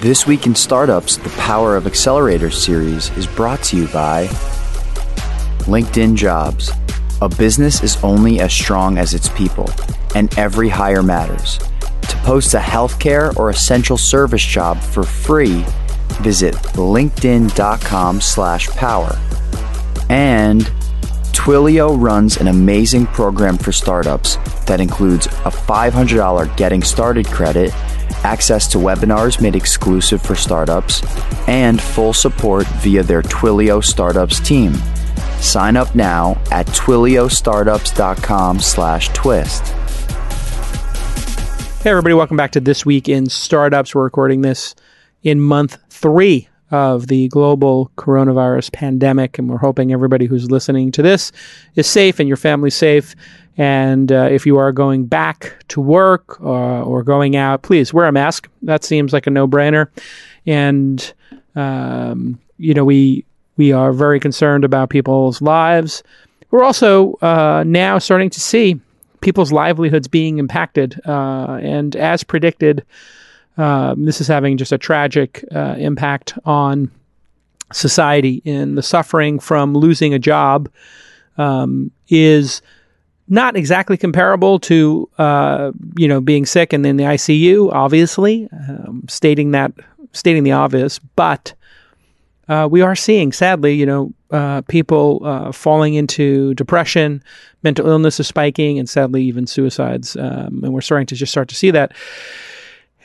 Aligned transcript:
This 0.00 0.26
Week 0.26 0.46
in 0.46 0.54
Startups, 0.54 1.18
the 1.18 1.28
Power 1.30 1.76
of 1.76 1.84
Accelerators 1.84 2.54
series 2.54 3.10
is 3.18 3.26
brought 3.26 3.62
to 3.64 3.76
you 3.76 3.86
by 3.88 4.28
LinkedIn 5.66 6.14
Jobs. 6.14 6.70
A 7.20 7.28
business 7.28 7.82
is 7.82 8.02
only 8.02 8.40
as 8.40 8.50
strong 8.50 8.96
as 8.96 9.12
its 9.12 9.28
people, 9.28 9.68
and 10.14 10.36
every 10.38 10.70
hire 10.70 11.02
matters. 11.02 11.58
To 12.08 12.16
post 12.24 12.54
a 12.54 12.58
healthcare 12.58 13.36
or 13.36 13.50
essential 13.50 13.98
service 13.98 14.42
job 14.42 14.80
for 14.80 15.02
free, 15.02 15.66
visit 16.22 16.54
linkedin.com 16.54 18.22
slash 18.22 18.68
power. 18.70 19.18
And 20.08 20.62
Twilio 21.32 22.00
runs 22.00 22.38
an 22.38 22.48
amazing 22.48 23.06
program 23.08 23.58
for 23.58 23.70
startups 23.70 24.36
that 24.64 24.80
includes 24.80 25.26
a 25.26 25.50
$500 25.50 26.56
getting 26.56 26.82
started 26.82 27.26
credit, 27.26 27.74
access 28.24 28.66
to 28.68 28.78
webinars 28.78 29.40
made 29.40 29.56
exclusive 29.56 30.22
for 30.22 30.34
startups, 30.34 31.02
and 31.48 31.80
full 31.80 32.12
support 32.12 32.66
via 32.82 33.02
their 33.02 33.22
Twilio 33.22 33.82
Startups 33.82 34.40
team. 34.40 34.74
Sign 35.40 35.76
up 35.76 35.94
now 35.94 36.40
at 36.50 36.66
twiliostartups.com 36.66 38.60
slash 38.60 39.08
twist. 39.08 39.66
Hey, 41.82 41.90
everybody, 41.90 42.14
welcome 42.14 42.36
back 42.36 42.52
to 42.52 42.60
This 42.60 42.84
Week 42.84 43.08
in 43.08 43.26
Startups. 43.26 43.94
We're 43.94 44.04
recording 44.04 44.42
this 44.42 44.74
in 45.22 45.40
month 45.40 45.78
three 45.88 46.48
of 46.70 47.08
the 47.08 47.28
global 47.28 47.90
coronavirus 47.96 48.72
pandemic, 48.72 49.38
and 49.38 49.48
we're 49.48 49.56
hoping 49.56 49.92
everybody 49.92 50.26
who's 50.26 50.50
listening 50.50 50.92
to 50.92 51.02
this 51.02 51.32
is 51.74 51.86
safe 51.86 52.20
and 52.20 52.28
your 52.28 52.36
family's 52.36 52.74
safe. 52.74 53.14
And 53.56 54.10
uh, 54.10 54.28
if 54.30 54.46
you 54.46 54.56
are 54.56 54.72
going 54.72 55.06
back 55.06 55.56
to 55.68 55.80
work 55.80 56.40
uh, 56.40 56.82
or 56.82 57.02
going 57.02 57.36
out, 57.36 57.62
please 57.62 57.92
wear 57.92 58.06
a 58.06 58.12
mask. 58.12 58.48
That 58.62 58.84
seems 58.84 59.12
like 59.12 59.26
a 59.26 59.30
no 59.30 59.46
brainer. 59.46 59.88
And, 60.46 61.12
um, 61.56 62.38
you 62.58 62.74
know, 62.74 62.84
we, 62.84 63.24
we 63.56 63.72
are 63.72 63.92
very 63.92 64.20
concerned 64.20 64.64
about 64.64 64.88
people's 64.88 65.42
lives. 65.42 66.02
We're 66.50 66.64
also 66.64 67.14
uh, 67.20 67.64
now 67.66 67.98
starting 67.98 68.30
to 68.30 68.40
see 68.40 68.80
people's 69.20 69.52
livelihoods 69.52 70.08
being 70.08 70.38
impacted. 70.38 71.00
Uh, 71.04 71.58
and 71.62 71.94
as 71.96 72.24
predicted, 72.24 72.84
um, 73.58 74.06
this 74.06 74.20
is 74.20 74.26
having 74.26 74.56
just 74.56 74.72
a 74.72 74.78
tragic 74.78 75.44
uh, 75.54 75.74
impact 75.78 76.38
on 76.44 76.90
society. 77.72 78.40
In 78.44 78.74
the 78.74 78.82
suffering 78.82 79.38
from 79.38 79.74
losing 79.74 80.14
a 80.14 80.18
job 80.18 80.70
um, 81.36 81.90
is 82.08 82.62
not 83.30 83.56
exactly 83.56 83.96
comparable 83.96 84.58
to 84.58 85.08
uh, 85.18 85.72
you 85.96 86.06
know 86.06 86.20
being 86.20 86.44
sick 86.44 86.72
and 86.72 86.84
in 86.84 86.96
the 86.96 87.04
ICU. 87.04 87.72
Obviously, 87.72 88.48
um, 88.52 89.04
stating 89.08 89.52
that 89.52 89.72
stating 90.12 90.42
the 90.42 90.52
obvious, 90.52 90.98
but 90.98 91.54
uh, 92.50 92.66
we 92.68 92.82
are 92.82 92.96
seeing, 92.96 93.30
sadly, 93.30 93.74
you 93.74 93.86
know, 93.86 94.12
uh, 94.32 94.60
people 94.62 95.20
uh, 95.24 95.52
falling 95.52 95.94
into 95.94 96.52
depression, 96.54 97.22
mental 97.62 97.86
illness 97.86 98.18
is 98.18 98.26
spiking, 98.26 98.76
and 98.76 98.88
sadly, 98.88 99.22
even 99.22 99.46
suicides. 99.46 100.16
Um, 100.16 100.60
and 100.64 100.72
we're 100.72 100.80
starting 100.80 101.06
to 101.06 101.14
just 101.14 101.30
start 101.30 101.48
to 101.50 101.54
see 101.54 101.70
that. 101.70 101.92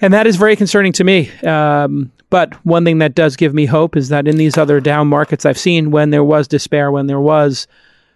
And 0.02 0.12
that 0.16 0.26
is 0.26 0.36
very 0.36 0.56
concerning 0.56 0.94
to 0.94 1.04
me. 1.04 1.32
Um, 1.42 2.12
but 2.32 2.54
one 2.66 2.86
thing 2.86 2.98
that 2.98 3.14
does 3.14 3.36
give 3.36 3.54
me 3.54 3.68
hope 3.68 3.96
is 3.96 4.10
that 4.10 4.28
in 4.28 4.38
these 4.38 4.58
other 4.58 4.80
down 4.80 5.08
markets 5.08 5.46
I've 5.46 5.60
seen, 5.60 5.92
when 5.92 6.10
there 6.10 6.24
was 6.24 6.48
despair, 6.48 6.92
when 6.92 7.06
there 7.06 7.22
was 7.22 7.68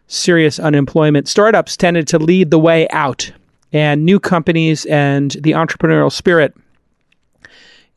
serious 0.09 0.59
unemployment, 0.59 1.29
startups 1.29 1.77
tended 1.77 2.07
to 2.09 2.19
lead 2.19 2.51
the 2.51 2.59
way 2.59 2.89
out. 2.89 3.31
And 3.71 4.03
new 4.05 4.19
companies 4.19 4.85
and 4.87 5.31
the 5.31 5.51
entrepreneurial 5.51 6.11
spirit 6.11 6.53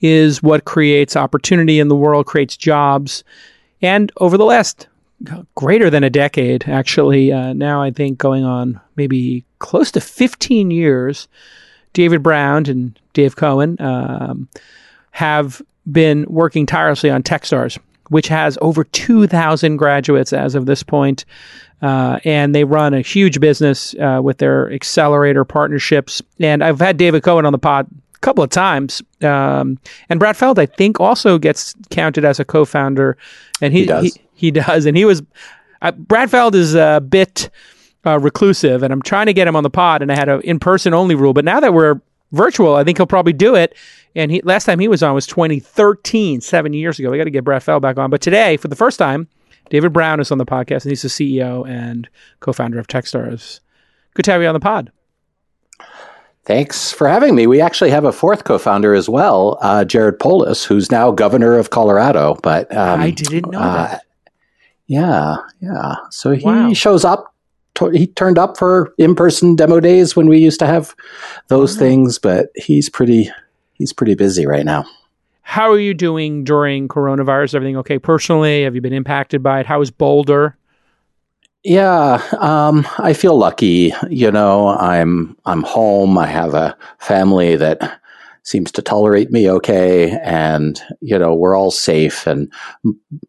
is 0.01 0.43
what 0.43 0.65
creates 0.65 1.17
opportunity 1.17 1.81
in 1.81 1.89
the 1.89 1.97
world, 1.97 2.27
creates 2.27 2.57
jobs. 2.57 3.25
And 3.81 4.13
over 4.19 4.37
the 4.37 4.45
last 4.45 4.87
greater 5.55 5.89
than 5.89 6.05
a 6.05 6.11
decade, 6.11 6.69
actually, 6.69 7.33
uh, 7.33 7.53
now 7.53 7.83
I 7.83 7.91
think 7.91 8.19
going 8.19 8.45
on 8.45 8.81
maybe 8.97 9.45
close 9.61 9.91
to 9.93 10.01
15 10.01 10.71
years, 10.71 11.29
David 11.93 12.23
Brown 12.23 12.67
and 12.67 12.99
Dave 13.13 13.37
Cohen 13.37 13.77
um, 13.81 14.49
have 15.13 15.63
been 15.91 16.27
working 16.29 16.67
tirelessly 16.67 17.11
on 17.11 17.23
Techstars, 17.23 17.79
which 18.09 18.29
has 18.29 18.59
over 18.61 18.85
2,000 18.85 19.77
graduates 19.77 20.33
as 20.33 20.55
of 20.55 20.67
this 20.67 20.83
point. 20.83 21.25
Uh, 21.83 22.21
and 22.25 22.55
they 22.55 22.63
run 22.65 22.95
a 22.95 23.01
huge 23.01 23.41
business 23.41 23.95
uh, 23.97 24.21
with 24.23 24.39
their 24.39 24.73
accelerator 24.73 25.45
partnerships. 25.45 26.23
And 26.39 26.63
I've 26.63 26.79
had 26.79 26.97
David 26.97 27.25
Cohen 27.25 27.45
on 27.45 27.53
the 27.53 27.59
pod 27.59 27.89
a 28.15 28.19
couple 28.21 28.45
of 28.45 28.51
times. 28.51 29.03
Um, 29.21 29.79
and 30.09 30.21
Brad 30.21 30.37
Feld, 30.37 30.61
I 30.61 30.67
think, 30.67 31.01
also 31.01 31.39
gets 31.39 31.75
counted 31.91 32.25
as 32.25 32.39
a 32.39 32.45
co-founder. 32.45 33.17
And 33.61 33.73
he 33.73 33.81
He 33.81 33.87
does. 33.87 34.05
He, 34.15 34.23
he 34.35 34.51
does. 34.53 34.87
And 34.87 34.97
he 34.97 35.05
was 35.05 35.23
uh, 35.83 35.91
Brad 35.93 36.31
Feld 36.31 36.55
is 36.55 36.75
a 36.75 37.05
bit 37.07 37.51
uh, 38.07 38.19
reclusive, 38.19 38.83
and 38.83 38.93
I'm 38.93 39.03
trying 39.03 39.27
to 39.27 39.33
get 39.33 39.47
him 39.47 39.57
on 39.57 39.65
the 39.65 39.71
pod. 39.71 40.03
And 40.03 40.11
I 40.11 40.15
had 40.15 40.29
an 40.29 40.41
in-person 40.43 40.95
only 40.95 41.15
rule, 41.15 41.33
but 41.33 41.45
now 41.45 41.61
that 41.61 41.75
we're 41.75 42.01
virtual, 42.31 42.77
I 42.77 42.85
think 42.85 42.99
he'll 42.99 43.07
probably 43.07 43.33
do 43.33 43.55
it. 43.55 43.77
And 44.15 44.31
he 44.31 44.41
last 44.43 44.65
time 44.65 44.79
he 44.79 44.89
was 44.89 45.03
on 45.03 45.15
was 45.15 45.27
2013, 45.27 46.41
seven 46.41 46.73
years 46.73 46.99
ago. 46.99 47.11
We 47.11 47.19
got 47.19 47.25
to 47.25 47.31
get 47.31 47.45
Brad 47.45 47.63
Feld 47.63 47.83
back 47.83 47.99
on. 47.99 48.11
But 48.11 48.21
today, 48.21 48.57
for 48.57 48.69
the 48.69 48.77
first 48.77 48.99
time, 48.99 49.29
David 49.71 49.93
Brown 49.93 50.21
is 50.21 50.31
on 50.31 50.39
the 50.39 50.45
podcast, 50.47 50.83
and 50.85 50.91
he's 50.91 51.03
the 51.03 51.09
CEO 51.09 51.67
and 51.69 52.09
co-founder 52.41 52.79
of 52.79 52.87
Techstars. 52.89 53.61
Good 54.15 54.25
to 54.27 54.33
have 54.33 54.43
you 54.43 54.49
on 54.49 54.55
the 54.55 54.61
pod. 54.61 54.93
Thanks 56.45 56.91
for 56.91 57.09
having 57.09 57.35
me. 57.37 57.47
We 57.47 57.61
actually 57.61 57.91
have 57.91 58.05
a 58.05 58.13
fourth 58.13 58.43
co-founder 58.45 58.95
as 58.95 59.09
well, 59.09 59.59
uh, 59.63 59.85
Jared 59.85 60.19
Polis, 60.19 60.65
who's 60.65 60.91
now 60.91 61.13
governor 61.13 61.57
of 61.57 61.71
Colorado. 61.71 62.35
But 62.43 62.75
um, 62.77 63.01
I 63.01 63.11
didn't 63.11 63.51
know 63.53 63.61
uh, 63.61 63.73
that. 63.89 64.03
Yeah, 64.89 65.37
yeah. 65.61 65.95
So 66.11 66.33
he 66.33 66.45
Wow. 66.45 66.73
shows 66.73 67.05
up. 67.05 67.29
To, 67.77 67.89
he 67.89 68.07
turned 68.09 68.39
up 68.39 68.59
for 68.59 68.93
in-person 68.99 69.57
demo 69.57 69.81
days 69.81 70.15
when 70.15 70.27
we 70.29 70.39
used 70.39 70.59
to 70.59 70.67
have 70.67 70.95
those 71.49 71.75
Wow. 71.75 71.79
things, 71.79 72.19
but 72.19 72.49
he's 72.57 72.91
pretty 72.91 73.31
he's 73.75 73.93
pretty 73.95 74.15
busy 74.15 74.45
right 74.45 74.65
now. 74.67 74.85
How 75.43 75.71
are 75.71 75.79
you 75.79 75.93
doing 75.93 76.45
during 76.45 76.89
coronavirus? 76.89 77.55
Everything 77.55 77.77
okay 77.79 77.99
personally? 77.99 78.63
Have 78.65 78.75
you 78.75 78.81
been 78.81 78.93
impacted 78.93 79.43
by 79.43 79.61
it? 79.61 79.67
How 79.67 79.81
is 79.81 79.91
Boulder? 79.91 80.57
Yeah, 81.65 82.21
um, 82.41 82.87
I 82.99 83.13
feel 83.13 83.37
lucky. 83.39 83.93
You 84.11 84.33
know, 84.33 84.69
I'm 84.69 85.37
I'm 85.45 85.63
home. 85.63 86.19
I 86.19 86.27
have 86.27 86.55
a 86.55 86.77
family 86.99 87.55
that 87.57 88.01
seems 88.45 88.73
to 88.73 88.83
tolerate 88.83 89.31
me 89.31 89.49
okay, 89.49 90.19
and 90.25 90.81
you 91.01 91.17
know, 91.17 91.35
we're 91.35 91.57
all 91.57 91.71
safe. 91.71 92.27
And 92.27 92.53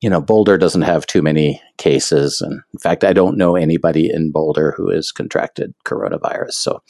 you 0.02 0.10
know, 0.10 0.20
Boulder 0.20 0.58
doesn't 0.58 0.82
have 0.82 1.06
too 1.06 1.22
many 1.22 1.62
cases, 1.78 2.42
and 2.42 2.62
in 2.74 2.80
fact, 2.80 3.04
I 3.04 3.14
don't 3.14 3.38
know 3.38 3.56
anybody 3.56 4.10
in 4.12 4.32
Boulder 4.32 4.74
who 4.76 4.90
has 4.90 5.12
contracted 5.12 5.76
coronavirus. 5.86 6.54
So 6.54 6.82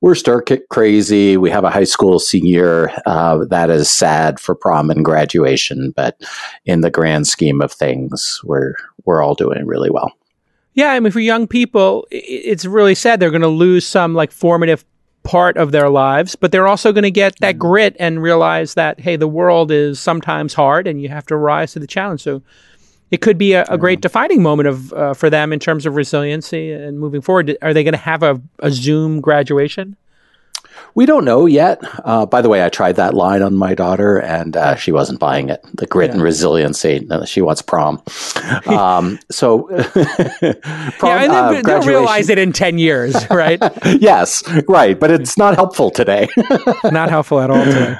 we're 0.00 0.14
stir 0.14 0.42
crazy. 0.70 1.36
We 1.36 1.50
have 1.50 1.64
a 1.64 1.70
high 1.70 1.84
school 1.84 2.18
senior 2.18 2.90
uh, 3.06 3.44
that 3.50 3.70
is 3.70 3.90
sad 3.90 4.40
for 4.40 4.54
prom 4.54 4.90
and 4.90 5.04
graduation, 5.04 5.92
but 5.94 6.20
in 6.64 6.80
the 6.80 6.90
grand 6.90 7.26
scheme 7.26 7.60
of 7.60 7.72
things, 7.72 8.40
we're 8.44 8.74
we're 9.04 9.22
all 9.22 9.34
doing 9.34 9.66
really 9.66 9.90
well. 9.90 10.12
Yeah, 10.74 10.92
I 10.92 11.00
mean, 11.00 11.12
for 11.12 11.20
young 11.20 11.46
people, 11.46 12.06
it's 12.10 12.64
really 12.64 12.94
sad. 12.94 13.20
They're 13.20 13.30
going 13.30 13.42
to 13.42 13.48
lose 13.48 13.86
some 13.86 14.14
like 14.14 14.32
formative 14.32 14.84
part 15.22 15.58
of 15.58 15.72
their 15.72 15.90
lives, 15.90 16.34
but 16.34 16.50
they're 16.50 16.68
also 16.68 16.92
going 16.92 17.02
to 17.02 17.10
get 17.10 17.38
that 17.40 17.58
grit 17.58 17.94
and 18.00 18.22
realize 18.22 18.74
that 18.74 19.00
hey, 19.00 19.16
the 19.16 19.28
world 19.28 19.70
is 19.70 20.00
sometimes 20.00 20.54
hard, 20.54 20.86
and 20.86 21.02
you 21.02 21.10
have 21.10 21.26
to 21.26 21.36
rise 21.36 21.72
to 21.72 21.78
the 21.78 21.86
challenge. 21.86 22.22
So. 22.22 22.42
It 23.10 23.20
could 23.20 23.38
be 23.38 23.54
a, 23.54 23.64
a 23.64 23.76
great 23.76 24.00
defining 24.00 24.42
moment 24.42 24.68
of 24.68 24.92
uh, 24.92 25.14
for 25.14 25.28
them 25.30 25.52
in 25.52 25.58
terms 25.58 25.86
of 25.86 25.96
resiliency 25.96 26.72
and 26.72 26.98
moving 27.00 27.20
forward. 27.20 27.56
Are 27.62 27.74
they 27.74 27.82
going 27.82 27.92
to 27.92 27.98
have 27.98 28.22
a, 28.22 28.40
a 28.60 28.70
Zoom 28.70 29.20
graduation? 29.20 29.96
We 30.94 31.06
don't 31.06 31.24
know 31.24 31.46
yet. 31.46 31.80
Uh, 32.04 32.26
by 32.26 32.42
the 32.42 32.48
way, 32.48 32.64
I 32.64 32.68
tried 32.68 32.96
that 32.96 33.14
line 33.14 33.42
on 33.42 33.54
my 33.54 33.74
daughter, 33.74 34.18
and 34.18 34.56
uh, 34.56 34.74
she 34.74 34.90
wasn't 34.90 35.20
buying 35.20 35.48
it. 35.48 35.64
The 35.74 35.86
grit 35.86 36.10
and 36.10 36.20
resiliency. 36.22 37.06
She 37.26 37.40
wants 37.42 37.62
prom. 37.62 38.02
Um, 38.66 39.18
so, 39.30 39.62
prom, 39.62 39.80
yeah, 41.02 41.22
and 41.22 41.32
uh, 41.32 41.62
they'll 41.64 41.82
realize 41.82 42.28
it 42.28 42.38
in 42.38 42.52
ten 42.52 42.78
years, 42.78 43.14
right? 43.30 43.60
yes, 43.84 44.42
right, 44.68 44.98
but 44.98 45.10
it's 45.10 45.36
not 45.38 45.54
helpful 45.54 45.90
today. 45.90 46.28
Not 46.84 47.10
helpful 47.10 47.40
at 47.40 47.50
all 47.50 47.64
today. 47.64 47.98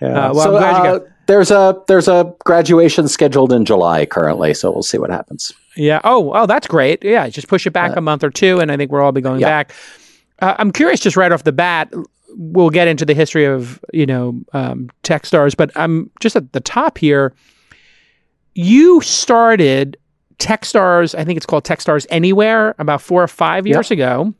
Yeah. 0.00 0.08
Uh, 0.08 0.34
well, 0.34 0.44
so, 0.44 0.56
I'm 0.56 0.60
glad 0.60 0.76
you 0.76 0.98
got- 0.98 1.02
uh, 1.02 1.10
there's 1.30 1.52
a 1.52 1.80
there's 1.86 2.08
a 2.08 2.34
graduation 2.44 3.06
scheduled 3.06 3.52
in 3.52 3.64
July 3.64 4.04
currently, 4.04 4.52
so 4.52 4.72
we'll 4.72 4.82
see 4.82 4.98
what 4.98 5.10
happens. 5.10 5.52
Yeah. 5.76 6.00
Oh, 6.02 6.32
oh, 6.34 6.46
that's 6.46 6.66
great. 6.66 7.04
Yeah, 7.04 7.28
just 7.28 7.46
push 7.46 7.68
it 7.68 7.70
back 7.70 7.94
a 7.94 8.00
month 8.00 8.24
or 8.24 8.30
two, 8.30 8.58
and 8.58 8.72
I 8.72 8.76
think 8.76 8.90
we'll 8.90 9.02
all 9.02 9.12
be 9.12 9.20
going 9.20 9.40
yeah. 9.40 9.46
back. 9.46 9.72
Uh, 10.40 10.56
I'm 10.58 10.72
curious, 10.72 10.98
just 10.98 11.16
right 11.16 11.30
off 11.30 11.44
the 11.44 11.52
bat. 11.52 11.94
We'll 12.36 12.70
get 12.70 12.88
into 12.88 13.04
the 13.04 13.14
history 13.14 13.44
of 13.44 13.82
you 13.92 14.06
know 14.06 14.40
um, 14.52 14.90
Techstars, 15.04 15.56
but 15.56 15.70
I'm 15.76 16.10
just 16.18 16.34
at 16.34 16.52
the 16.52 16.60
top 16.60 16.98
here. 16.98 17.32
You 18.56 19.00
started 19.00 19.96
Techstars. 20.38 21.16
I 21.16 21.24
think 21.24 21.36
it's 21.36 21.46
called 21.46 21.62
Techstars 21.62 22.06
Anywhere 22.10 22.74
about 22.80 23.00
four 23.00 23.22
or 23.22 23.28
five 23.28 23.68
years 23.68 23.92
ago. 23.92 24.34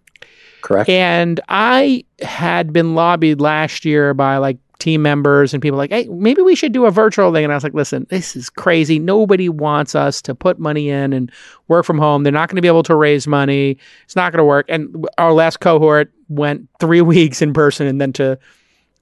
Correct. 0.62 0.90
And 0.90 1.40
I 1.48 2.04
had 2.20 2.72
been 2.72 2.96
lobbied 2.96 3.40
last 3.40 3.84
year 3.84 4.12
by 4.12 4.38
like 4.38 4.58
team 4.80 5.02
members 5.02 5.54
and 5.54 5.62
people 5.62 5.78
like, 5.78 5.90
hey, 5.90 6.08
maybe 6.08 6.42
we 6.42 6.54
should 6.54 6.72
do 6.72 6.86
a 6.86 6.90
virtual 6.90 7.32
thing. 7.32 7.44
And 7.44 7.52
I 7.52 7.56
was 7.56 7.62
like, 7.62 7.74
listen, 7.74 8.06
this 8.10 8.34
is 8.34 8.50
crazy. 8.50 8.98
Nobody 8.98 9.48
wants 9.48 9.94
us 9.94 10.20
to 10.22 10.34
put 10.34 10.58
money 10.58 10.88
in 10.88 11.12
and 11.12 11.30
work 11.68 11.84
from 11.84 11.98
home. 11.98 12.22
They're 12.22 12.32
not 12.32 12.48
going 12.48 12.56
to 12.56 12.62
be 12.62 12.68
able 12.68 12.82
to 12.84 12.96
raise 12.96 13.26
money. 13.26 13.78
It's 14.04 14.16
not 14.16 14.32
going 14.32 14.38
to 14.38 14.44
work. 14.44 14.66
And 14.68 15.06
our 15.18 15.32
last 15.32 15.60
cohort 15.60 16.12
went 16.28 16.68
three 16.80 17.00
weeks 17.02 17.42
in 17.42 17.52
person 17.52 17.86
and 17.86 18.00
then 18.00 18.12
to 18.14 18.38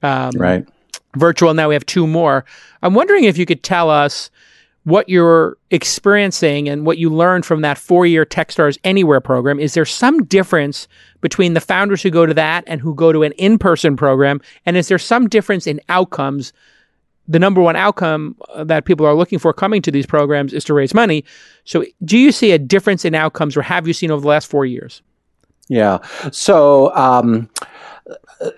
um, 0.03 0.33
right 0.37 0.67
virtual. 1.17 1.55
Now 1.55 1.69
we 1.69 1.75
have 1.75 1.87
two 1.87 2.07
more. 2.07 2.45
I'm 2.83 2.95
wondering 2.95 3.25
if 3.25 3.39
you 3.39 3.47
could 3.47 3.63
tell 3.63 3.91
us 3.91 4.31
what 4.89 5.09
you're 5.09 5.59
experiencing 5.71 6.69
and 6.69 6.87
what 6.87 6.97
you 6.97 7.11
learned 7.11 7.45
from 7.45 7.61
that 7.61 7.77
four 7.77 8.07
year 8.07 8.25
Techstars 8.25 8.79
Anywhere 8.85 9.21
program. 9.21 9.61
Is 9.61 9.75
there 9.75 9.85
some 9.85 10.25
difference 10.25 10.89
between 11.21 11.53
the 11.53 11.61
founders 11.61 12.03
who 12.03 12.11
go 12.11 12.25
to 12.25 12.35
that 12.35 12.65
and 12.67 12.81
who 12.81 12.95
go 12.95 13.13
to 13.13 13.23
an 13.23 13.33
in 13.33 13.59
person 13.59 13.97
program? 13.97 14.41
And 14.65 14.77
is 14.77 14.89
there 14.89 14.99
some 14.99 15.29
difference 15.29 15.67
in 15.67 15.81
outcomes? 15.89 16.53
The 17.31 17.39
number 17.39 17.61
one 17.61 17.77
outcome 17.77 18.37
uh, 18.55 18.65
that 18.65 18.87
people 18.87 19.05
are 19.05 19.15
looking 19.15 19.39
for 19.39 19.53
coming 19.53 19.83
to 19.83 19.91
these 19.91 20.07
programs 20.07 20.55
is 20.55 20.65
to 20.65 20.73
raise 20.73 20.95
money. 20.95 21.27
So, 21.65 21.85
do 22.03 22.17
you 22.17 22.33
see 22.33 22.53
a 22.53 22.59
difference 22.59 23.05
in 23.05 23.15
outcomes, 23.15 23.55
or 23.55 23.61
have 23.61 23.87
you 23.87 23.93
seen 23.93 24.11
over 24.11 24.23
the 24.23 24.29
last 24.29 24.47
four 24.47 24.65
years? 24.65 25.03
Yeah. 25.69 25.99
So, 26.33 26.95
um, 26.97 27.51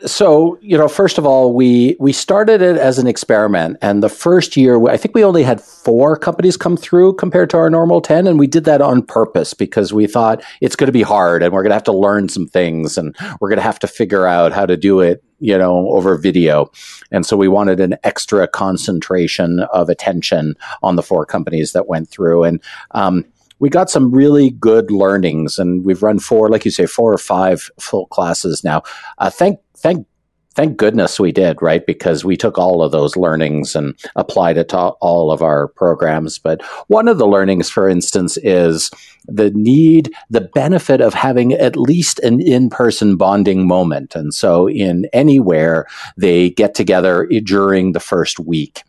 so 0.04 0.58
you 0.60 0.76
know 0.76 0.88
first 0.88 1.16
of 1.16 1.24
all 1.24 1.54
we 1.54 1.96
we 1.98 2.12
started 2.12 2.60
it 2.60 2.76
as 2.76 2.98
an 2.98 3.06
experiment 3.06 3.78
and 3.80 4.02
the 4.02 4.08
first 4.08 4.56
year 4.56 4.88
i 4.88 4.96
think 4.96 5.14
we 5.14 5.24
only 5.24 5.42
had 5.42 5.60
four 5.60 6.16
companies 6.16 6.56
come 6.56 6.76
through 6.76 7.14
compared 7.14 7.48
to 7.48 7.56
our 7.56 7.70
normal 7.70 8.00
10 8.00 8.26
and 8.26 8.38
we 8.38 8.46
did 8.46 8.64
that 8.64 8.82
on 8.82 9.02
purpose 9.02 9.54
because 9.54 9.92
we 9.92 10.06
thought 10.06 10.42
it's 10.60 10.76
going 10.76 10.88
to 10.88 10.92
be 10.92 11.02
hard 11.02 11.42
and 11.42 11.52
we're 11.52 11.62
going 11.62 11.70
to 11.70 11.74
have 11.74 11.82
to 11.82 11.92
learn 11.92 12.28
some 12.28 12.46
things 12.46 12.98
and 12.98 13.16
we're 13.40 13.48
going 13.48 13.58
to 13.58 13.62
have 13.62 13.78
to 13.78 13.86
figure 13.86 14.26
out 14.26 14.52
how 14.52 14.66
to 14.66 14.76
do 14.76 15.00
it 15.00 15.24
you 15.38 15.56
know 15.56 15.88
over 15.88 16.16
video 16.18 16.70
and 17.10 17.24
so 17.24 17.36
we 17.36 17.48
wanted 17.48 17.80
an 17.80 17.96
extra 18.04 18.46
concentration 18.46 19.60
of 19.72 19.88
attention 19.88 20.54
on 20.82 20.96
the 20.96 21.02
four 21.02 21.24
companies 21.24 21.72
that 21.72 21.88
went 21.88 22.08
through 22.10 22.44
and 22.44 22.62
um, 22.90 23.24
we 23.60 23.68
got 23.68 23.88
some 23.88 24.10
really 24.10 24.50
good 24.50 24.90
learnings 24.90 25.58
and 25.58 25.84
we've 25.84 26.02
run 26.02 26.18
four, 26.18 26.48
like 26.48 26.64
you 26.64 26.70
say, 26.70 26.86
four 26.86 27.12
or 27.12 27.18
five 27.18 27.70
full 27.78 28.06
classes 28.06 28.64
now. 28.64 28.82
Uh, 29.18 29.30
thank, 29.30 29.60
thank 29.80 30.06
thank 30.54 30.76
goodness 30.76 31.20
we 31.20 31.32
did, 31.32 31.62
right? 31.62 31.86
Because 31.86 32.24
we 32.24 32.36
took 32.36 32.58
all 32.58 32.82
of 32.82 32.92
those 32.92 33.16
learnings 33.16 33.76
and 33.76 33.94
applied 34.16 34.58
it 34.58 34.68
to 34.70 34.78
all 34.78 35.30
of 35.30 35.42
our 35.42 35.68
programs. 35.68 36.38
But 36.38 36.62
one 36.88 37.08
of 37.08 37.18
the 37.18 37.26
learnings, 37.26 37.70
for 37.70 37.88
instance, 37.88 38.36
is 38.38 38.90
the 39.26 39.50
need, 39.52 40.12
the 40.28 40.40
benefit 40.40 41.00
of 41.00 41.14
having 41.14 41.52
at 41.52 41.76
least 41.76 42.18
an 42.20 42.40
in 42.40 42.68
person 42.68 43.16
bonding 43.16 43.66
moment. 43.66 44.14
And 44.16 44.34
so 44.34 44.68
in 44.68 45.06
anywhere, 45.12 45.86
they 46.16 46.50
get 46.50 46.74
together 46.74 47.28
during 47.44 47.92
the 47.92 48.00
first 48.00 48.40
week 48.40 48.82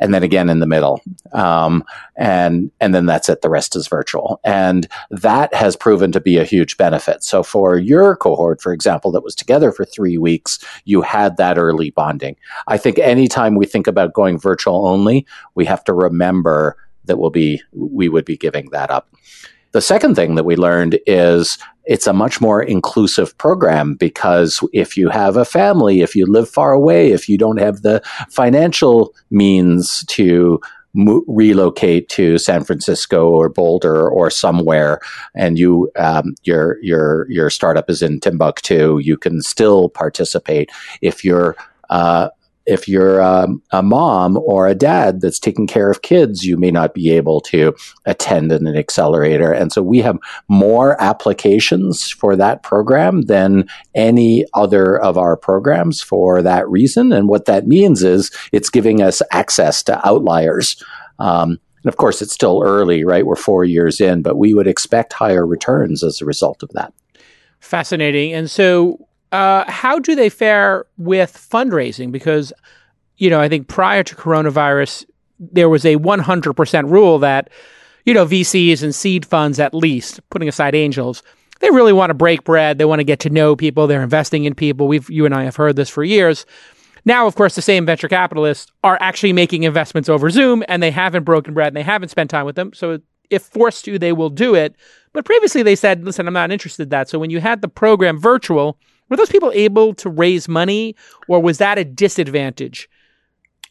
and 0.00 0.12
then 0.12 0.22
again 0.22 0.48
in 0.48 0.60
the 0.60 0.66
middle. 0.66 1.00
Um, 1.32 1.84
and, 2.16 2.70
and 2.80 2.94
then 2.94 3.06
that's 3.06 3.28
it. 3.28 3.42
The 3.42 3.50
rest 3.50 3.76
is 3.76 3.88
virtual. 3.88 4.40
And 4.44 4.88
that 5.10 5.54
has 5.54 5.76
proven 5.76 6.12
to 6.12 6.20
be 6.20 6.36
a 6.36 6.44
huge 6.44 6.76
benefit. 6.76 7.22
So 7.22 7.42
for 7.42 7.78
your 7.78 8.16
cohort, 8.16 8.60
for 8.60 8.72
example, 8.72 9.12
that 9.12 9.24
was 9.24 9.34
together 9.34 9.72
for 9.72 9.84
three 9.84 10.18
weeks, 10.18 10.58
you 10.84 11.02
had 11.02 11.36
that 11.36 11.58
early 11.58 11.90
bonding. 11.90 12.36
I 12.66 12.76
think 12.78 12.98
anytime 12.98 13.54
we 13.54 13.66
think 13.66 13.86
about 13.86 14.14
going 14.14 14.38
virtual 14.38 14.86
only, 14.86 15.26
we 15.54 15.64
have 15.64 15.84
to 15.84 15.92
remember 15.92 16.76
that 17.04 17.18
we'll 17.18 17.30
be, 17.30 17.62
we 17.72 18.08
would 18.08 18.24
be 18.24 18.36
giving 18.36 18.70
that 18.70 18.90
up. 18.90 19.14
The 19.72 19.80
second 19.80 20.14
thing 20.14 20.36
that 20.36 20.44
we 20.44 20.54
learned 20.54 21.00
is 21.04 21.58
it's 21.86 22.06
a 22.06 22.12
much 22.12 22.40
more 22.40 22.62
inclusive 22.62 23.36
program 23.38 23.94
because 23.94 24.60
if 24.72 24.96
you 24.96 25.08
have 25.08 25.36
a 25.36 25.44
family, 25.44 26.00
if 26.00 26.16
you 26.16 26.26
live 26.26 26.48
far 26.48 26.72
away, 26.72 27.12
if 27.12 27.28
you 27.28 27.38
don't 27.38 27.58
have 27.58 27.82
the 27.82 28.02
financial 28.30 29.14
means 29.30 30.04
to 30.06 30.60
mo- 30.94 31.24
relocate 31.26 32.08
to 32.08 32.38
San 32.38 32.64
Francisco 32.64 33.28
or 33.28 33.48
Boulder 33.48 34.08
or 34.08 34.30
somewhere, 34.30 35.00
and 35.34 35.58
you 35.58 35.90
um, 35.96 36.34
your 36.44 36.78
your 36.82 37.26
your 37.30 37.50
startup 37.50 37.90
is 37.90 38.00
in 38.00 38.20
Timbuktu, 38.20 38.98
you 38.98 39.16
can 39.16 39.42
still 39.42 39.90
participate. 39.90 40.70
If 41.02 41.24
you're 41.24 41.56
uh, 41.90 42.30
if 42.66 42.88
you're 42.88 43.20
um, 43.20 43.62
a 43.72 43.82
mom 43.82 44.38
or 44.38 44.66
a 44.66 44.74
dad 44.74 45.20
that's 45.20 45.38
taking 45.38 45.66
care 45.66 45.90
of 45.90 46.02
kids, 46.02 46.44
you 46.44 46.56
may 46.56 46.70
not 46.70 46.94
be 46.94 47.10
able 47.10 47.40
to 47.42 47.74
attend 48.06 48.52
an 48.52 48.66
accelerator. 48.76 49.52
And 49.52 49.72
so 49.72 49.82
we 49.82 49.98
have 49.98 50.18
more 50.48 51.00
applications 51.02 52.10
for 52.10 52.36
that 52.36 52.62
program 52.62 53.22
than 53.22 53.68
any 53.94 54.46
other 54.54 54.98
of 54.98 55.18
our 55.18 55.36
programs 55.36 56.00
for 56.00 56.42
that 56.42 56.68
reason. 56.68 57.12
And 57.12 57.28
what 57.28 57.44
that 57.46 57.66
means 57.66 58.02
is 58.02 58.30
it's 58.52 58.70
giving 58.70 59.02
us 59.02 59.20
access 59.30 59.82
to 59.84 60.06
outliers. 60.06 60.82
Um, 61.18 61.60
and 61.84 61.92
of 61.92 61.98
course, 61.98 62.22
it's 62.22 62.32
still 62.32 62.62
early, 62.64 63.04
right? 63.04 63.26
We're 63.26 63.36
four 63.36 63.64
years 63.64 64.00
in, 64.00 64.22
but 64.22 64.38
we 64.38 64.54
would 64.54 64.66
expect 64.66 65.12
higher 65.12 65.46
returns 65.46 66.02
as 66.02 66.20
a 66.22 66.24
result 66.24 66.62
of 66.62 66.70
that. 66.70 66.94
Fascinating. 67.60 68.32
And 68.32 68.50
so 68.50 69.06
uh, 69.34 69.68
how 69.68 69.98
do 69.98 70.14
they 70.14 70.28
fare 70.28 70.86
with 70.96 71.32
fundraising? 71.32 72.12
Because, 72.12 72.52
you 73.16 73.28
know, 73.28 73.40
I 73.40 73.48
think 73.48 73.66
prior 73.66 74.04
to 74.04 74.14
coronavirus, 74.14 75.04
there 75.40 75.68
was 75.68 75.84
a 75.84 75.96
100% 75.96 76.90
rule 76.90 77.18
that, 77.18 77.50
you 78.06 78.14
know, 78.14 78.24
VCs 78.26 78.84
and 78.84 78.94
seed 78.94 79.26
funds, 79.26 79.58
at 79.58 79.74
least, 79.74 80.20
putting 80.30 80.48
aside 80.48 80.76
angels, 80.76 81.24
they 81.58 81.70
really 81.70 81.92
want 81.92 82.10
to 82.10 82.14
break 82.14 82.44
bread. 82.44 82.78
They 82.78 82.84
want 82.84 83.00
to 83.00 83.04
get 83.04 83.18
to 83.20 83.30
know 83.30 83.56
people. 83.56 83.88
They're 83.88 84.04
investing 84.04 84.44
in 84.44 84.54
people. 84.54 84.86
We've, 84.86 85.10
you 85.10 85.26
and 85.26 85.34
I 85.34 85.42
have 85.42 85.56
heard 85.56 85.74
this 85.74 85.90
for 85.90 86.04
years. 86.04 86.46
Now, 87.04 87.26
of 87.26 87.34
course, 87.34 87.56
the 87.56 87.62
same 87.62 87.84
venture 87.84 88.08
capitalists 88.08 88.70
are 88.84 88.98
actually 89.00 89.32
making 89.32 89.64
investments 89.64 90.08
over 90.08 90.30
Zoom 90.30 90.62
and 90.68 90.80
they 90.80 90.92
haven't 90.92 91.24
broken 91.24 91.54
bread 91.54 91.68
and 91.68 91.76
they 91.76 91.82
haven't 91.82 92.10
spent 92.10 92.30
time 92.30 92.46
with 92.46 92.54
them. 92.54 92.72
So 92.72 93.00
if 93.30 93.42
forced 93.42 93.84
to, 93.86 93.98
they 93.98 94.12
will 94.12 94.30
do 94.30 94.54
it. 94.54 94.76
But 95.12 95.24
previously 95.24 95.64
they 95.64 95.74
said, 95.74 96.04
listen, 96.04 96.28
I'm 96.28 96.34
not 96.34 96.52
interested 96.52 96.84
in 96.84 96.88
that. 96.90 97.08
So 97.08 97.18
when 97.18 97.30
you 97.30 97.40
had 97.40 97.62
the 97.62 97.68
program 97.68 98.20
virtual, 98.20 98.78
were 99.08 99.16
those 99.16 99.30
people 99.30 99.52
able 99.54 99.94
to 99.94 100.08
raise 100.08 100.48
money, 100.48 100.96
or 101.28 101.40
was 101.40 101.58
that 101.58 101.78
a 101.78 101.84
disadvantage? 101.84 102.88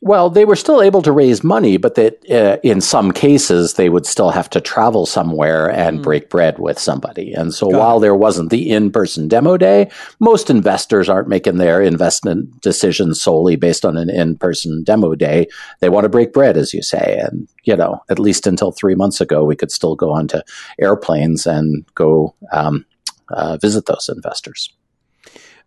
Well, 0.06 0.30
they 0.30 0.44
were 0.44 0.58
still 0.58 0.82
able 0.82 1.02
to 1.04 1.14
raise 1.14 1.46
money, 1.46 1.78
but 1.78 1.96
that 1.96 2.30
uh, 2.30 2.58
in 2.62 2.82
some 2.82 3.14
cases 3.14 3.76
they 3.76 3.88
would 3.88 4.06
still 4.06 4.32
have 4.32 4.50
to 4.50 4.60
travel 4.60 5.06
somewhere 5.06 5.70
and 5.70 6.00
mm. 6.00 6.04
break 6.04 6.30
bread 6.30 6.60
with 6.60 6.78
somebody. 6.78 7.32
And 7.32 7.54
so 7.54 7.70
Got 7.70 7.80
while 7.80 7.98
it. 7.98 8.02
there 8.02 8.16
wasn't 8.16 8.50
the 8.50 8.70
in-person 8.70 9.30
demo 9.30 9.56
day, 9.56 9.90
most 10.20 10.50
investors 10.50 11.08
aren't 11.08 11.30
making 11.30 11.56
their 11.56 11.82
investment 11.82 12.60
decisions 12.60 13.22
solely 13.22 13.56
based 13.56 13.86
on 13.86 13.96
an 13.96 14.10
in-person 14.10 14.84
demo 14.84 15.16
day. 15.16 15.48
They 15.80 15.88
want 15.88 16.04
to 16.04 16.10
break 16.10 16.34
bread, 16.34 16.58
as 16.58 16.74
you 16.74 16.82
say. 16.82 17.22
And, 17.24 17.48
you 17.64 17.78
know, 17.78 18.04
at 18.10 18.20
least 18.20 18.46
until 18.46 18.74
three 18.74 18.96
months 18.96 19.22
ago, 19.22 19.46
we 19.46 19.56
could 19.56 19.72
still 19.72 19.96
go 19.96 20.12
onto 20.12 20.40
airplanes 20.82 21.48
and 21.48 21.86
go 21.96 22.36
um, 22.52 22.86
uh, 23.30 23.56
visit 23.56 23.86
those 23.86 24.10
investors. 24.14 24.70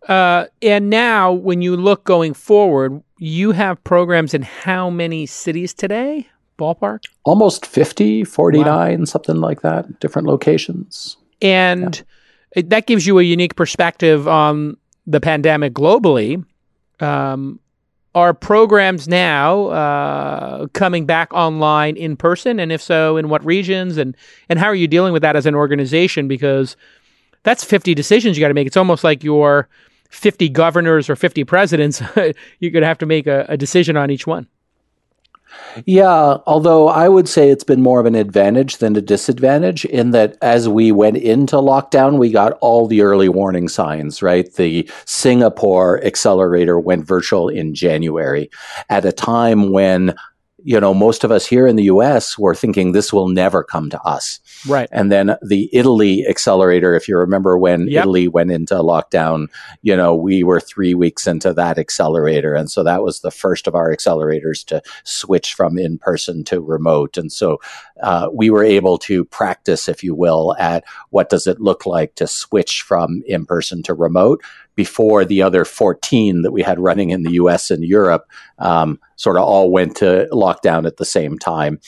Uh, 0.07 0.45
and 0.61 0.89
now, 0.89 1.31
when 1.31 1.61
you 1.61 1.75
look 1.75 2.03
going 2.03 2.33
forward, 2.33 3.01
you 3.17 3.51
have 3.51 3.83
programs 3.83 4.33
in 4.33 4.41
how 4.41 4.89
many 4.89 5.25
cities 5.25 5.73
today? 5.73 6.27
Ballpark? 6.57 7.03
Almost 7.23 7.65
50, 7.65 8.23
49, 8.23 8.99
wow. 8.99 9.05
something 9.05 9.37
like 9.37 9.61
that, 9.61 9.99
different 9.99 10.27
locations. 10.27 11.17
And 11.41 12.03
yeah. 12.55 12.63
that 12.67 12.87
gives 12.87 13.05
you 13.05 13.19
a 13.19 13.23
unique 13.23 13.55
perspective 13.55 14.27
on 14.27 14.77
the 15.05 15.21
pandemic 15.21 15.73
globally. 15.73 16.43
Um, 16.99 17.59
are 18.15 18.33
programs 18.33 19.07
now 19.07 19.67
uh, 19.67 20.67
coming 20.73 21.05
back 21.05 21.31
online 21.33 21.95
in 21.95 22.17
person? 22.17 22.59
And 22.59 22.71
if 22.71 22.81
so, 22.81 23.15
in 23.15 23.29
what 23.29 23.45
regions? 23.45 23.97
And, 23.97 24.17
and 24.49 24.57
how 24.57 24.65
are 24.65 24.75
you 24.75 24.87
dealing 24.87 25.13
with 25.13 25.21
that 25.21 25.35
as 25.35 25.45
an 25.45 25.53
organization? 25.53 26.27
Because 26.27 26.75
that's 27.47 27.63
50 27.63 27.95
decisions 27.95 28.37
you 28.37 28.41
got 28.41 28.49
to 28.49 28.53
make. 28.53 28.67
It's 28.67 28.75
almost 28.75 29.05
like 29.05 29.23
you're 29.23 29.69
50 30.09 30.49
governors 30.49 31.09
or 31.09 31.15
50 31.15 31.45
presidents, 31.45 32.01
you're 32.59 32.71
going 32.71 32.81
to 32.81 32.87
have 32.87 32.97
to 32.97 33.05
make 33.05 33.25
a, 33.25 33.45
a 33.47 33.55
decision 33.55 33.95
on 33.95 34.11
each 34.11 34.27
one. 34.27 34.47
Yeah, 35.85 36.39
although 36.45 36.89
I 36.89 37.07
would 37.07 37.29
say 37.29 37.49
it's 37.49 37.63
been 37.63 37.81
more 37.81 38.01
of 38.01 38.05
an 38.05 38.15
advantage 38.15 38.77
than 38.77 38.97
a 38.97 39.01
disadvantage 39.01 39.85
in 39.85 40.11
that 40.11 40.37
as 40.41 40.67
we 40.67 40.91
went 40.91 41.15
into 41.15 41.55
lockdown, 41.55 42.17
we 42.17 42.31
got 42.31 42.51
all 42.59 42.85
the 42.85 43.01
early 43.01 43.29
warning 43.29 43.69
signs, 43.69 44.21
right? 44.21 44.53
The 44.55 44.89
Singapore 45.05 46.03
accelerator 46.03 46.77
went 46.77 47.05
virtual 47.05 47.47
in 47.47 47.73
January 47.73 48.49
at 48.89 49.05
a 49.05 49.13
time 49.13 49.71
when 49.71 50.13
you 50.67 50.81
know, 50.81 50.93
most 50.93 51.23
of 51.23 51.31
us 51.31 51.45
here 51.45 51.65
in 51.65 51.77
the 51.77 51.85
US 51.85 52.37
were 52.37 52.53
thinking 52.53 52.91
this 52.91 53.13
will 53.13 53.29
never 53.29 53.63
come 53.63 53.89
to 53.89 54.01
us. 54.01 54.41
Right. 54.67 54.89
And 54.91 55.09
then 55.09 55.37
the 55.41 55.69
Italy 55.71 56.27
accelerator, 56.27 56.93
if 56.93 57.07
you 57.07 57.17
remember 57.17 57.57
when 57.57 57.87
yep. 57.87 58.01
Italy 58.01 58.27
went 58.27 58.51
into 58.51 58.73
lockdown, 58.73 59.47
you 59.81 59.95
know, 59.95 60.13
we 60.13 60.43
were 60.43 60.59
three 60.59 60.93
weeks 60.93 61.25
into 61.25 61.53
that 61.53 61.79
accelerator. 61.79 62.53
And 62.53 62.69
so 62.69 62.83
that 62.83 63.01
was 63.01 63.21
the 63.21 63.31
first 63.31 63.65
of 63.65 63.75
our 63.75 63.95
accelerators 63.95 64.65
to 64.65 64.81
switch 65.05 65.53
from 65.53 65.77
in 65.77 65.99
person 65.99 66.43
to 66.43 66.59
remote. 66.59 67.15
And 67.15 67.31
so 67.31 67.59
uh, 68.03 68.27
we 68.33 68.49
were 68.49 68.65
able 68.65 68.97
to 68.97 69.23
practice, 69.23 69.87
if 69.87 70.03
you 70.03 70.13
will, 70.13 70.53
at 70.59 70.83
what 71.11 71.29
does 71.29 71.47
it 71.47 71.61
look 71.61 71.85
like 71.85 72.15
to 72.15 72.27
switch 72.27 72.81
from 72.81 73.23
in 73.25 73.45
person 73.45 73.83
to 73.83 73.93
remote 73.93 74.43
before 74.77 75.25
the 75.25 75.41
other 75.41 75.65
14 75.65 76.43
that 76.43 76.51
we 76.53 76.61
had 76.61 76.79
running 76.79 77.09
in 77.09 77.23
the 77.23 77.31
US 77.31 77.69
and 77.69 77.83
Europe 77.83 78.23
um, 78.59 78.99
sort 79.17 79.35
of 79.35 79.43
all 79.43 79.71
went 79.71 79.97
to 79.97 80.29
lockdown 80.31 80.85
at 80.85 80.97
the 80.97 81.05
same 81.05 81.37
time. 81.37 81.79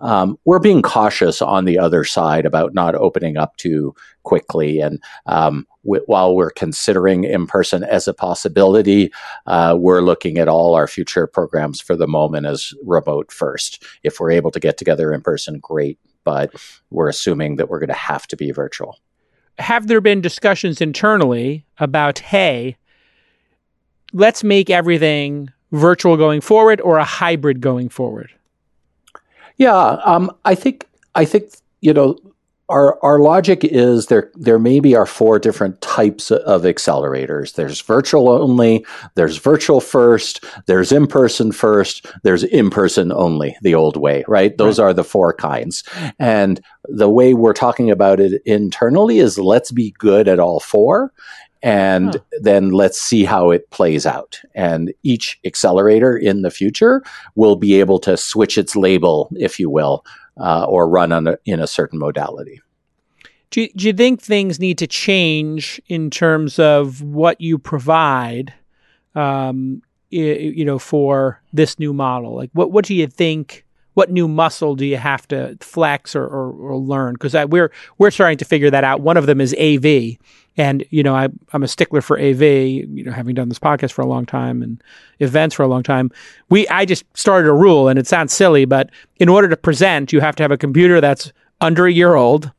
Um, 0.00 0.38
we're 0.44 0.58
being 0.58 0.82
cautious 0.82 1.42
on 1.42 1.64
the 1.64 1.78
other 1.78 2.04
side 2.04 2.46
about 2.46 2.74
not 2.74 2.94
opening 2.94 3.36
up 3.36 3.56
too 3.56 3.94
quickly. 4.22 4.80
And 4.80 5.02
um, 5.24 5.66
w- 5.84 6.04
while 6.06 6.36
we're 6.36 6.50
considering 6.50 7.24
in 7.24 7.46
person 7.46 7.82
as 7.82 8.06
a 8.06 8.14
possibility, 8.14 9.10
uh, 9.46 9.74
we're 9.78 10.02
looking 10.02 10.38
at 10.38 10.48
all 10.48 10.74
our 10.74 10.86
future 10.86 11.26
programs 11.26 11.80
for 11.80 11.96
the 11.96 12.06
moment 12.06 12.46
as 12.46 12.74
remote 12.84 13.32
first. 13.32 13.82
If 14.02 14.20
we're 14.20 14.32
able 14.32 14.50
to 14.50 14.60
get 14.60 14.76
together 14.76 15.12
in 15.12 15.22
person, 15.22 15.58
great. 15.60 15.98
But 16.24 16.54
we're 16.90 17.08
assuming 17.08 17.56
that 17.56 17.70
we're 17.70 17.78
going 17.78 17.88
to 17.88 17.94
have 17.94 18.26
to 18.28 18.36
be 18.36 18.50
virtual 18.50 18.98
have 19.58 19.86
there 19.86 20.00
been 20.00 20.20
discussions 20.20 20.80
internally 20.80 21.64
about, 21.78 22.18
hey, 22.18 22.76
let's 24.12 24.44
make 24.44 24.70
everything 24.70 25.50
virtual 25.72 26.16
going 26.16 26.40
forward 26.40 26.80
or 26.80 26.98
a 26.98 27.04
hybrid 27.04 27.60
going 27.60 27.88
forward? 27.88 28.30
Yeah, 29.56 29.74
um, 30.04 30.30
I 30.44 30.54
think 30.54 30.86
I 31.14 31.24
think 31.24 31.50
you 31.80 31.94
know 31.94 32.18
our 32.68 32.98
our 33.04 33.20
logic 33.20 33.62
is 33.62 34.06
there 34.06 34.30
there 34.34 34.58
maybe 34.58 34.94
are 34.96 35.06
four 35.06 35.38
different 35.38 35.80
types 35.80 36.30
of 36.30 36.62
accelerators. 36.62 37.54
There's 37.54 37.80
virtual 37.80 38.28
only, 38.28 38.84
there's 39.14 39.38
virtual 39.38 39.80
first, 39.80 40.44
there's 40.66 40.90
in 40.90 41.06
person 41.06 41.52
first, 41.52 42.06
there's 42.22 42.42
in 42.42 42.70
person 42.70 43.12
only, 43.12 43.56
the 43.62 43.74
old 43.74 43.96
way, 43.96 44.24
right? 44.26 44.56
Those 44.56 44.78
right. 44.78 44.86
are 44.86 44.92
the 44.92 45.04
four 45.04 45.32
kinds. 45.32 45.84
And 46.18 46.60
the 46.84 47.10
way 47.10 47.34
we're 47.34 47.52
talking 47.52 47.90
about 47.90 48.20
it 48.20 48.42
internally 48.44 49.18
is 49.18 49.38
let's 49.38 49.70
be 49.70 49.94
good 49.98 50.26
at 50.26 50.40
all 50.40 50.60
four 50.60 51.12
and 51.62 52.14
huh. 52.14 52.20
then 52.42 52.70
let's 52.70 53.00
see 53.00 53.24
how 53.24 53.50
it 53.50 53.70
plays 53.70 54.06
out. 54.06 54.40
And 54.54 54.92
each 55.02 55.38
accelerator 55.44 56.16
in 56.16 56.42
the 56.42 56.50
future 56.50 57.02
will 57.34 57.56
be 57.56 57.80
able 57.80 57.98
to 58.00 58.16
switch 58.16 58.58
its 58.58 58.76
label, 58.76 59.28
if 59.36 59.58
you 59.58 59.70
will, 59.70 60.04
uh, 60.36 60.64
or 60.68 60.88
run 60.88 61.12
on 61.12 61.26
a, 61.26 61.38
in 61.44 61.60
a 61.60 61.66
certain 61.66 61.98
modality. 61.98 62.60
Do 63.50 63.62
you, 63.62 63.68
do 63.76 63.86
you 63.86 63.92
think 63.92 64.20
things 64.20 64.58
need 64.58 64.78
to 64.78 64.86
change 64.86 65.80
in 65.88 66.10
terms 66.10 66.58
of 66.58 67.02
what 67.02 67.40
you 67.40 67.58
provide, 67.58 68.52
um, 69.14 69.82
you 70.10 70.64
know, 70.64 70.78
for 70.78 71.40
this 71.52 71.78
new 71.78 71.92
model? 71.92 72.34
Like, 72.34 72.50
what 72.52 72.72
what 72.72 72.84
do 72.84 72.94
you 72.94 73.06
think? 73.06 73.65
What 73.96 74.10
new 74.10 74.28
muscle 74.28 74.76
do 74.76 74.84
you 74.84 74.98
have 74.98 75.26
to 75.28 75.56
flex 75.62 76.14
or, 76.14 76.24
or, 76.24 76.52
or 76.52 76.76
learn? 76.76 77.14
Because 77.14 77.34
we're 77.46 77.72
we're 77.96 78.10
starting 78.10 78.36
to 78.36 78.44
figure 78.44 78.68
that 78.68 78.84
out. 78.84 79.00
One 79.00 79.16
of 79.16 79.24
them 79.24 79.40
is 79.40 79.54
AV, 79.54 80.18
and 80.58 80.84
you 80.90 81.02
know, 81.02 81.14
I, 81.14 81.28
I'm 81.54 81.62
a 81.62 81.68
stickler 81.68 82.02
for 82.02 82.20
AV. 82.20 82.42
You 82.42 83.04
know, 83.04 83.12
having 83.12 83.34
done 83.34 83.48
this 83.48 83.58
podcast 83.58 83.92
for 83.92 84.02
a 84.02 84.06
long 84.06 84.26
time 84.26 84.62
and 84.62 84.82
events 85.20 85.54
for 85.54 85.62
a 85.62 85.66
long 85.66 85.82
time, 85.82 86.10
we 86.50 86.68
I 86.68 86.84
just 86.84 87.04
started 87.16 87.48
a 87.48 87.54
rule, 87.54 87.88
and 87.88 87.98
it 87.98 88.06
sounds 88.06 88.34
silly, 88.34 88.66
but 88.66 88.90
in 89.16 89.30
order 89.30 89.48
to 89.48 89.56
present, 89.56 90.12
you 90.12 90.20
have 90.20 90.36
to 90.36 90.42
have 90.42 90.50
a 90.50 90.58
computer 90.58 91.00
that's 91.00 91.32
under 91.62 91.86
a 91.86 91.92
year 91.92 92.16
old. 92.16 92.52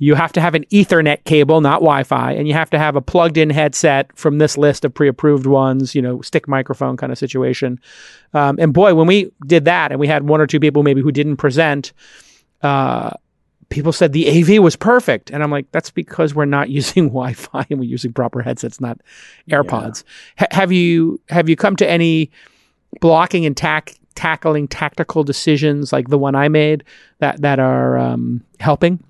You 0.00 0.14
have 0.14 0.32
to 0.32 0.40
have 0.40 0.54
an 0.54 0.64
Ethernet 0.70 1.24
cable, 1.24 1.60
not 1.60 1.80
Wi-Fi, 1.80 2.32
and 2.32 2.48
you 2.48 2.54
have 2.54 2.70
to 2.70 2.78
have 2.78 2.96
a 2.96 3.02
plugged-in 3.02 3.50
headset 3.50 4.10
from 4.16 4.38
this 4.38 4.56
list 4.56 4.86
of 4.86 4.94
pre-approved 4.94 5.44
ones. 5.44 5.94
You 5.94 6.00
know, 6.00 6.22
stick 6.22 6.48
microphone 6.48 6.96
kind 6.96 7.12
of 7.12 7.18
situation. 7.18 7.78
Um, 8.32 8.56
and 8.58 8.72
boy, 8.72 8.94
when 8.94 9.06
we 9.06 9.30
did 9.46 9.66
that, 9.66 9.92
and 9.92 10.00
we 10.00 10.06
had 10.06 10.26
one 10.26 10.40
or 10.40 10.46
two 10.46 10.58
people 10.58 10.82
maybe 10.82 11.02
who 11.02 11.12
didn't 11.12 11.36
present. 11.36 11.92
Uh, 12.62 13.10
people 13.68 13.92
said 13.92 14.12
the 14.12 14.28
AV 14.28 14.62
was 14.62 14.74
perfect. 14.74 15.30
And 15.30 15.42
I'm 15.42 15.50
like, 15.50 15.70
that's 15.70 15.90
because 15.90 16.34
we're 16.34 16.46
not 16.46 16.70
using 16.80 17.08
Wi-Fi 17.08 17.66
and 17.68 17.78
we're 17.78 17.84
using 17.84 18.12
proper 18.12 18.40
headsets, 18.40 18.80
not 18.80 18.98
AirPods. 19.50 20.02
Yeah. 20.38 20.44
H- 20.44 20.52
have 20.52 20.72
you 20.72 21.20
have 21.28 21.48
you 21.48 21.56
come 21.56 21.76
to 21.76 21.88
any 21.88 22.30
blocking 23.00 23.44
and 23.44 23.56
tack 23.56 23.94
tackling 24.14 24.66
tactical 24.66 25.24
decisions 25.24 25.92
like 25.92 26.08
the 26.08 26.18
one 26.18 26.34
I 26.34 26.48
made 26.48 26.84
that 27.18 27.40
that 27.42 27.58
are 27.58 27.98
um, 27.98 28.42
helping? 28.60 29.02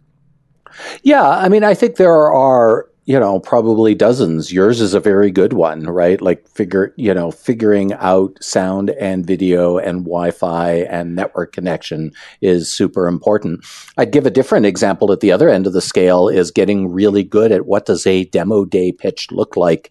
Yeah, 1.02 1.28
I 1.28 1.48
mean, 1.48 1.64
I 1.64 1.74
think 1.74 1.96
there 1.96 2.32
are 2.32 2.90
you 3.10 3.18
know, 3.18 3.40
probably 3.40 3.92
dozens. 3.92 4.52
Yours 4.52 4.80
is 4.80 4.94
a 4.94 5.00
very 5.00 5.32
good 5.32 5.52
one, 5.52 5.82
right? 5.82 6.20
Like 6.20 6.46
figure, 6.46 6.94
you 6.96 7.12
know, 7.12 7.32
figuring 7.32 7.92
out 7.94 8.38
sound 8.40 8.90
and 8.90 9.26
video 9.26 9.78
and 9.78 10.04
Wi-Fi 10.04 10.74
and 10.88 11.16
network 11.16 11.52
connection 11.52 12.12
is 12.40 12.72
super 12.72 13.08
important. 13.08 13.64
I'd 13.96 14.12
give 14.12 14.26
a 14.26 14.30
different 14.30 14.66
example 14.66 15.10
at 15.10 15.18
the 15.18 15.32
other 15.32 15.48
end 15.48 15.66
of 15.66 15.72
the 15.72 15.80
scale 15.80 16.28
is 16.28 16.52
getting 16.52 16.92
really 16.92 17.24
good 17.24 17.50
at 17.50 17.66
what 17.66 17.84
does 17.84 18.06
a 18.06 18.26
demo 18.26 18.64
day 18.64 18.92
pitch 18.92 19.32
look 19.32 19.56
like 19.56 19.90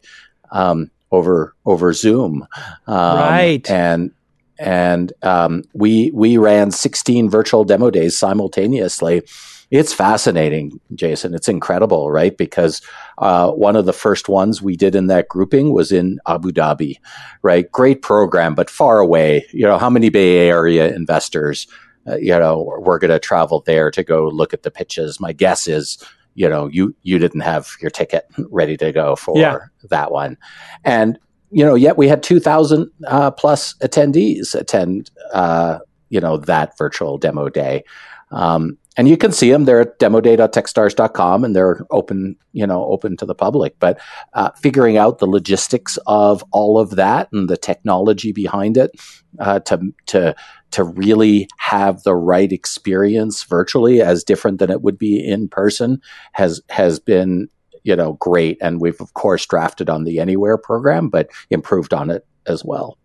um, 0.51 0.89
over 1.11 1.53
over 1.65 1.91
Zoom, 1.91 2.47
um, 2.87 3.17
right? 3.17 3.69
And 3.69 4.11
and 4.59 5.11
um, 5.23 5.63
we 5.73 6.11
we 6.13 6.37
ran 6.37 6.71
16 6.71 7.29
virtual 7.29 7.65
demo 7.65 7.89
days 7.89 8.17
simultaneously 8.17 9.23
it's 9.71 9.93
fascinating, 9.93 10.79
Jason. 10.95 11.35
It's 11.35 11.47
incredible, 11.47 12.09
right? 12.11 12.35
Because 12.35 12.81
uh, 13.19 13.51
one 13.51 13.75
of 13.75 13.85
the 13.85 13.93
first 13.93 14.27
ones 14.27 14.61
we 14.61 14.75
did 14.75 14.95
in 14.95 15.07
that 15.07 15.27
grouping 15.27 15.73
was 15.73 15.91
in 15.91 16.19
Abu 16.27 16.51
Dhabi, 16.51 16.95
right? 17.43 17.71
Great 17.71 18.01
program, 18.01 18.55
but 18.55 18.69
far 18.69 18.99
away. 18.99 19.45
You 19.51 19.65
know, 19.65 19.77
how 19.77 19.89
many 19.89 20.09
Bay 20.09 20.49
Area 20.49 20.93
investors, 20.93 21.67
uh, 22.07 22.15
you 22.15 22.37
know, 22.37 22.79
we're 22.79 22.97
going 22.97 23.11
to 23.11 23.19
travel 23.19 23.61
there 23.65 23.91
to 23.91 24.03
go 24.03 24.27
look 24.27 24.53
at 24.53 24.63
the 24.63 24.71
pitches? 24.71 25.19
My 25.19 25.33
guess 25.33 25.67
is, 25.67 26.03
you 26.33 26.49
know, 26.49 26.67
you 26.67 26.95
you 27.03 27.19
didn't 27.19 27.41
have 27.41 27.69
your 27.81 27.91
ticket 27.91 28.25
ready 28.49 28.77
to 28.77 28.91
go 28.91 29.15
for 29.15 29.37
yeah. 29.37 29.57
that 29.89 30.11
one, 30.11 30.37
and 30.83 31.19
you 31.51 31.65
know, 31.65 31.75
yet 31.75 31.97
we 31.97 32.07
had 32.07 32.23
two 32.23 32.39
thousand 32.39 32.89
uh, 33.07 33.31
plus 33.31 33.75
attendees 33.83 34.55
attend, 34.55 35.11
uh, 35.33 35.79
you 36.09 36.19
know, 36.19 36.37
that 36.37 36.77
virtual 36.77 37.17
demo 37.17 37.49
day. 37.49 37.83
Um, 38.31 38.77
and 38.99 39.07
you 39.07 39.15
can 39.15 39.31
see 39.31 39.49
them. 39.49 39.63
They're 39.63 39.79
at 39.79 39.97
demoday.techstars.com 39.97 41.45
and 41.45 41.55
they're 41.55 41.85
open, 41.89 42.35
you 42.51 42.67
know, 42.67 42.83
open 42.83 43.15
to 43.15 43.25
the 43.25 43.33
public. 43.33 43.79
But 43.79 43.97
uh, 44.33 44.49
figuring 44.61 44.97
out 44.97 45.19
the 45.19 45.25
logistics 45.25 45.97
of 46.05 46.43
all 46.51 46.77
of 46.77 46.97
that 46.97 47.29
and 47.31 47.49
the 47.49 47.55
technology 47.55 48.33
behind 48.33 48.75
it 48.75 48.91
uh, 49.39 49.61
to 49.61 49.93
to 50.07 50.35
to 50.71 50.83
really 50.83 51.47
have 51.59 52.03
the 52.03 52.13
right 52.13 52.51
experience 52.51 53.43
virtually, 53.43 54.01
as 54.01 54.21
different 54.21 54.59
than 54.59 54.69
it 54.69 54.81
would 54.81 54.97
be 54.97 55.25
in 55.25 55.47
person, 55.47 56.01
has 56.33 56.61
has 56.69 56.99
been 56.99 57.47
you 57.83 57.95
know 57.95 58.17
great. 58.19 58.57
And 58.59 58.81
we've 58.81 58.99
of 58.99 59.13
course 59.13 59.45
drafted 59.45 59.89
on 59.89 60.03
the 60.03 60.19
Anywhere 60.19 60.57
program, 60.57 61.07
but 61.07 61.29
improved 61.49 61.93
on 61.93 62.09
it 62.09 62.27
as 62.47 62.65
well. 62.65 62.97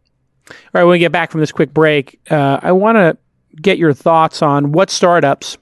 All 0.51 0.57
right, 0.73 0.83
when 0.83 0.91
we 0.91 0.99
get 0.99 1.13
back 1.13 1.31
from 1.31 1.39
this 1.39 1.53
quick 1.53 1.73
break, 1.73 2.19
uh, 2.33 2.59
I 2.61 2.73
want 2.73 2.97
to 2.97 3.17
get 3.63 3.79
your 3.79 3.93
thoughts 3.93 4.43
on 4.43 4.73
what 4.73 4.91
startups 4.91 5.57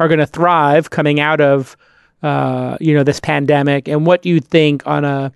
are 0.00 0.08
going 0.08 0.18
to 0.18 0.26
thrive 0.26 0.90
coming 0.90 1.20
out 1.20 1.40
of 1.40 1.76
uh, 2.22 2.76
you 2.80 2.92
know 2.92 3.04
this 3.04 3.20
pandemic, 3.20 3.86
and 3.86 4.04
what 4.04 4.22
do 4.22 4.28
you 4.28 4.40
think 4.40 4.84
on 4.86 5.04
a 5.04 5.32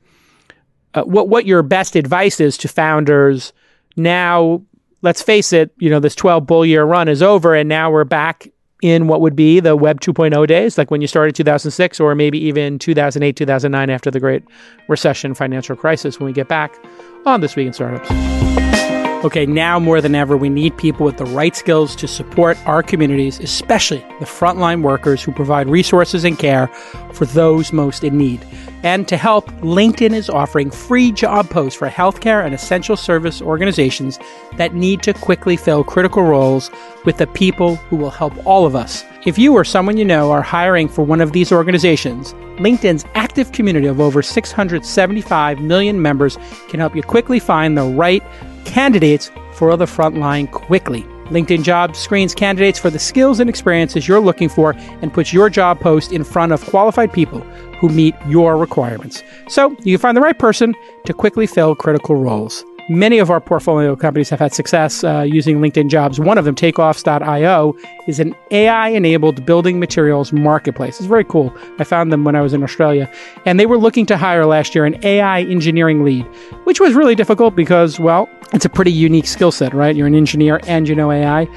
uh, 0.94 1.02
what 1.02 1.28
what 1.28 1.46
your 1.46 1.62
best 1.62 1.94
advice 1.94 2.40
is 2.40 2.58
to 2.58 2.68
founders 2.68 3.52
now. 3.96 4.62
Let's 5.02 5.20
face 5.20 5.52
it, 5.52 5.70
you 5.76 5.90
know 5.90 6.00
this 6.00 6.14
12 6.14 6.46
bull 6.46 6.64
year 6.66 6.82
run 6.84 7.08
is 7.08 7.22
over, 7.22 7.54
and 7.54 7.68
now 7.68 7.90
we're 7.90 8.04
back 8.04 8.48
in 8.82 9.06
what 9.06 9.20
would 9.20 9.36
be 9.36 9.60
the 9.60 9.76
Web 9.76 10.00
2.0 10.00 10.46
days, 10.46 10.76
like 10.76 10.90
when 10.90 11.00
you 11.00 11.06
started 11.06 11.34
2006, 11.34 12.00
or 12.00 12.14
maybe 12.14 12.38
even 12.38 12.78
2008, 12.78 13.34
2009, 13.34 13.90
after 13.90 14.10
the 14.10 14.20
Great 14.20 14.42
Recession 14.88 15.34
financial 15.34 15.76
crisis. 15.76 16.18
When 16.18 16.26
we 16.26 16.32
get 16.32 16.48
back 16.48 16.74
on 17.24 17.40
this 17.40 17.56
week 17.56 17.66
in 17.66 17.72
startups. 17.72 18.73
Okay, 19.24 19.46
now 19.46 19.78
more 19.78 20.02
than 20.02 20.14
ever, 20.14 20.36
we 20.36 20.50
need 20.50 20.76
people 20.76 21.06
with 21.06 21.16
the 21.16 21.24
right 21.24 21.56
skills 21.56 21.96
to 21.96 22.06
support 22.06 22.58
our 22.66 22.82
communities, 22.82 23.40
especially 23.40 24.04
the 24.20 24.26
frontline 24.26 24.82
workers 24.82 25.22
who 25.22 25.32
provide 25.32 25.66
resources 25.66 26.24
and 26.24 26.38
care 26.38 26.66
for 27.14 27.24
those 27.24 27.72
most 27.72 28.04
in 28.04 28.18
need. 28.18 28.46
And 28.82 29.08
to 29.08 29.16
help, 29.16 29.50
LinkedIn 29.62 30.12
is 30.12 30.28
offering 30.28 30.70
free 30.70 31.10
job 31.10 31.48
posts 31.48 31.78
for 31.78 31.88
healthcare 31.88 32.44
and 32.44 32.54
essential 32.54 32.98
service 32.98 33.40
organizations 33.40 34.18
that 34.58 34.74
need 34.74 35.02
to 35.04 35.14
quickly 35.14 35.56
fill 35.56 35.84
critical 35.84 36.22
roles 36.22 36.70
with 37.06 37.16
the 37.16 37.26
people 37.26 37.76
who 37.76 37.96
will 37.96 38.10
help 38.10 38.34
all 38.46 38.66
of 38.66 38.76
us. 38.76 39.06
If 39.24 39.38
you 39.38 39.54
or 39.54 39.64
someone 39.64 39.96
you 39.96 40.04
know 40.04 40.32
are 40.32 40.42
hiring 40.42 40.86
for 40.86 41.02
one 41.02 41.22
of 41.22 41.32
these 41.32 41.50
organizations, 41.50 42.34
LinkedIn's 42.58 43.06
active 43.14 43.52
community 43.52 43.86
of 43.86 44.00
over 44.00 44.20
675 44.20 45.60
million 45.60 46.02
members 46.02 46.36
can 46.68 46.78
help 46.78 46.94
you 46.94 47.02
quickly 47.02 47.38
find 47.38 47.78
the 47.78 47.84
right 47.86 48.22
candidates 48.64 49.30
for 49.52 49.76
the 49.76 49.86
front 49.86 50.16
line 50.16 50.46
quickly. 50.46 51.02
LinkedIn 51.26 51.62
Jobs 51.62 51.98
screens 51.98 52.34
candidates 52.34 52.78
for 52.78 52.90
the 52.90 52.98
skills 52.98 53.40
and 53.40 53.48
experiences 53.48 54.06
you're 54.06 54.20
looking 54.20 54.48
for 54.48 54.74
and 55.00 55.12
puts 55.12 55.32
your 55.32 55.48
job 55.48 55.80
post 55.80 56.12
in 56.12 56.22
front 56.22 56.52
of 56.52 56.64
qualified 56.66 57.12
people 57.12 57.40
who 57.80 57.88
meet 57.88 58.14
your 58.26 58.56
requirements. 58.56 59.22
So 59.48 59.70
you 59.82 59.96
can 59.96 60.02
find 60.02 60.16
the 60.16 60.20
right 60.20 60.38
person 60.38 60.74
to 61.06 61.14
quickly 61.14 61.46
fill 61.46 61.74
critical 61.74 62.16
roles. 62.16 62.64
Many 62.88 63.18
of 63.18 63.30
our 63.30 63.40
portfolio 63.40 63.96
companies 63.96 64.28
have 64.28 64.40
had 64.40 64.52
success 64.52 65.04
uh, 65.04 65.22
using 65.22 65.60
LinkedIn 65.60 65.88
jobs. 65.88 66.20
One 66.20 66.36
of 66.36 66.44
them, 66.44 66.54
takeoffs.io, 66.54 67.76
is 68.06 68.20
an 68.20 68.34
AI 68.50 68.88
enabled 68.88 69.46
building 69.46 69.80
materials 69.80 70.34
marketplace. 70.34 70.98
It's 70.98 71.06
very 71.06 71.24
cool. 71.24 71.56
I 71.78 71.84
found 71.84 72.12
them 72.12 72.24
when 72.24 72.36
I 72.36 72.42
was 72.42 72.52
in 72.52 72.62
Australia. 72.62 73.10
And 73.46 73.58
they 73.58 73.64
were 73.64 73.78
looking 73.78 74.04
to 74.06 74.18
hire 74.18 74.44
last 74.44 74.74
year 74.74 74.84
an 74.84 75.02
AI 75.02 75.40
engineering 75.42 76.04
lead, 76.04 76.26
which 76.64 76.78
was 76.78 76.92
really 76.92 77.14
difficult 77.14 77.56
because, 77.56 77.98
well, 77.98 78.28
it's 78.52 78.66
a 78.66 78.70
pretty 78.70 78.92
unique 78.92 79.26
skill 79.26 79.50
set, 79.50 79.72
right? 79.72 79.96
You're 79.96 80.06
an 80.06 80.14
engineer 80.14 80.60
and 80.66 80.86
you 80.86 80.94
know 80.94 81.10
AI. 81.10 81.48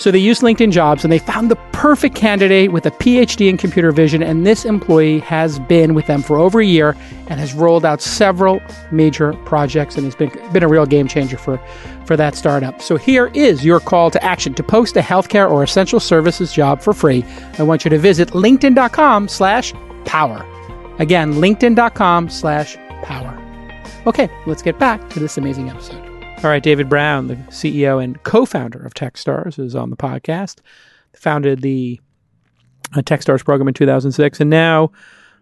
So 0.00 0.10
they 0.10 0.18
used 0.18 0.40
LinkedIn 0.40 0.72
jobs 0.72 1.04
and 1.04 1.12
they 1.12 1.18
found 1.18 1.50
the 1.50 1.56
perfect 1.72 2.14
candidate 2.14 2.72
with 2.72 2.86
a 2.86 2.90
PhD 2.90 3.50
in 3.50 3.58
computer 3.58 3.92
vision. 3.92 4.22
And 4.22 4.46
this 4.46 4.64
employee 4.64 5.18
has 5.20 5.58
been 5.58 5.92
with 5.92 6.06
them 6.06 6.22
for 6.22 6.38
over 6.38 6.58
a 6.58 6.64
year 6.64 6.96
and 7.28 7.38
has 7.38 7.52
rolled 7.52 7.84
out 7.84 8.00
several 8.00 8.62
major 8.90 9.34
projects 9.44 9.96
and 9.96 10.06
has 10.06 10.14
been, 10.14 10.30
been 10.54 10.62
a 10.62 10.68
real 10.68 10.86
game 10.86 11.06
changer 11.06 11.36
for, 11.36 11.60
for 12.06 12.16
that 12.16 12.34
startup. 12.34 12.80
So 12.80 12.96
here 12.96 13.30
is 13.34 13.62
your 13.62 13.78
call 13.78 14.10
to 14.12 14.24
action. 14.24 14.54
To 14.54 14.62
post 14.62 14.96
a 14.96 15.00
healthcare 15.00 15.50
or 15.50 15.62
essential 15.62 16.00
services 16.00 16.50
job 16.50 16.80
for 16.80 16.94
free, 16.94 17.22
I 17.58 17.62
want 17.62 17.84
you 17.84 17.90
to 17.90 17.98
visit 17.98 18.30
linkedin.com 18.30 19.28
slash 19.28 19.74
power. 20.06 20.46
Again, 20.98 21.34
linkedin.com 21.34 22.30
slash 22.30 22.76
power. 23.02 23.36
Okay, 24.06 24.30
let's 24.46 24.62
get 24.62 24.78
back 24.78 25.10
to 25.10 25.20
this 25.20 25.36
amazing 25.36 25.68
episode. 25.68 26.09
All 26.42 26.48
right, 26.48 26.62
David 26.62 26.88
Brown, 26.88 27.26
the 27.26 27.36
CEO 27.50 28.02
and 28.02 28.22
co-founder 28.22 28.78
of 28.78 28.94
TechStars, 28.94 29.58
is 29.58 29.74
on 29.74 29.90
the 29.90 29.96
podcast. 29.96 30.60
Founded 31.14 31.60
the 31.60 32.00
uh, 32.96 33.02
TechStars 33.02 33.44
program 33.44 33.68
in 33.68 33.74
2006, 33.74 34.40
and 34.40 34.48
now 34.48 34.90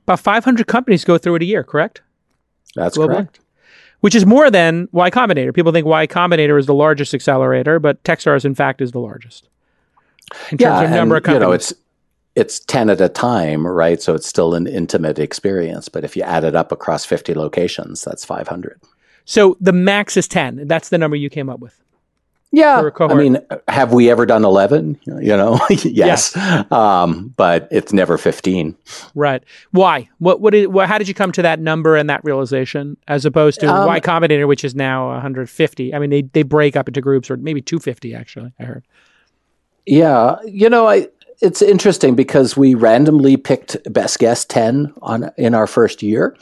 about 0.03 0.19
500 0.19 0.67
companies 0.67 1.05
go 1.05 1.17
through 1.17 1.37
it 1.37 1.43
a 1.43 1.45
year. 1.45 1.63
Correct? 1.63 2.03
That's 2.75 2.99
Globally? 2.99 3.15
correct. 3.15 3.41
Which 4.01 4.17
is 4.17 4.27
more 4.27 4.51
than 4.51 4.89
Y 4.91 5.09
Combinator. 5.09 5.55
People 5.55 5.71
think 5.71 5.87
Y 5.87 6.09
Combinator 6.09 6.59
is 6.59 6.67
the 6.67 6.75
largest 6.75 7.15
accelerator, 7.15 7.79
but 7.79 8.03
TechStars, 8.03 8.45
in 8.45 8.57
fact, 8.57 8.81
is 8.81 8.91
the 8.91 9.01
largest. 9.01 9.49
In 10.51 10.59
yeah, 10.59 10.81
terms 10.81 10.91
of 10.91 10.97
number 10.97 11.15
and, 11.15 11.23
of 11.23 11.27
companies. 11.27 11.45
You 11.45 11.47
know, 11.47 11.53
it's 11.53 11.75
it's 12.35 12.59
10 12.59 12.91
at 12.91 13.01
a 13.01 13.09
time, 13.09 13.65
right? 13.65 14.03
So 14.03 14.17
it's 14.17 14.27
still 14.27 14.55
an 14.55 14.67
intimate 14.67 15.21
experience. 15.21 15.89
But 15.89 16.03
if 16.03 16.17
you 16.17 16.25
add 16.25 16.43
it 16.43 16.57
up 16.57 16.73
across 16.73 17.05
50 17.05 17.35
locations, 17.35 18.03
that's 18.03 18.25
500. 18.25 18.81
So 19.29 19.59
the 19.61 19.75
max 19.75 20.17
is 20.17 20.27
10. 20.27 20.67
That's 20.69 20.89
the 20.89 20.97
number 20.97 21.15
you 21.15 21.29
came 21.29 21.51
up 21.51 21.61
with. 21.61 21.79
Yeah. 22.51 22.89
I 22.99 23.13
mean, 23.13 23.37
have 23.69 23.93
we 23.93 24.09
ever 24.09 24.25
done 24.25 24.43
11? 24.43 24.99
You 25.05 25.37
know, 25.37 25.61
yes. 25.71 26.33
Yeah. 26.35 26.65
Um, 26.71 27.35
but 27.37 27.69
it's 27.71 27.93
never 27.93 28.17
15. 28.17 28.75
Right. 29.15 29.45
Why? 29.73 30.09
What, 30.17 30.41
what, 30.41 30.55
did, 30.55 30.69
what, 30.69 30.89
how 30.89 30.97
did 30.97 31.09
you 31.09 31.13
come 31.13 31.31
to 31.33 31.43
that 31.43 31.61
number 31.61 31.95
and 31.95 32.09
that 32.09 32.25
realization 32.25 32.97
as 33.07 33.27
opposed 33.27 33.61
to 33.61 33.67
um, 33.67 33.87
Y 33.87 34.01
Combinator, 34.01 34.49
which 34.49 34.65
is 34.65 34.75
now 34.75 35.09
150? 35.09 35.95
I 35.95 35.99
mean, 35.99 36.09
they, 36.09 36.23
they 36.23 36.43
break 36.43 36.75
up 36.75 36.89
into 36.89 37.03
groups 37.03 37.31
or 37.31 37.37
maybe 37.37 37.61
250, 37.61 38.15
actually, 38.15 38.55
I 38.59 38.65
heard. 38.65 38.87
Yeah. 39.85 40.37
You 40.47 40.71
know, 40.71 40.89
I, 40.89 41.09
it's 41.43 41.61
interesting 41.61 42.15
because 42.15 42.57
we 42.57 42.75
randomly 42.75 43.37
picked 43.37 43.77
best 43.93 44.21
guess 44.21 44.47
10 44.47 44.95
on 45.03 45.31
in 45.37 45.55
our 45.55 45.67
first 45.67 46.03
year 46.03 46.35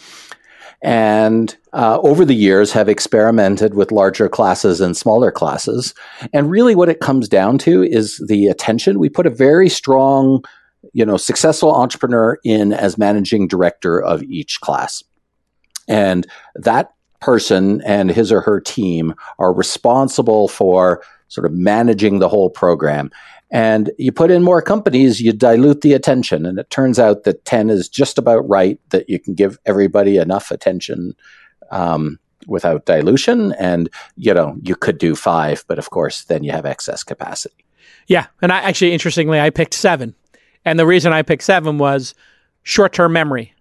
and 0.83 1.57
uh, 1.73 1.99
over 2.03 2.25
the 2.25 2.35
years 2.35 2.73
have 2.73 2.89
experimented 2.89 3.75
with 3.75 3.93
larger 3.93 4.29
classes 4.29 4.81
and 4.81 4.97
smaller 4.97 5.31
classes. 5.31 5.95
And 6.33 6.51
really, 6.51 6.75
what 6.75 6.89
it 6.89 7.01
comes 7.01 7.29
down 7.29 7.59
to 7.59 7.83
is 7.83 8.23
the 8.27 8.47
attention. 8.47 8.99
We 8.99 9.09
put 9.09 9.27
a 9.27 9.31
very 9.31 9.69
strong, 9.69 10.45
you 10.93 11.05
know, 11.05 11.17
successful 11.17 11.75
entrepreneur 11.75 12.39
in 12.45 12.73
as 12.73 12.99
managing 12.99 13.49
director 13.49 14.03
of 14.03 14.23
each 14.25 14.61
class, 14.61 15.03
and 15.89 16.27
that 16.55 16.93
person 17.21 17.81
and 17.83 18.11
his 18.11 18.31
or 18.31 18.41
her 18.41 18.61
team 18.61 19.15
are 19.39 19.53
responsible 19.53 20.49
for 20.49 21.03
sort 21.29 21.47
of 21.47 21.53
managing 21.53 22.19
the 22.19 22.29
whole 22.29 22.51
program. 22.51 23.11
And 23.51 23.93
you 23.97 24.11
put 24.11 24.31
in 24.31 24.43
more 24.43 24.61
companies, 24.61 25.21
you 25.21 25.33
dilute 25.33 25.83
the 25.83 25.93
attention. 25.93 26.45
And 26.47 26.59
it 26.59 26.69
turns 26.71 26.99
out 26.99 27.25
that 27.25 27.45
10 27.45 27.71
is 27.71 27.89
just 27.89 28.19
about 28.19 28.49
right, 28.49 28.81
that 28.91 29.09
you 29.09 29.21
can 29.21 29.35
give 29.35 29.59
everybody 29.67 30.17
enough 30.17 30.51
attention 30.51 31.15
um, 31.71 32.19
without 32.47 32.87
dilution. 32.87 33.53
And, 33.53 33.89
you 34.17 34.35
know, 34.35 34.57
you 34.63 34.75
could 34.75 34.99
do 34.99 35.15
five, 35.15 35.65
but 35.69 35.79
of 35.79 35.91
course, 35.91 36.25
then 36.25 36.43
you 36.43 36.53
have 36.53 36.67
excess 36.67 37.05
capacity. 37.05 37.65
Yeah. 38.09 38.27
And 38.43 38.53
I 38.53 38.59
actually, 38.59 38.93
interestingly, 38.93 39.41
I 39.41 39.51
picked 39.51 39.75
seven. 39.75 40.15
And 40.65 40.79
the 40.79 40.87
reason 40.87 41.13
I 41.13 41.23
picked 41.23 41.45
seven 41.45 41.79
was 41.79 42.15
short 42.65 42.93
term 42.93 43.13
memory. 43.13 43.53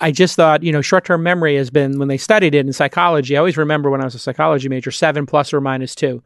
I 0.00 0.10
just 0.10 0.34
thought, 0.34 0.62
you 0.62 0.72
know, 0.72 0.80
short 0.80 1.04
term 1.04 1.22
memory 1.22 1.56
has 1.56 1.70
been, 1.70 1.98
when 1.98 2.08
they 2.08 2.16
studied 2.16 2.54
it 2.54 2.66
in 2.66 2.72
psychology, 2.72 3.36
I 3.36 3.38
always 3.38 3.58
remember 3.58 3.90
when 3.90 4.00
I 4.00 4.04
was 4.04 4.14
a 4.14 4.18
psychology 4.18 4.68
major, 4.68 4.90
seven 4.90 5.26
plus 5.26 5.52
or 5.52 5.60
minus 5.60 5.94
two. 5.94 6.22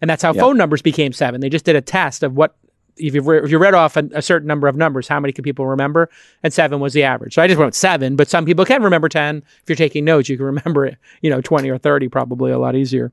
And 0.00 0.08
that's 0.08 0.22
how 0.22 0.32
yep. 0.32 0.40
phone 0.40 0.56
numbers 0.56 0.82
became 0.82 1.12
seven. 1.12 1.40
They 1.40 1.48
just 1.48 1.64
did 1.64 1.76
a 1.76 1.80
test 1.80 2.22
of 2.22 2.36
what, 2.36 2.56
if 2.96 3.14
you, 3.14 3.22
re- 3.22 3.42
if 3.42 3.50
you 3.50 3.58
read 3.58 3.74
off 3.74 3.96
a, 3.96 4.08
a, 4.14 4.22
certain 4.22 4.46
number 4.46 4.66
of 4.66 4.76
numbers, 4.76 5.08
how 5.08 5.20
many 5.20 5.32
can 5.32 5.44
people 5.44 5.66
remember? 5.66 6.08
And 6.42 6.52
seven 6.52 6.80
was 6.80 6.92
the 6.92 7.02
average. 7.02 7.34
So 7.34 7.42
I 7.42 7.46
just 7.46 7.58
wrote 7.58 7.74
seven, 7.74 8.16
but 8.16 8.28
some 8.28 8.44
people 8.44 8.64
can 8.64 8.82
remember 8.82 9.08
10. 9.08 9.42
If 9.62 9.68
you're 9.68 9.76
taking 9.76 10.04
notes, 10.04 10.28
you 10.28 10.36
can 10.36 10.46
remember 10.46 10.86
it, 10.86 10.96
you 11.20 11.30
know, 11.30 11.40
20 11.40 11.68
or 11.68 11.78
30, 11.78 12.08
probably 12.08 12.50
a 12.52 12.58
lot 12.58 12.74
easier. 12.74 13.12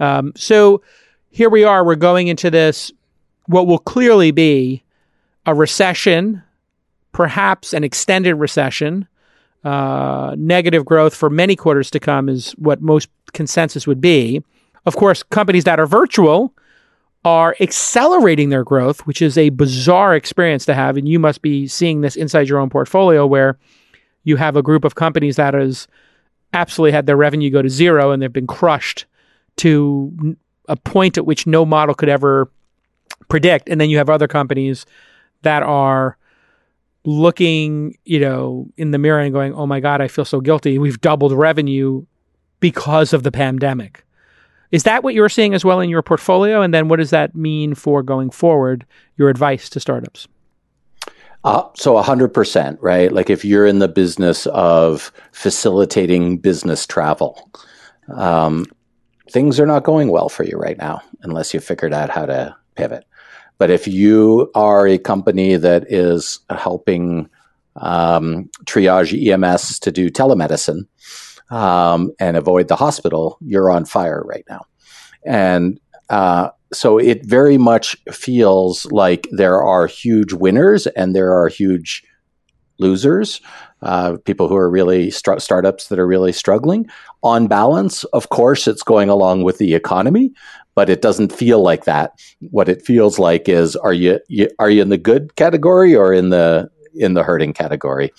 Um, 0.00 0.32
so 0.36 0.82
here 1.30 1.50
we 1.50 1.64
are. 1.64 1.84
We're 1.84 1.96
going 1.96 2.28
into 2.28 2.50
this, 2.50 2.92
what 3.46 3.66
will 3.66 3.78
clearly 3.78 4.30
be 4.30 4.82
a 5.46 5.54
recession, 5.54 6.42
perhaps 7.12 7.72
an 7.72 7.84
extended 7.84 8.36
recession. 8.36 9.08
Uh, 9.64 10.34
negative 10.36 10.84
growth 10.84 11.14
for 11.14 11.30
many 11.30 11.54
quarters 11.54 11.88
to 11.88 12.00
come 12.00 12.28
is 12.28 12.50
what 12.52 12.82
most 12.82 13.08
consensus 13.32 13.86
would 13.86 14.00
be. 14.00 14.42
Of 14.84 14.96
course, 14.96 15.22
companies 15.22 15.64
that 15.64 15.78
are 15.78 15.86
virtual 15.86 16.54
are 17.24 17.54
accelerating 17.60 18.48
their 18.48 18.64
growth, 18.64 19.06
which 19.06 19.22
is 19.22 19.38
a 19.38 19.50
bizarre 19.50 20.14
experience 20.14 20.64
to 20.66 20.74
have. 20.74 20.96
And 20.96 21.08
you 21.08 21.18
must 21.18 21.40
be 21.40 21.68
seeing 21.68 22.00
this 22.00 22.16
inside 22.16 22.48
your 22.48 22.58
own 22.58 22.68
portfolio 22.68 23.26
where 23.26 23.58
you 24.24 24.36
have 24.36 24.56
a 24.56 24.62
group 24.62 24.84
of 24.84 24.96
companies 24.96 25.36
that 25.36 25.54
has 25.54 25.86
absolutely 26.52 26.92
had 26.92 27.06
their 27.06 27.16
revenue 27.16 27.50
go 27.50 27.62
to 27.62 27.68
zero 27.68 28.10
and 28.10 28.20
they've 28.20 28.32
been 28.32 28.46
crushed 28.46 29.06
to 29.56 30.36
a 30.68 30.76
point 30.76 31.16
at 31.16 31.26
which 31.26 31.46
no 31.46 31.64
model 31.64 31.94
could 31.94 32.08
ever 32.08 32.50
predict. 33.28 33.68
And 33.68 33.80
then 33.80 33.88
you 33.88 33.98
have 33.98 34.10
other 34.10 34.28
companies 34.28 34.84
that 35.42 35.62
are 35.62 36.16
looking, 37.04 37.96
you 38.04 38.20
know, 38.20 38.68
in 38.76 38.92
the 38.92 38.98
mirror 38.98 39.20
and 39.20 39.32
going, 39.32 39.54
"Oh 39.54 39.66
my 39.66 39.80
god, 39.80 40.00
I 40.00 40.08
feel 40.08 40.24
so 40.24 40.40
guilty. 40.40 40.78
We've 40.78 41.00
doubled 41.00 41.32
revenue 41.32 42.04
because 42.60 43.12
of 43.12 43.22
the 43.22 43.32
pandemic." 43.32 44.04
Is 44.72 44.82
that 44.84 45.04
what 45.04 45.14
you're 45.14 45.28
seeing 45.28 45.54
as 45.54 45.64
well 45.64 45.80
in 45.80 45.90
your 45.90 46.02
portfolio? 46.02 46.62
And 46.62 46.72
then 46.72 46.88
what 46.88 46.96
does 46.96 47.10
that 47.10 47.34
mean 47.34 47.74
for 47.74 48.02
going 48.02 48.30
forward, 48.30 48.86
your 49.16 49.28
advice 49.28 49.68
to 49.70 49.80
startups? 49.80 50.26
Uh, 51.44 51.64
so 51.74 51.94
100%, 52.00 52.78
right? 52.80 53.12
Like 53.12 53.28
if 53.28 53.44
you're 53.44 53.66
in 53.66 53.80
the 53.80 53.88
business 53.88 54.46
of 54.46 55.12
facilitating 55.32 56.38
business 56.38 56.86
travel, 56.86 57.50
um, 58.14 58.64
things 59.30 59.60
are 59.60 59.66
not 59.66 59.84
going 59.84 60.08
well 60.08 60.28
for 60.28 60.44
you 60.44 60.56
right 60.56 60.78
now 60.78 61.02
unless 61.22 61.52
you 61.52 61.60
figured 61.60 61.92
out 61.92 62.10
how 62.10 62.26
to 62.26 62.56
pivot. 62.76 63.04
But 63.58 63.70
if 63.70 63.86
you 63.86 64.50
are 64.54 64.86
a 64.86 64.98
company 64.98 65.56
that 65.56 65.90
is 65.90 66.40
helping 66.50 67.28
um, 67.76 68.48
triage 68.64 69.12
EMS 69.14 69.78
to 69.80 69.92
do 69.92 70.10
telemedicine, 70.10 70.86
um, 71.52 72.10
and 72.18 72.36
avoid 72.36 72.68
the 72.68 72.76
hospital, 72.76 73.36
you're 73.42 73.70
on 73.70 73.84
fire 73.84 74.22
right 74.24 74.44
now. 74.48 74.64
And 75.24 75.78
uh, 76.08 76.48
so 76.72 76.98
it 76.98 77.24
very 77.26 77.58
much 77.58 77.96
feels 78.10 78.86
like 78.86 79.28
there 79.30 79.62
are 79.62 79.86
huge 79.86 80.32
winners 80.32 80.86
and 80.88 81.14
there 81.14 81.32
are 81.34 81.48
huge 81.48 82.02
losers. 82.78 83.40
Uh, 83.82 84.16
people 84.24 84.48
who 84.48 84.56
are 84.56 84.70
really 84.70 85.10
start- 85.10 85.42
startups 85.42 85.88
that 85.88 85.98
are 85.98 86.06
really 86.06 86.32
struggling. 86.32 86.88
On 87.22 87.46
balance, 87.46 88.04
of 88.04 88.30
course, 88.30 88.66
it's 88.66 88.82
going 88.82 89.10
along 89.10 89.42
with 89.42 89.58
the 89.58 89.74
economy, 89.74 90.32
but 90.74 90.88
it 90.88 91.02
doesn't 91.02 91.32
feel 91.32 91.60
like 91.60 91.84
that. 91.84 92.12
What 92.50 92.68
it 92.68 92.84
feels 92.84 93.18
like 93.18 93.48
is, 93.48 93.76
are 93.76 93.92
you, 93.92 94.20
you 94.28 94.48
are 94.58 94.70
you 94.70 94.80
in 94.82 94.88
the 94.88 94.98
good 94.98 95.36
category 95.36 95.94
or 95.94 96.14
in 96.14 96.30
the 96.30 96.70
in 96.94 97.14
the 97.14 97.22
hurting 97.22 97.52
category? 97.52 98.12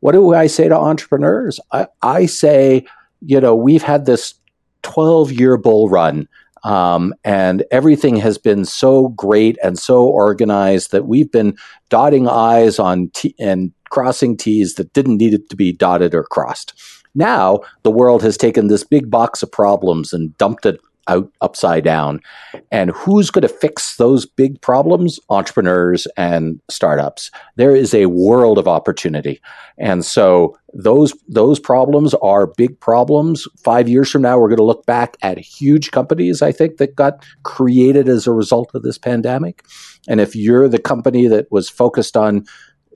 What 0.00 0.12
do 0.12 0.34
I 0.34 0.46
say 0.46 0.68
to 0.68 0.76
entrepreneurs? 0.76 1.60
I, 1.72 1.86
I 2.02 2.26
say, 2.26 2.86
you 3.20 3.40
know, 3.40 3.54
we've 3.54 3.82
had 3.82 4.06
this 4.06 4.34
12 4.82 5.32
year 5.32 5.56
bull 5.56 5.88
run. 5.88 6.28
Um, 6.62 7.14
and 7.24 7.64
everything 7.70 8.16
has 8.16 8.36
been 8.36 8.66
so 8.66 9.08
great 9.08 9.56
and 9.62 9.78
so 9.78 10.04
organized 10.04 10.92
that 10.92 11.06
we've 11.06 11.30
been 11.32 11.56
dotting 11.88 12.28
I's 12.28 12.78
on 12.78 13.10
T 13.14 13.34
and 13.38 13.72
crossing 13.88 14.36
T's 14.36 14.74
that 14.74 14.92
didn't 14.92 15.16
need 15.16 15.32
it 15.32 15.48
to 15.48 15.56
be 15.56 15.72
dotted 15.72 16.14
or 16.14 16.24
crossed. 16.24 16.74
Now 17.14 17.60
the 17.82 17.90
world 17.90 18.22
has 18.22 18.36
taken 18.36 18.66
this 18.66 18.84
big 18.84 19.10
box 19.10 19.42
of 19.42 19.50
problems 19.50 20.12
and 20.12 20.36
dumped 20.36 20.66
it 20.66 20.80
out 21.10 21.30
upside 21.40 21.84
down. 21.84 22.20
And 22.70 22.90
who's 22.92 23.30
going 23.30 23.42
to 23.42 23.48
fix 23.48 23.96
those 23.96 24.24
big 24.24 24.60
problems? 24.60 25.20
Entrepreneurs 25.28 26.06
and 26.16 26.60
startups. 26.70 27.30
There 27.56 27.74
is 27.74 27.92
a 27.92 28.06
world 28.06 28.58
of 28.58 28.68
opportunity. 28.68 29.40
And 29.76 30.04
so 30.04 30.56
those 30.72 31.12
those 31.28 31.58
problems 31.58 32.14
are 32.14 32.46
big 32.56 32.78
problems. 32.80 33.46
5 33.64 33.88
years 33.88 34.10
from 34.10 34.22
now 34.22 34.38
we're 34.38 34.48
going 34.48 34.56
to 34.58 34.72
look 34.72 34.86
back 34.86 35.16
at 35.22 35.38
huge 35.38 35.90
companies 35.90 36.42
I 36.42 36.52
think 36.52 36.76
that 36.76 36.94
got 36.94 37.24
created 37.42 38.08
as 38.08 38.26
a 38.26 38.32
result 38.32 38.70
of 38.74 38.82
this 38.82 38.98
pandemic. 38.98 39.64
And 40.08 40.20
if 40.20 40.36
you're 40.36 40.68
the 40.68 40.78
company 40.78 41.26
that 41.26 41.50
was 41.50 41.68
focused 41.68 42.16
on 42.16 42.46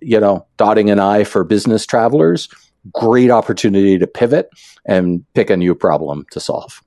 you 0.04 0.20
know, 0.20 0.46
dotting 0.56 0.90
an 0.90 1.00
I 1.00 1.24
for 1.24 1.44
business 1.44 1.86
travelers, 1.86 2.48
great 2.92 3.30
opportunity 3.30 3.98
to 3.98 4.06
pivot 4.06 4.48
and 4.84 5.24
pick 5.34 5.50
a 5.50 5.56
new 5.56 5.74
problem 5.74 6.26
to 6.30 6.40
solve. 6.40 6.82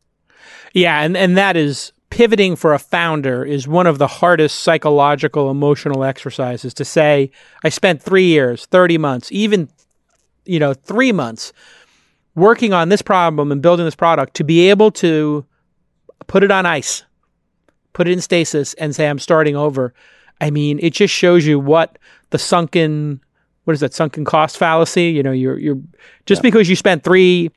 Yeah, 0.78 1.02
and, 1.02 1.18
and 1.18 1.36
that 1.38 1.58
is 1.58 1.92
pivoting 2.12 2.56
for 2.56 2.74
a 2.76 2.80
founder 2.80 3.44
is 3.44 3.68
one 3.68 3.88
of 3.88 3.98
the 3.98 4.06
hardest 4.06 4.60
psychological 4.60 5.50
emotional 5.50 6.04
exercises 6.04 6.74
to 6.76 6.86
say 6.86 7.32
I 7.63 7.70
spent 7.70 8.02
3 8.02 8.24
years, 8.24 8.68
30 8.68 9.00
months, 9.00 9.32
even 9.32 9.70
you 10.46 10.60
know, 10.60 10.76
3 10.76 11.12
months 11.12 11.52
working 12.36 12.74
on 12.74 12.90
this 12.90 13.02
problem 13.02 13.52
and 13.52 13.60
building 13.60 13.86
this 13.86 13.96
product 13.96 14.36
to 14.36 14.44
be 14.44 14.70
able 14.70 14.92
to 14.92 15.44
put 16.28 16.44
it 16.44 16.52
on 16.52 16.68
ice, 16.68 17.04
put 17.94 18.08
it 18.08 18.12
in 18.12 18.22
stasis 18.22 18.76
and 18.76 18.96
say 18.96 19.10
I'm 19.10 19.20
starting 19.20 19.56
over. 19.56 19.96
I 20.40 20.52
mean, 20.52 20.78
it 20.80 20.94
just 20.94 21.13
shows 21.13 21.46
you 21.48 21.60
what 21.60 21.98
the 22.30 22.38
sunken 22.38 23.20
what 23.63 23.74
is 23.74 23.80
that 23.80 23.96
sunken 23.96 24.24
cost 24.24 24.58
fallacy? 24.58 25.06
You 25.06 25.24
know, 25.24 25.32
you're 25.32 25.58
you're 25.58 25.82
just 26.28 26.40
yeah. 26.40 26.44
because 26.44 26.70
you 26.70 26.76
spent 26.76 27.04
three, 27.04 27.52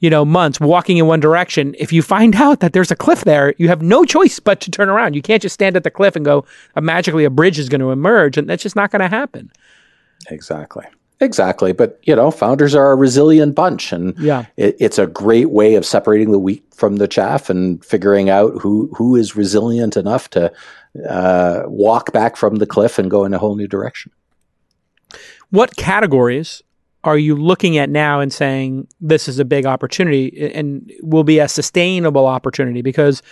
you 0.00 0.10
know, 0.10 0.24
months 0.24 0.60
walking 0.60 0.96
in 0.96 1.06
one 1.06 1.20
direction. 1.20 1.74
If 1.78 1.92
you 1.92 2.02
find 2.02 2.34
out 2.36 2.60
that 2.60 2.72
there's 2.72 2.90
a 2.90 2.96
cliff 2.96 3.24
there, 3.24 3.54
you 3.58 3.68
have 3.68 3.82
no 3.82 4.04
choice 4.04 4.40
but 4.40 4.60
to 4.60 4.70
turn 4.70 4.88
around. 4.88 5.14
You 5.14 5.22
can't 5.22 5.42
just 5.42 5.54
stand 5.54 5.76
at 5.76 5.84
the 5.84 5.90
cliff 5.90 6.16
and 6.16 6.24
go, 6.24 6.44
uh, 6.76 6.80
magically 6.80 7.24
a 7.24 7.30
bridge 7.30 7.58
is 7.58 7.68
going 7.68 7.80
to 7.80 7.90
emerge, 7.90 8.36
and 8.36 8.48
that's 8.48 8.62
just 8.62 8.76
not 8.76 8.90
going 8.90 9.02
to 9.02 9.08
happen. 9.08 9.50
Exactly. 10.30 10.84
Exactly. 11.20 11.72
But, 11.72 11.98
you 12.04 12.14
know, 12.14 12.30
founders 12.30 12.74
are 12.74 12.92
a 12.92 12.96
resilient 12.96 13.54
bunch. 13.54 13.92
And 13.92 14.16
yeah. 14.18 14.46
It, 14.56 14.76
it's 14.78 14.98
a 14.98 15.06
great 15.06 15.50
way 15.50 15.74
of 15.74 15.84
separating 15.84 16.30
the 16.30 16.38
wheat 16.38 16.64
from 16.72 16.96
the 16.96 17.08
chaff 17.08 17.50
and 17.50 17.84
figuring 17.84 18.30
out 18.30 18.52
who, 18.60 18.88
who 18.96 19.16
is 19.16 19.34
resilient 19.34 19.96
enough 19.96 20.30
to 20.30 20.52
uh, 21.08 21.62
walk 21.66 22.12
back 22.12 22.36
from 22.36 22.56
the 22.56 22.66
cliff 22.66 22.98
and 22.98 23.10
go 23.10 23.24
in 23.24 23.34
a 23.34 23.38
whole 23.38 23.56
new 23.56 23.66
direction. 23.66 24.12
What 25.50 25.76
categories 25.76 26.62
are 27.04 27.18
you 27.18 27.36
looking 27.36 27.78
at 27.78 27.88
now 27.88 28.20
and 28.20 28.32
saying 28.32 28.88
this 29.00 29.28
is 29.28 29.38
a 29.38 29.44
big 29.44 29.66
opportunity 29.66 30.52
and 30.52 30.90
will 31.02 31.24
be 31.24 31.38
a 31.38 31.48
sustainable 31.48 32.26
opportunity? 32.26 32.82
Because, 32.82 33.22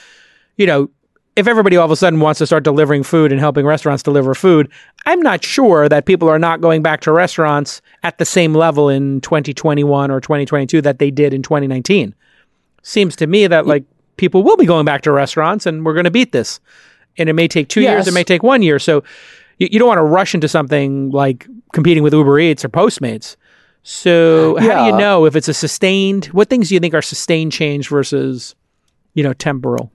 you 0.57 0.67
know, 0.67 0.89
if 1.37 1.47
everybody 1.47 1.77
all 1.77 1.85
of 1.85 1.91
a 1.91 1.97
sudden 1.97 2.21
wants 2.21 2.39
to 2.39 2.47
start 2.47 2.65
delivering 2.65 3.03
food 3.03 3.31
and 3.31 3.41
helping 3.41 3.67
restaurants 3.67 4.03
deliver 4.03 4.35
food, 4.35 4.71
I'm 5.05 5.21
not 5.21 5.45
sure 5.45 5.89
that 5.89 6.07
people 6.07 6.29
are 6.29 6.39
not 6.39 6.63
going 6.63 6.83
back 6.83 7.03
to 7.03 7.13
restaurants 7.13 7.83
at 8.03 8.17
the 8.17 8.25
same 8.25 8.55
level 8.55 8.89
in 8.89 9.21
2021 9.21 10.11
or 10.11 10.21
2022 10.21 10.81
that 10.81 10.99
they 10.99 11.11
did 11.11 11.35
in 11.35 11.43
2019. 11.43 12.15
Seems 12.83 13.17
to 13.17 13.27
me 13.27 13.47
that 13.49 13.67
like 13.67 13.85
people 14.17 14.43
will 14.43 14.57
be 14.57 14.65
going 14.65 14.87
back 14.87 15.03
to 15.03 15.13
restaurants 15.13 15.67
and 15.67 15.85
we're 15.85 15.93
going 15.93 16.05
to 16.05 16.11
beat 16.11 16.33
this. 16.33 16.59
And 17.19 17.29
it 17.29 17.35
may 17.35 17.49
take 17.49 17.69
two 17.69 17.83
yes. 17.83 17.91
years, 17.91 18.09
it 18.09 18.15
may 18.15 18.25
take 18.25 18.43
one 18.43 18.63
year. 18.63 18.79
So 18.79 19.03
you, 19.59 19.69
you 19.71 19.79
don't 19.79 19.89
want 19.89 19.99
to 19.99 20.05
rush 20.05 20.35
into 20.35 20.49
something 20.49 21.11
like 21.11 21.47
competing 21.75 22.03
with 22.03 22.15
Uber 22.15 22.39
Eats 22.39 22.65
or 22.65 22.71
Postmates. 22.71 23.37
So 23.89 24.57
how 24.57 24.67
yeah. 24.67 24.79
do 24.79 24.87
you 24.87 24.99
know 24.99 25.27
if 25.27 25.37
it's 25.37 25.47
a 25.47 25.55
sustained? 25.55 26.25
What 26.27 26.49
things 26.51 26.69
do 26.69 26.75
you 26.75 26.81
think 26.81 26.93
are 26.93 27.01
sustained 27.01 27.53
change 27.53 27.89
versus, 27.89 28.57
you 29.15 29.23
know, 29.23 29.33
temporal? 29.33 29.93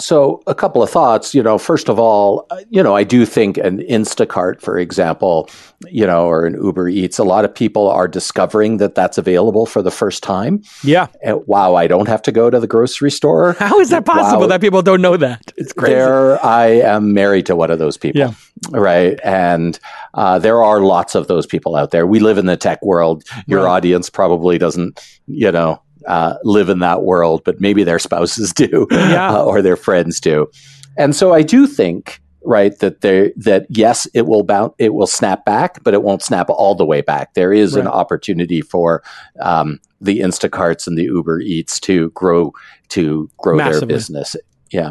So, 0.00 0.42
a 0.46 0.54
couple 0.54 0.82
of 0.82 0.90
thoughts. 0.90 1.34
You 1.34 1.42
know, 1.42 1.56
first 1.56 1.88
of 1.88 1.98
all, 1.98 2.46
uh, 2.50 2.60
you 2.68 2.82
know, 2.82 2.96
I 2.96 3.04
do 3.04 3.24
think 3.24 3.58
an 3.58 3.78
Instacart, 3.78 4.60
for 4.60 4.76
example, 4.76 5.48
you 5.88 6.06
know, 6.06 6.26
or 6.26 6.46
an 6.46 6.54
Uber 6.54 6.88
Eats, 6.88 7.18
a 7.18 7.24
lot 7.24 7.44
of 7.44 7.54
people 7.54 7.88
are 7.88 8.08
discovering 8.08 8.78
that 8.78 8.94
that's 8.94 9.18
available 9.18 9.66
for 9.66 9.82
the 9.82 9.90
first 9.90 10.22
time. 10.22 10.62
Yeah. 10.82 11.06
And, 11.22 11.46
wow, 11.46 11.76
I 11.76 11.86
don't 11.86 12.08
have 12.08 12.22
to 12.22 12.32
go 12.32 12.50
to 12.50 12.58
the 12.58 12.66
grocery 12.66 13.10
store. 13.10 13.52
How 13.58 13.78
is 13.78 13.90
that 13.90 14.04
possible 14.04 14.42
wow. 14.42 14.46
that 14.48 14.60
people 14.60 14.82
don't 14.82 15.00
know 15.00 15.16
that? 15.16 15.52
It's 15.56 15.72
crazy. 15.72 15.94
There, 15.94 16.44
I 16.44 16.66
am 16.66 17.14
married 17.14 17.46
to 17.46 17.56
one 17.56 17.70
of 17.70 17.78
those 17.78 17.96
people. 17.96 18.20
Yeah. 18.20 18.32
Right. 18.70 19.20
And 19.22 19.78
uh, 20.14 20.38
there 20.38 20.62
are 20.62 20.80
lots 20.80 21.14
of 21.14 21.28
those 21.28 21.46
people 21.46 21.76
out 21.76 21.90
there. 21.90 22.06
We 22.06 22.18
live 22.18 22.38
in 22.38 22.46
the 22.46 22.56
tech 22.56 22.82
world. 22.82 23.24
Your 23.46 23.64
right. 23.64 23.70
audience 23.70 24.10
probably 24.10 24.58
doesn't, 24.58 25.00
you 25.26 25.52
know, 25.52 25.80
uh, 26.06 26.34
live 26.44 26.68
in 26.68 26.80
that 26.80 27.02
world, 27.02 27.42
but 27.44 27.60
maybe 27.60 27.84
their 27.84 27.98
spouses 27.98 28.52
do 28.54 28.86
yeah. 28.90 29.34
uh, 29.34 29.44
or 29.44 29.62
their 29.62 29.76
friends 29.76 30.20
do. 30.20 30.50
And 30.96 31.14
so 31.14 31.32
I 31.32 31.42
do 31.42 31.66
think 31.66 32.20
right 32.44 32.78
that 32.80 33.00
there 33.00 33.32
that 33.36 33.66
yes 33.70 34.06
it 34.12 34.26
will 34.26 34.42
bounce 34.42 34.74
it 34.78 34.92
will 34.92 35.06
snap 35.06 35.44
back 35.46 35.82
but 35.82 35.94
it 35.94 36.02
won't 36.02 36.22
snap 36.22 36.50
all 36.50 36.74
the 36.74 36.84
way 36.84 37.00
back 37.00 37.32
there 37.32 37.52
is 37.52 37.74
right. 37.74 37.80
an 37.80 37.86
opportunity 37.86 38.60
for 38.60 39.02
um, 39.40 39.80
the 40.00 40.20
instacarts 40.20 40.86
and 40.86 40.98
the 40.98 41.04
uber 41.04 41.40
eats 41.40 41.80
to 41.80 42.10
grow 42.10 42.52
to 42.90 43.30
grow 43.38 43.56
Massively. 43.56 43.80
their 43.80 43.88
business 43.88 44.36
yeah 44.70 44.90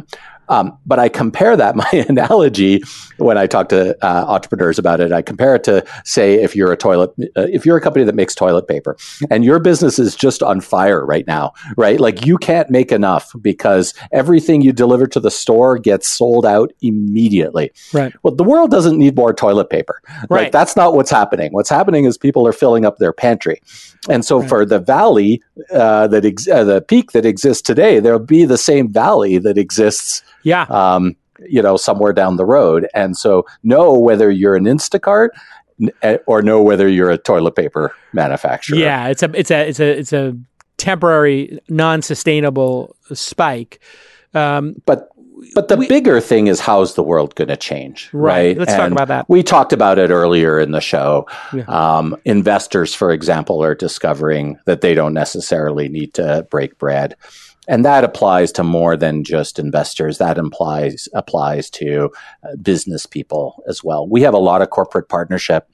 um, 0.50 0.78
but 0.86 1.00
I 1.00 1.10
compare 1.10 1.56
that, 1.56 1.76
my 1.84 2.06
analogy, 2.08 2.82
when 3.18 3.38
I 3.38 3.48
talk 3.48 3.70
to 3.70 3.96
uh, 4.06 4.26
entrepreneurs 4.28 4.80
about 4.80 5.00
it, 5.00 5.12
I 5.12 5.22
compare 5.22 5.56
it 5.56 5.64
to, 5.66 5.86
say, 6.04 6.36
if 6.36 6.56
you're 6.56 6.72
a 6.72 6.78
toilet, 6.78 7.12
uh, 7.38 7.48
if 7.52 7.66
you're 7.66 7.78
a 7.78 7.82
company 7.82 8.06
that 8.06 8.16
makes 8.16 8.36
toilet 8.36 8.68
paper 8.68 8.98
and 9.30 9.44
your 9.44 9.60
business 9.60 10.00
is 10.00 10.16
just 10.16 10.44
on 10.44 10.62
fire 10.62 11.06
right 11.06 11.26
now, 11.28 11.54
right? 11.78 12.00
Like 12.00 12.26
you 12.26 12.38
can't 12.38 12.70
make 12.70 12.92
enough 12.92 13.32
because 13.42 13.94
everything 14.12 14.62
you 14.62 14.74
deliver 14.74 15.08
to 15.08 15.20
the 15.20 15.32
store 15.32 15.78
gets 15.78 16.08
sold 16.08 16.46
out 16.46 16.72
immediately. 16.82 17.72
Right. 17.94 18.14
Well, 18.24 18.36
the 18.36 18.44
world 18.44 18.72
doesn't 18.72 18.98
need 18.98 19.16
more 19.16 19.34
toilet 19.34 19.70
paper. 19.70 20.02
Right. 20.30 20.44
Like, 20.44 20.52
that's 20.52 20.76
not 20.76 20.94
what's 20.96 21.12
happening. 21.12 21.52
What's 21.54 21.70
happening 21.70 22.06
is 22.06 22.18
people 22.18 22.48
are 22.48 22.54
filling 22.54 22.86
up 22.86 22.98
their 22.98 23.14
pantry. 23.14 23.62
And 24.10 24.26
so 24.26 24.40
right. 24.40 24.50
for 24.50 24.66
the 24.66 24.80
valley 24.80 25.42
uh, 25.72 26.08
that 26.08 26.26
ex- 26.26 26.48
uh, 26.48 26.64
the 26.64 26.82
peak 26.82 27.12
that 27.12 27.26
exists 27.26 27.62
today, 27.62 28.00
there'll 28.00 28.20
be 28.20 28.46
the 28.46 28.58
same 28.58 28.92
valley 28.92 29.38
that 29.38 29.58
exists 29.58 30.22
yeah. 30.44 30.64
Um, 30.64 31.16
you 31.40 31.62
know, 31.62 31.78
somewhere 31.78 32.14
down 32.14 32.38
the 32.38 32.46
road. 32.46 32.88
And 32.94 33.18
so 33.18 33.46
know 33.64 33.98
whether 33.98 34.30
you're 34.30 34.56
an 34.56 34.66
Instacart 34.66 35.30
eh, 36.02 36.18
or 36.28 36.42
know 36.42 36.62
whether 36.62 36.88
you're 36.88 37.10
a 37.10 37.18
toilet 37.18 37.56
paper 37.56 37.94
manufacturer. 38.14 38.78
Yeah, 38.78 39.08
it's 39.08 39.24
a 39.24 39.32
it's 39.34 39.52
a 39.52 39.68
it's 39.68 39.80
a 39.80 40.00
it's 40.00 40.14
a 40.14 40.38
temporary 40.78 41.60
non-sustainable 41.70 42.96
spike. 43.14 43.80
Um, 44.34 44.82
but 44.86 45.10
but 45.56 45.68
the 45.68 45.78
we, 45.78 45.88
bigger 45.88 46.20
thing 46.20 46.48
is 46.48 46.60
how's 46.60 46.96
the 46.96 47.04
world 47.04 47.36
going 47.36 47.48
to 47.50 47.58
change, 47.58 48.10
right? 48.14 48.24
right? 48.24 48.58
Let's 48.58 48.72
and 48.72 48.80
talk 48.80 48.92
about 48.92 49.08
that. 49.10 49.30
We 49.30 49.44
talked 49.44 49.74
about 49.74 50.00
it 50.00 50.10
earlier 50.10 50.60
in 50.60 50.72
the 50.72 50.82
show. 50.82 51.28
Yeah. 51.54 51.64
Um, 51.64 52.16
investors, 52.26 52.94
for 52.94 53.12
example, 53.12 53.64
are 53.64 53.76
discovering 53.76 54.58
that 54.66 54.82
they 54.82 54.94
don't 54.94 55.14
necessarily 55.14 55.90
need 55.90 56.14
to 56.16 56.48
break 56.50 56.78
bread 56.78 57.16
and 57.68 57.86
that 57.86 58.04
applies 58.04 58.52
to 58.52 58.64
more 58.64 58.98
than 58.98 59.24
just 59.24 59.60
investors 59.60 60.18
that 60.18 60.38
implies 60.38 61.08
applies 61.14 61.70
to 61.70 62.12
uh, 62.44 62.56
business 62.62 63.06
people 63.06 63.64
as 63.68 63.84
well 63.84 64.08
we 64.08 64.22
have 64.22 64.34
a 64.34 64.40
lot 64.40 64.62
of 64.62 64.70
corporate 64.70 65.10
partnership 65.10 65.70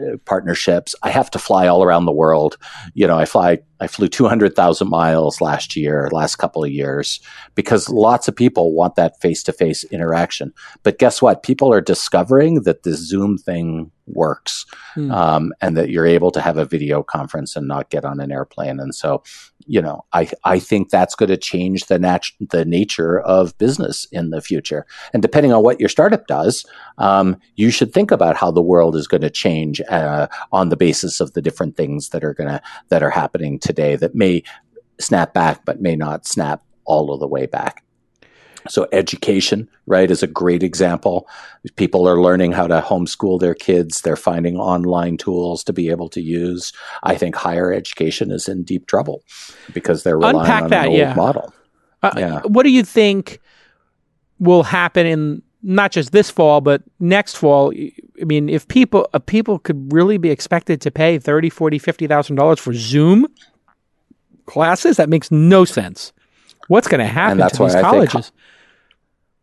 uh, 0.00 0.16
partnerships 0.24 0.94
i 1.02 1.10
have 1.10 1.30
to 1.30 1.38
fly 1.38 1.66
all 1.66 1.82
around 1.82 2.04
the 2.04 2.12
world 2.12 2.56
you 2.94 3.06
know 3.06 3.18
i 3.18 3.24
fly 3.24 3.58
i 3.80 3.86
flew 3.86 4.08
200,000 4.08 4.88
miles 4.88 5.40
last 5.40 5.76
year 5.76 6.08
last 6.12 6.36
couple 6.36 6.64
of 6.64 6.70
years 6.70 7.20
because 7.54 7.88
lots 7.88 8.28
of 8.28 8.36
people 8.36 8.72
want 8.72 8.96
that 8.96 9.20
face-to-face 9.20 9.84
interaction 9.84 10.52
but 10.82 10.98
guess 10.98 11.20
what 11.20 11.42
people 11.42 11.72
are 11.72 11.80
discovering 11.80 12.62
that 12.62 12.82
this 12.82 12.98
zoom 12.98 13.38
thing 13.38 13.90
works 14.06 14.64
hmm. 14.94 15.10
um, 15.10 15.52
and 15.60 15.76
that 15.76 15.90
you're 15.90 16.06
able 16.06 16.30
to 16.30 16.40
have 16.40 16.56
a 16.56 16.64
video 16.64 17.02
conference 17.02 17.56
and 17.56 17.68
not 17.68 17.90
get 17.90 18.04
on 18.04 18.20
an 18.20 18.32
airplane 18.32 18.80
and 18.80 18.94
so 18.94 19.22
you 19.68 19.82
know, 19.82 20.04
I 20.14 20.30
I 20.44 20.58
think 20.58 20.88
that's 20.88 21.14
going 21.14 21.28
to 21.28 21.36
change 21.36 21.86
the 21.86 21.98
nat- 21.98 22.32
the 22.40 22.64
nature 22.64 23.20
of 23.20 23.56
business 23.58 24.06
in 24.10 24.30
the 24.30 24.40
future. 24.40 24.86
And 25.12 25.22
depending 25.22 25.52
on 25.52 25.62
what 25.62 25.78
your 25.78 25.90
startup 25.90 26.26
does, 26.26 26.64
um, 26.96 27.36
you 27.56 27.70
should 27.70 27.92
think 27.92 28.10
about 28.10 28.36
how 28.36 28.50
the 28.50 28.62
world 28.62 28.96
is 28.96 29.06
going 29.06 29.20
to 29.20 29.30
change 29.30 29.82
uh, 29.90 30.26
on 30.52 30.70
the 30.70 30.76
basis 30.76 31.20
of 31.20 31.34
the 31.34 31.42
different 31.42 31.76
things 31.76 32.08
that 32.08 32.24
are 32.24 32.32
going 32.32 32.48
to 32.48 32.62
that 32.88 33.02
are 33.02 33.10
happening 33.10 33.58
today 33.68 33.94
that 33.96 34.14
may 34.14 34.42
snap 34.98 35.34
back, 35.34 35.64
but 35.64 35.80
may 35.80 35.94
not 35.94 36.26
snap 36.26 36.62
all 36.84 37.12
of 37.12 37.20
the 37.20 37.28
way 37.28 37.46
back. 37.46 37.84
So 38.68 38.88
education, 38.92 39.68
right, 39.86 40.10
is 40.10 40.22
a 40.22 40.26
great 40.26 40.62
example. 40.62 41.28
People 41.76 42.08
are 42.08 42.20
learning 42.20 42.52
how 42.52 42.66
to 42.66 42.80
homeschool 42.80 43.38
their 43.40 43.54
kids. 43.54 44.00
They're 44.00 44.16
finding 44.16 44.56
online 44.56 45.16
tools 45.16 45.62
to 45.64 45.72
be 45.72 45.90
able 45.90 46.08
to 46.10 46.20
use. 46.20 46.72
I 47.02 47.14
think 47.14 47.36
higher 47.36 47.72
education 47.72 48.30
is 48.30 48.48
in 48.48 48.64
deep 48.64 48.86
trouble 48.86 49.22
because 49.72 50.02
they're 50.02 50.18
relying 50.18 50.40
Unpack 50.40 50.62
on 50.64 50.70
that, 50.70 50.84
an 50.84 50.88
old 50.88 50.98
yeah. 50.98 51.14
model. 51.14 51.54
Uh, 52.02 52.12
yeah. 52.16 52.40
What 52.44 52.64
do 52.64 52.70
you 52.70 52.82
think 52.82 53.40
will 54.38 54.64
happen 54.64 55.06
in 55.06 55.42
not 55.62 55.92
just 55.92 56.12
this 56.12 56.30
fall, 56.30 56.60
but 56.60 56.82
next 57.00 57.36
fall? 57.36 57.72
I 57.72 58.24
mean, 58.24 58.48
if 58.48 58.66
people 58.68 59.08
uh, 59.14 59.18
people 59.18 59.58
could 59.58 59.92
really 59.92 60.18
be 60.18 60.30
expected 60.30 60.80
to 60.82 60.90
pay 60.90 61.18
30, 61.18 61.50
40, 61.50 61.78
50,000 61.78 62.36
dollars 62.36 62.60
for 62.60 62.72
Zoom 62.74 63.26
classes, 64.48 64.96
that 64.96 65.08
makes 65.08 65.30
no 65.30 65.64
sense. 65.64 66.12
What's 66.66 66.88
going 66.88 67.00
to 67.00 67.06
happen 67.06 67.38
to 67.38 67.56
these 67.56 67.74
I 67.74 67.80
colleges? 67.80 68.12
Think, 68.12 68.34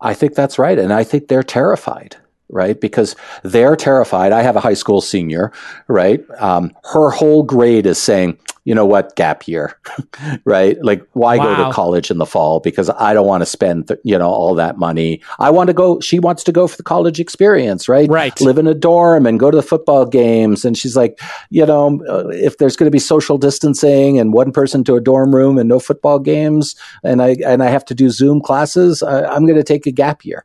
I 0.01 0.13
think 0.13 0.35
that's 0.35 0.59
right. 0.59 0.77
And 0.77 0.91
I 0.91 1.03
think 1.03 1.27
they're 1.27 1.43
terrified 1.43 2.17
right? 2.49 2.79
Because 2.79 3.15
they're 3.43 3.75
terrified. 3.75 4.31
I 4.31 4.41
have 4.41 4.55
a 4.55 4.59
high 4.59 4.75
school 4.75 5.01
senior, 5.01 5.51
right? 5.87 6.23
Um, 6.37 6.71
her 6.91 7.09
whole 7.09 7.43
grade 7.43 7.85
is 7.85 8.01
saying, 8.01 8.37
you 8.65 8.73
know 8.73 8.85
what, 8.85 9.15
gap 9.15 9.47
year, 9.47 9.79
right? 10.45 10.83
Like, 10.83 11.07
why 11.13 11.37
wow. 11.37 11.55
go 11.55 11.63
to 11.63 11.71
college 11.71 12.09
in 12.09 12.17
the 12.17 12.25
fall? 12.25 12.59
Because 12.59 12.89
I 12.89 13.13
don't 13.13 13.27
want 13.27 13.41
to 13.41 13.45
spend, 13.45 13.87
th- 13.87 13.99
you 14.03 14.17
know, 14.17 14.27
all 14.27 14.55
that 14.55 14.79
money. 14.79 15.21
I 15.37 15.51
want 15.51 15.67
to 15.67 15.73
go, 15.73 15.99
she 15.99 16.19
wants 16.19 16.43
to 16.45 16.51
go 16.51 16.67
for 16.67 16.75
the 16.75 16.83
college 16.83 17.19
experience, 17.19 17.87
right? 17.87 18.09
Right. 18.09 18.39
Live 18.41 18.57
in 18.57 18.65
a 18.65 18.73
dorm 18.73 19.27
and 19.27 19.39
go 19.39 19.51
to 19.51 19.55
the 19.55 19.63
football 19.63 20.07
games. 20.07 20.65
And 20.65 20.75
she's 20.75 20.95
like, 20.95 21.19
you 21.51 21.63
know, 21.63 22.01
uh, 22.09 22.27
if 22.29 22.57
there's 22.57 22.75
going 22.75 22.87
to 22.87 22.91
be 22.91 22.99
social 22.99 23.37
distancing 23.37 24.19
and 24.19 24.33
one 24.33 24.51
person 24.51 24.83
to 24.85 24.95
a 24.95 25.01
dorm 25.01 25.33
room 25.33 25.59
and 25.59 25.69
no 25.69 25.79
football 25.79 26.17
games, 26.17 26.75
and 27.03 27.21
I, 27.21 27.37
and 27.45 27.61
I 27.61 27.69
have 27.69 27.85
to 27.85 27.93
do 27.93 28.09
Zoom 28.09 28.41
classes, 28.41 29.03
I, 29.03 29.25
I'm 29.25 29.45
going 29.45 29.59
to 29.59 29.63
take 29.63 29.85
a 29.85 29.91
gap 29.91 30.25
year. 30.25 30.43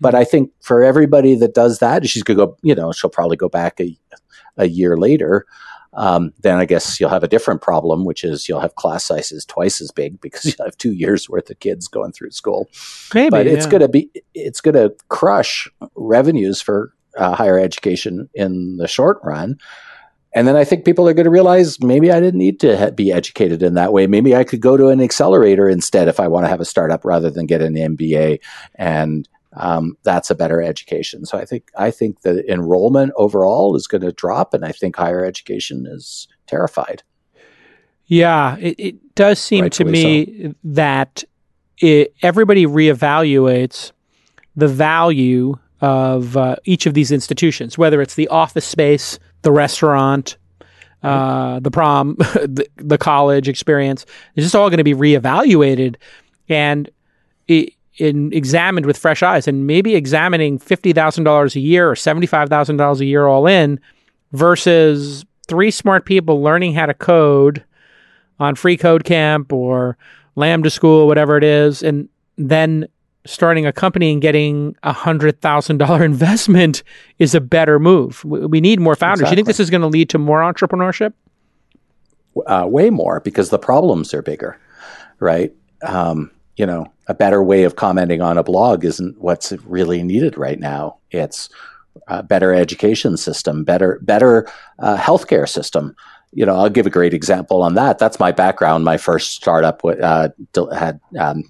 But 0.00 0.14
I 0.14 0.24
think 0.24 0.50
for 0.60 0.82
everybody 0.82 1.34
that 1.36 1.54
does 1.54 1.78
that, 1.78 2.06
she's 2.06 2.22
going 2.22 2.38
to 2.38 2.46
go, 2.46 2.56
you 2.62 2.74
know, 2.74 2.92
she'll 2.92 3.08
probably 3.08 3.38
go 3.38 3.48
back 3.48 3.80
a, 3.80 3.96
a 4.58 4.68
year 4.68 4.98
later. 4.98 5.46
Um, 5.96 6.32
then 6.40 6.58
I 6.58 6.64
guess 6.64 6.98
you'll 6.98 7.10
have 7.10 7.22
a 7.22 7.28
different 7.28 7.62
problem, 7.62 8.04
which 8.04 8.24
is 8.24 8.48
you'll 8.48 8.60
have 8.60 8.74
class 8.74 9.04
sizes 9.04 9.44
twice 9.44 9.80
as 9.80 9.90
big 9.90 10.20
because 10.20 10.44
you 10.44 10.64
have 10.64 10.76
two 10.76 10.92
years 10.92 11.28
worth 11.28 11.50
of 11.50 11.60
kids 11.60 11.88
going 11.88 12.12
through 12.12 12.32
school. 12.32 12.68
Maybe, 13.14 13.30
but 13.30 13.46
it's 13.46 13.66
yeah. 13.66 13.70
going 13.70 13.80
to 13.82 13.88
be 13.88 14.10
it's 14.34 14.60
going 14.60 14.74
to 14.74 14.94
crush 15.08 15.68
revenues 15.94 16.60
for 16.60 16.92
uh, 17.16 17.34
higher 17.34 17.58
education 17.58 18.28
in 18.34 18.76
the 18.76 18.88
short 18.88 19.18
run. 19.22 19.58
And 20.36 20.48
then 20.48 20.56
I 20.56 20.64
think 20.64 20.84
people 20.84 21.08
are 21.08 21.14
going 21.14 21.24
to 21.24 21.30
realize 21.30 21.80
maybe 21.80 22.10
I 22.10 22.18
didn't 22.18 22.40
need 22.40 22.58
to 22.60 22.76
ha- 22.76 22.90
be 22.90 23.12
educated 23.12 23.62
in 23.62 23.74
that 23.74 23.92
way. 23.92 24.08
Maybe 24.08 24.34
I 24.34 24.42
could 24.42 24.60
go 24.60 24.76
to 24.76 24.88
an 24.88 25.00
accelerator 25.00 25.68
instead 25.68 26.08
if 26.08 26.18
I 26.18 26.26
want 26.26 26.44
to 26.44 26.48
have 26.48 26.60
a 26.60 26.64
startup 26.64 27.04
rather 27.04 27.30
than 27.30 27.46
get 27.46 27.62
an 27.62 27.74
MBA 27.74 28.40
and 28.74 29.28
um, 29.56 29.96
that's 30.02 30.30
a 30.30 30.34
better 30.34 30.62
education. 30.62 31.24
So 31.26 31.38
I 31.38 31.44
think 31.44 31.70
I 31.76 31.90
think 31.90 32.22
the 32.22 32.50
enrollment 32.50 33.12
overall 33.16 33.76
is 33.76 33.86
going 33.86 34.02
to 34.02 34.12
drop, 34.12 34.54
and 34.54 34.64
I 34.64 34.72
think 34.72 34.96
higher 34.96 35.24
education 35.24 35.86
is 35.88 36.28
terrified. 36.46 37.02
Yeah, 38.06 38.56
it, 38.58 38.74
it 38.78 39.14
does 39.14 39.38
seem 39.38 39.70
to 39.70 39.84
me 39.84 40.42
so. 40.42 40.54
that 40.64 41.24
it, 41.78 42.14
everybody 42.22 42.66
reevaluates 42.66 43.92
the 44.56 44.68
value 44.68 45.58
of 45.80 46.36
uh, 46.36 46.56
each 46.64 46.86
of 46.86 46.94
these 46.94 47.10
institutions, 47.10 47.76
whether 47.78 48.00
it's 48.00 48.14
the 48.14 48.28
office 48.28 48.64
space, 48.64 49.18
the 49.42 49.52
restaurant, 49.52 50.36
uh, 51.02 51.60
the 51.60 51.70
prom, 51.70 52.14
the, 52.18 52.66
the, 52.76 52.96
college 52.96 53.48
experience. 53.48 54.06
It's 54.34 54.44
just 54.44 54.54
all 54.54 54.70
going 54.70 54.78
to 54.78 54.84
be 54.84 54.94
reevaluated, 54.94 55.96
and 56.48 56.88
it, 57.46 57.74
in 57.98 58.32
examined 58.32 58.86
with 58.86 58.98
fresh 58.98 59.22
eyes 59.22 59.46
and 59.46 59.66
maybe 59.66 59.94
examining 59.94 60.58
$50,000 60.58 61.56
a 61.56 61.60
year 61.60 61.90
or 61.90 61.94
$75,000 61.94 63.00
a 63.00 63.04
year 63.04 63.26
all 63.26 63.46
in 63.46 63.78
versus 64.32 65.24
three 65.46 65.70
smart 65.70 66.04
people 66.04 66.42
learning 66.42 66.74
how 66.74 66.86
to 66.86 66.94
code 66.94 67.64
on 68.40 68.54
free 68.54 68.76
code 68.76 69.04
camp 69.04 69.52
or 69.52 69.96
lambda 70.34 70.70
school 70.70 71.06
whatever 71.06 71.36
it 71.36 71.44
is 71.44 71.82
and 71.82 72.08
then 72.36 72.86
starting 73.26 73.64
a 73.64 73.72
company 73.72 74.12
and 74.12 74.20
getting 74.20 74.74
a 74.82 74.92
hundred 74.92 75.40
thousand 75.40 75.78
dollar 75.78 76.04
investment 76.04 76.82
is 77.18 77.34
a 77.34 77.40
better 77.40 77.78
move. 77.78 78.24
We 78.24 78.60
need 78.60 78.80
more 78.80 78.96
founders. 78.96 79.20
Exactly. 79.20 79.32
you 79.32 79.36
think 79.36 79.46
this 79.46 79.60
is 79.60 79.70
going 79.70 79.80
to 79.80 79.86
lead 79.86 80.10
to 80.10 80.18
more 80.18 80.40
entrepreneurship? 80.40 81.12
Uh, 82.46 82.66
way 82.68 82.90
more 82.90 83.20
because 83.20 83.50
the 83.50 83.58
problems 83.58 84.12
are 84.12 84.20
bigger 84.20 84.58
right? 85.20 85.52
Um, 85.82 86.30
you 86.56 86.66
know, 86.66 86.86
a 87.06 87.14
better 87.14 87.42
way 87.42 87.64
of 87.64 87.76
commenting 87.76 88.20
on 88.20 88.38
a 88.38 88.42
blog 88.42 88.84
isn't 88.84 89.20
what's 89.20 89.52
really 89.64 90.02
needed 90.02 90.38
right 90.38 90.58
now. 90.58 90.96
It's 91.10 91.48
a 92.08 92.22
better 92.22 92.52
education 92.52 93.16
system, 93.16 93.64
better 93.64 94.00
better 94.02 94.48
uh, 94.78 94.96
healthcare 94.96 95.48
system. 95.48 95.94
You 96.32 96.44
know, 96.44 96.56
I'll 96.56 96.70
give 96.70 96.86
a 96.86 96.90
great 96.90 97.14
example 97.14 97.62
on 97.62 97.74
that. 97.74 97.98
That's 97.98 98.18
my 98.18 98.32
background. 98.32 98.84
My 98.84 98.96
first 98.96 99.34
startup 99.34 99.84
uh, 99.84 100.30
had 100.74 101.00
um, 101.18 101.44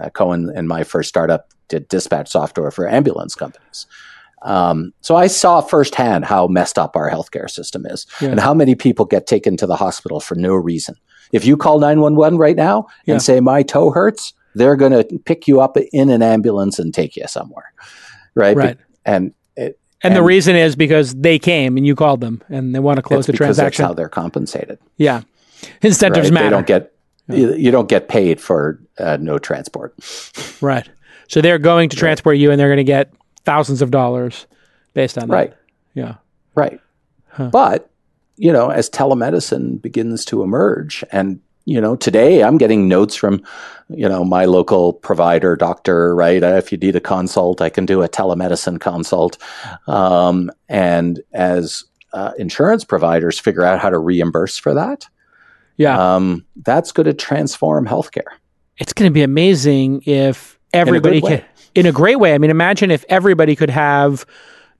uh, 0.00 0.08
Cohen 0.10 0.50
and 0.54 0.66
my 0.66 0.82
first 0.82 1.10
startup 1.10 1.48
did 1.68 1.88
dispatch 1.88 2.30
software 2.30 2.70
for 2.70 2.88
ambulance 2.88 3.34
companies. 3.34 3.86
Um, 4.42 4.92
so 5.00 5.16
I 5.16 5.26
saw 5.26 5.60
firsthand 5.60 6.26
how 6.26 6.46
messed 6.46 6.78
up 6.78 6.96
our 6.96 7.10
healthcare 7.10 7.50
system 7.50 7.86
is, 7.86 8.06
yeah. 8.20 8.28
and 8.28 8.40
how 8.40 8.52
many 8.54 8.74
people 8.74 9.06
get 9.06 9.26
taken 9.26 9.56
to 9.56 9.66
the 9.66 9.76
hospital 9.76 10.20
for 10.20 10.34
no 10.34 10.54
reason. 10.54 10.96
If 11.32 11.46
you 11.46 11.56
call 11.56 11.78
911 11.78 12.38
right 12.38 12.56
now 12.56 12.86
yeah. 13.06 13.14
and 13.14 13.22
say, 13.22 13.40
my 13.40 13.62
toe 13.62 13.90
hurts, 13.90 14.34
they're 14.54 14.76
going 14.76 14.92
to 14.92 15.18
pick 15.20 15.48
you 15.48 15.60
up 15.60 15.76
in 15.92 16.10
an 16.10 16.22
ambulance 16.22 16.78
and 16.78 16.92
take 16.92 17.16
you 17.16 17.26
somewhere. 17.26 17.72
Right. 18.34 18.56
Right. 18.56 18.78
And, 19.04 19.34
it, 19.56 19.78
and, 20.02 20.12
and, 20.12 20.16
the 20.16 20.22
reason 20.22 20.56
is 20.56 20.76
because 20.76 21.14
they 21.14 21.38
came 21.38 21.76
and 21.76 21.86
you 21.86 21.94
called 21.94 22.20
them 22.20 22.42
and 22.48 22.74
they 22.74 22.80
want 22.80 22.96
to 22.96 23.02
close 23.02 23.26
the 23.26 23.32
transaction. 23.32 23.82
That's 23.82 23.90
how 23.90 23.94
they're 23.94 24.08
compensated. 24.08 24.78
Yeah. 24.96 25.22
Incentives 25.82 26.30
right? 26.30 26.34
matter. 26.34 26.46
They 26.46 26.50
don't 26.50 26.66
get, 26.66 26.94
yeah. 27.28 27.36
you, 27.36 27.54
you, 27.54 27.70
don't 27.70 27.88
get 27.88 28.08
paid 28.08 28.40
for 28.40 28.80
uh, 28.98 29.18
no 29.20 29.38
transport. 29.38 29.94
Right. 30.60 30.88
So 31.28 31.40
they're 31.40 31.58
going 31.58 31.88
to 31.90 31.96
transport 31.96 32.34
right. 32.34 32.40
you 32.40 32.50
and 32.50 32.60
they're 32.60 32.68
going 32.68 32.76
to 32.78 32.84
get 32.84 33.12
thousands 33.44 33.82
of 33.82 33.90
dollars 33.90 34.46
based 34.94 35.18
on 35.18 35.28
that. 35.28 35.34
Right. 35.34 35.54
Yeah. 35.94 36.14
Right. 36.54 36.80
Huh. 37.28 37.48
But 37.50 37.90
you 38.36 38.52
know, 38.52 38.70
as 38.70 38.90
telemedicine 38.90 39.80
begins 39.80 40.24
to 40.26 40.42
emerge, 40.42 41.04
and 41.12 41.40
you 41.64 41.80
know, 41.80 41.96
today 41.96 42.42
I'm 42.42 42.58
getting 42.58 42.88
notes 42.88 43.14
from, 43.16 43.42
you 43.88 44.08
know, 44.08 44.24
my 44.24 44.44
local 44.44 44.92
provider, 44.92 45.56
doctor, 45.56 46.14
right? 46.14 46.42
Uh, 46.42 46.56
if 46.56 46.70
you 46.70 46.78
need 46.78 46.96
a 46.96 47.00
consult, 47.00 47.60
I 47.60 47.70
can 47.70 47.86
do 47.86 48.02
a 48.02 48.08
telemedicine 48.08 48.80
consult. 48.80 49.38
Um, 49.86 50.50
and 50.68 51.20
as 51.32 51.84
uh, 52.12 52.32
insurance 52.38 52.84
providers 52.84 53.40
figure 53.40 53.64
out 53.64 53.80
how 53.80 53.90
to 53.90 53.98
reimburse 53.98 54.58
for 54.58 54.74
that, 54.74 55.06
yeah, 55.76 56.14
um, 56.14 56.44
that's 56.62 56.92
going 56.92 57.06
to 57.06 57.14
transform 57.14 57.86
healthcare. 57.86 58.22
It's 58.78 58.92
going 58.92 59.10
to 59.10 59.12
be 59.12 59.22
amazing 59.22 60.02
if 60.06 60.58
everybody 60.72 61.18
in 61.18 61.22
can, 61.22 61.44
in 61.74 61.86
a 61.86 61.92
great 61.92 62.20
way. 62.20 62.34
I 62.34 62.38
mean, 62.38 62.50
imagine 62.50 62.90
if 62.90 63.04
everybody 63.08 63.56
could 63.56 63.70
have 63.70 64.24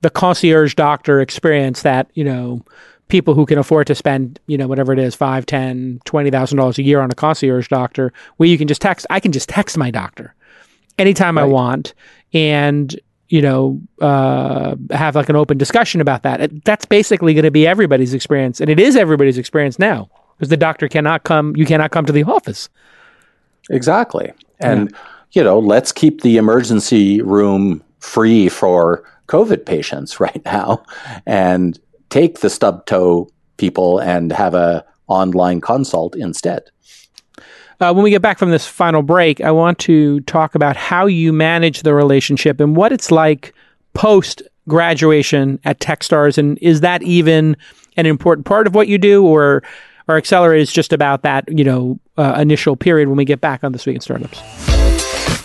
the 0.01 0.09
concierge 0.09 0.75
doctor 0.75 1.19
experience 1.19 1.81
that, 1.81 2.09
you 2.13 2.23
know, 2.23 2.63
people 3.07 3.33
who 3.33 3.45
can 3.45 3.57
afford 3.57 3.87
to 3.87 3.95
spend, 3.95 4.39
you 4.47 4.57
know, 4.57 4.67
whatever 4.67 4.93
it 4.93 4.99
is, 4.99 5.15
five, 5.15 5.45
ten, 5.45 6.01
twenty 6.05 6.31
thousand 6.31 6.57
dollars 6.57 6.77
a 6.77 6.83
year 6.83 7.01
on 7.01 7.11
a 7.11 7.15
concierge 7.15 7.67
doctor, 7.67 8.11
where 8.37 8.49
you 8.49 8.57
can 8.57 8.67
just 8.67 8.81
text. 8.81 9.05
I 9.09 9.19
can 9.19 9.31
just 9.31 9.49
text 9.49 9.77
my 9.77 9.91
doctor 9.91 10.33
anytime 10.97 11.37
right. 11.37 11.43
I 11.43 11.47
want, 11.47 11.93
and 12.33 12.95
you 13.29 13.41
know, 13.41 13.81
uh, 14.01 14.75
have 14.91 15.15
like 15.15 15.29
an 15.29 15.35
open 15.35 15.57
discussion 15.57 16.01
about 16.01 16.23
that. 16.23 16.63
That's 16.63 16.85
basically 16.85 17.33
going 17.33 17.43
to 17.43 17.51
be 17.51 17.67
everybody's 17.67 18.13
experience, 18.13 18.59
and 18.59 18.69
it 18.69 18.79
is 18.79 18.95
everybody's 18.95 19.37
experience 19.37 19.79
now 19.79 20.09
because 20.37 20.49
the 20.49 20.57
doctor 20.57 20.87
cannot 20.87 21.23
come. 21.23 21.55
You 21.55 21.65
cannot 21.65 21.91
come 21.91 22.05
to 22.05 22.13
the 22.13 22.23
office. 22.23 22.69
Exactly, 23.69 24.31
and 24.59 24.91
yeah. 24.91 24.97
you 25.31 25.43
know, 25.43 25.59
let's 25.59 25.91
keep 25.91 26.21
the 26.21 26.37
emergency 26.37 27.21
room 27.21 27.83
free 27.99 28.47
for 28.49 29.03
COVID 29.27 29.65
patients 29.65 30.19
right 30.19 30.41
now, 30.45 30.83
and 31.25 31.79
take 32.09 32.39
the 32.39 32.49
stub 32.49 32.85
toe 32.85 33.29
people 33.57 33.99
and 33.99 34.31
have 34.31 34.53
a 34.53 34.85
online 35.07 35.61
consult 35.61 36.15
instead. 36.15 36.63
Uh, 37.79 37.93
when 37.93 38.03
we 38.03 38.09
get 38.09 38.21
back 38.21 38.39
from 38.39 38.51
this 38.51 38.65
final 38.65 39.01
break, 39.01 39.41
I 39.41 39.51
want 39.51 39.79
to 39.79 40.21
talk 40.21 40.55
about 40.55 40.77
how 40.77 41.07
you 41.07 41.33
manage 41.33 41.81
the 41.81 41.93
relationship 41.93 42.59
and 42.59 42.75
what 42.75 42.93
it's 42.93 43.11
like 43.11 43.53
post 43.93 44.41
graduation 44.67 45.59
at 45.65 45.79
Techstars, 45.79 46.37
and 46.37 46.57
is 46.61 46.81
that 46.81 47.03
even 47.03 47.57
an 47.97 48.05
important 48.05 48.45
part 48.45 48.65
of 48.65 48.75
what 48.75 48.87
you 48.87 48.97
do, 48.97 49.25
or 49.25 49.61
our 50.07 50.17
accelerator 50.17 50.59
is 50.59 50.71
just 50.71 50.93
about 50.93 51.23
that 51.23 51.45
you 51.49 51.63
know 51.63 51.99
uh, 52.17 52.37
initial 52.39 52.75
period 52.75 53.09
when 53.09 53.17
we 53.17 53.25
get 53.25 53.41
back 53.41 53.63
on 53.63 53.73
this 53.73 53.85
week 53.85 53.95
in 53.95 54.01
startups. 54.01 54.41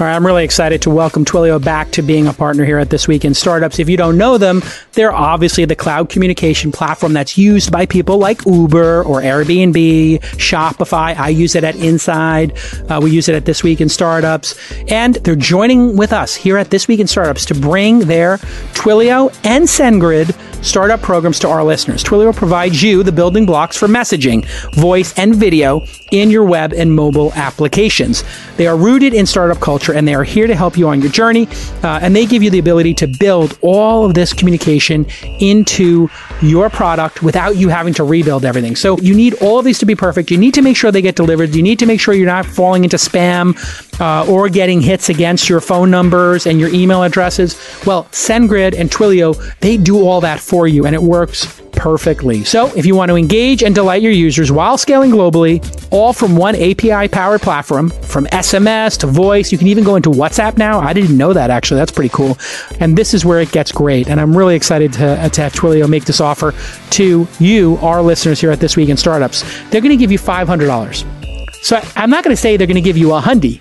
All 0.00 0.06
right, 0.06 0.16
I'm 0.16 0.24
really 0.24 0.44
excited 0.44 0.80
to 0.82 0.90
welcome 0.90 1.26
Twilio 1.26 1.62
back 1.62 1.90
to 1.90 2.00
being 2.00 2.26
a 2.26 2.32
partner 2.32 2.64
here 2.64 2.78
at 2.78 2.88
This 2.88 3.06
Week 3.06 3.22
in 3.22 3.34
Startups. 3.34 3.78
If 3.78 3.90
you 3.90 3.98
don't 3.98 4.16
know 4.16 4.38
them, 4.38 4.62
they're 4.92 5.12
obviously 5.12 5.66
the 5.66 5.76
cloud 5.76 6.08
communication 6.08 6.72
platform 6.72 7.12
that's 7.12 7.36
used 7.36 7.70
by 7.70 7.84
people 7.84 8.16
like 8.16 8.46
Uber 8.46 9.02
or 9.02 9.20
Airbnb, 9.20 10.20
Shopify. 10.20 11.14
I 11.18 11.28
use 11.28 11.54
it 11.54 11.64
at 11.64 11.76
Inside. 11.76 12.56
Uh, 12.88 12.98
we 13.02 13.10
use 13.10 13.28
it 13.28 13.34
at 13.34 13.44
This 13.44 13.62
Week 13.62 13.82
in 13.82 13.90
Startups. 13.90 14.58
And 14.88 15.16
they're 15.16 15.36
joining 15.36 15.98
with 15.98 16.14
us 16.14 16.34
here 16.34 16.56
at 16.56 16.70
This 16.70 16.88
Week 16.88 17.00
in 17.00 17.06
Startups 17.06 17.44
to 17.44 17.54
bring 17.54 17.98
their 17.98 18.38
Twilio 18.72 19.28
and 19.44 19.66
SendGrid 19.66 20.34
startup 20.64 21.00
programs 21.00 21.38
to 21.40 21.48
our 21.48 21.64
listeners. 21.64 22.04
Twilio 22.04 22.34
provides 22.34 22.82
you 22.82 23.02
the 23.02 23.12
building 23.12 23.46
blocks 23.46 23.76
for 23.76 23.88
messaging, 23.88 24.44
voice, 24.74 25.16
and 25.18 25.34
video 25.34 25.84
in 26.10 26.30
your 26.30 26.44
web 26.44 26.72
and 26.72 26.92
mobile 26.94 27.32
applications. 27.34 28.24
They 28.56 28.66
are 28.66 28.76
rooted 28.76 29.14
in 29.14 29.26
startup 29.26 29.60
culture 29.60 29.89
and 29.92 30.06
they 30.06 30.14
are 30.14 30.24
here 30.24 30.46
to 30.46 30.54
help 30.54 30.76
you 30.76 30.88
on 30.88 31.00
your 31.00 31.10
journey. 31.10 31.48
Uh, 31.82 32.00
and 32.02 32.14
they 32.14 32.26
give 32.26 32.42
you 32.42 32.50
the 32.50 32.58
ability 32.58 32.94
to 32.94 33.06
build 33.06 33.58
all 33.62 34.04
of 34.04 34.14
this 34.14 34.32
communication 34.32 35.06
into 35.40 36.08
your 36.42 36.70
product 36.70 37.22
without 37.22 37.56
you 37.56 37.68
having 37.68 37.94
to 37.94 38.04
rebuild 38.04 38.44
everything. 38.44 38.76
So 38.76 38.98
you 38.98 39.14
need 39.14 39.34
all 39.42 39.58
of 39.58 39.64
these 39.64 39.78
to 39.78 39.86
be 39.86 39.94
perfect. 39.94 40.30
You 40.30 40.38
need 40.38 40.54
to 40.54 40.62
make 40.62 40.76
sure 40.76 40.90
they 40.90 41.02
get 41.02 41.16
delivered. 41.16 41.54
You 41.54 41.62
need 41.62 41.78
to 41.80 41.86
make 41.86 42.00
sure 42.00 42.14
you're 42.14 42.26
not 42.26 42.46
falling 42.46 42.84
into 42.84 42.96
spam 42.96 43.56
uh, 44.00 44.30
or 44.30 44.48
getting 44.48 44.80
hits 44.80 45.08
against 45.08 45.48
your 45.48 45.60
phone 45.60 45.90
numbers 45.90 46.46
and 46.46 46.58
your 46.58 46.72
email 46.72 47.02
addresses. 47.02 47.54
Well, 47.86 48.04
SendGrid 48.04 48.78
and 48.78 48.90
Twilio, 48.90 49.58
they 49.60 49.76
do 49.76 50.06
all 50.06 50.20
that 50.22 50.40
for 50.40 50.66
you 50.66 50.86
and 50.86 50.94
it 50.94 51.02
works 51.02 51.59
perfectly. 51.80 52.44
So, 52.44 52.66
if 52.76 52.84
you 52.84 52.94
want 52.94 53.08
to 53.08 53.16
engage 53.16 53.62
and 53.62 53.74
delight 53.74 54.02
your 54.02 54.12
users 54.12 54.52
while 54.52 54.76
scaling 54.76 55.10
globally, 55.10 55.64
all 55.90 56.12
from 56.12 56.36
one 56.36 56.54
API 56.54 57.08
powered 57.08 57.40
platform, 57.40 57.88
from 57.88 58.26
SMS 58.26 58.98
to 58.98 59.06
voice, 59.06 59.50
you 59.50 59.56
can 59.56 59.66
even 59.66 59.82
go 59.82 59.96
into 59.96 60.10
WhatsApp 60.10 60.58
now. 60.58 60.78
I 60.78 60.92
didn't 60.92 61.16
know 61.16 61.32
that 61.32 61.48
actually. 61.48 61.78
That's 61.78 61.90
pretty 61.90 62.10
cool. 62.10 62.36
And 62.80 62.98
this 62.98 63.14
is 63.14 63.24
where 63.24 63.40
it 63.40 63.50
gets 63.50 63.72
great. 63.72 64.08
And 64.08 64.20
I'm 64.20 64.36
really 64.36 64.56
excited 64.56 64.92
to, 64.94 65.30
to 65.32 65.40
have 65.40 65.54
Twilio 65.54 65.88
make 65.88 66.04
this 66.04 66.20
offer 66.20 66.52
to 66.90 67.26
you, 67.38 67.78
our 67.78 68.02
listeners 68.02 68.38
here 68.42 68.50
at 68.50 68.60
This 68.60 68.76
Week 68.76 68.90
in 68.90 68.98
Startups. 68.98 69.42
They're 69.70 69.80
going 69.80 69.88
to 69.90 69.96
give 69.96 70.12
you 70.12 70.18
$500. 70.18 71.64
So, 71.64 71.80
I'm 71.96 72.10
not 72.10 72.24
going 72.24 72.36
to 72.36 72.40
say 72.40 72.58
they're 72.58 72.66
going 72.66 72.74
to 72.74 72.82
give 72.82 72.98
you 72.98 73.14
a 73.14 73.22
hundy. 73.22 73.58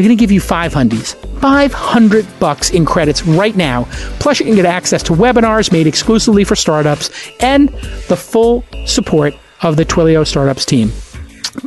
They're 0.00 0.08
going 0.08 0.16
to 0.16 0.22
give 0.22 0.32
you 0.32 0.40
five 0.40 0.72
hundies. 0.72 1.14
500 1.42 2.26
bucks 2.40 2.70
in 2.70 2.86
credits 2.86 3.22
right 3.26 3.54
now. 3.54 3.84
Plus, 4.18 4.40
you 4.40 4.46
can 4.46 4.54
get 4.54 4.64
access 4.64 5.02
to 5.02 5.12
webinars 5.12 5.70
made 5.70 5.86
exclusively 5.86 6.42
for 6.42 6.56
startups 6.56 7.10
and 7.40 7.68
the 8.08 8.16
full 8.16 8.64
support 8.86 9.34
of 9.60 9.76
the 9.76 9.84
Twilio 9.84 10.26
Startups 10.26 10.64
team. 10.64 10.90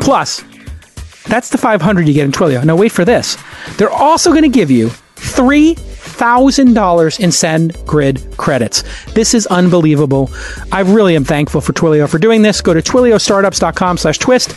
Plus, 0.02 0.44
that's 1.28 1.50
the 1.50 1.60
500 1.60 2.08
you 2.08 2.14
get 2.16 2.26
in 2.26 2.32
Twilio. 2.32 2.64
Now, 2.66 2.76
wait 2.76 2.92
for 2.92 3.06
this. 3.06 3.38
They're 3.78 3.92
also 3.92 4.32
going 4.32 4.42
to 4.42 4.50
give 4.50 4.72
you 4.72 4.90
three 5.16 5.76
$1,000 6.14 7.20
in 7.20 7.30
SendGrid 7.30 8.38
credits. 8.38 8.84
This 9.14 9.34
is 9.34 9.48
unbelievable. 9.48 10.30
I 10.72 10.82
really 10.82 11.16
am 11.16 11.24
thankful 11.24 11.62
for 11.62 11.74
Twilio 11.74 12.10
for 12.10 12.20
doing 12.20 12.42
this. 12.42 12.62
Go 12.62 12.74
to 12.74 12.82
twiliostartups.com 12.82 13.98
slash 13.98 14.18
twist. 14.20 14.50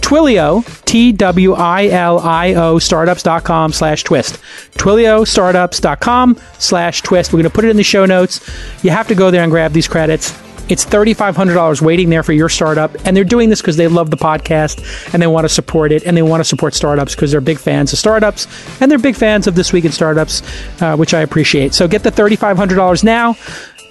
Twilio, 0.00 0.64
T-W-I-L-I-O, 0.84 2.78
startups.com 2.78 3.72
slash 3.72 4.04
twist. 4.04 4.38
Twiliostartups.com 4.72 6.40
slash 6.58 7.02
twist. 7.02 7.32
We're 7.32 7.38
going 7.38 7.50
to 7.50 7.54
put 7.54 7.64
it 7.64 7.70
in 7.70 7.76
the 7.76 7.82
show 7.82 8.04
notes. 8.04 8.40
You 8.82 8.90
have 8.90 9.08
to 9.08 9.14
go 9.14 9.30
there 9.30 9.42
and 9.42 9.50
grab 9.50 9.72
these 9.72 9.88
credits. 9.88 10.43
It's 10.68 10.84
$3,500 10.84 11.82
waiting 11.82 12.08
there 12.10 12.22
for 12.22 12.32
your 12.32 12.48
startup. 12.48 12.94
And 13.06 13.16
they're 13.16 13.24
doing 13.24 13.50
this 13.50 13.60
because 13.60 13.76
they 13.76 13.88
love 13.88 14.10
the 14.10 14.16
podcast 14.16 15.12
and 15.12 15.22
they 15.22 15.26
want 15.26 15.44
to 15.44 15.48
support 15.48 15.92
it 15.92 16.04
and 16.04 16.16
they 16.16 16.22
want 16.22 16.40
to 16.40 16.44
support 16.44 16.74
startups 16.74 17.14
because 17.14 17.30
they're 17.30 17.40
big 17.40 17.58
fans 17.58 17.92
of 17.92 17.98
startups 17.98 18.46
and 18.80 18.90
they're 18.90 18.98
big 18.98 19.16
fans 19.16 19.46
of 19.46 19.54
This 19.54 19.72
Week 19.72 19.84
in 19.84 19.92
Startups, 19.92 20.42
uh, 20.82 20.96
which 20.96 21.14
I 21.14 21.20
appreciate. 21.20 21.74
So 21.74 21.86
get 21.86 22.02
the 22.02 22.10
$3,500 22.10 23.04
now. 23.04 23.34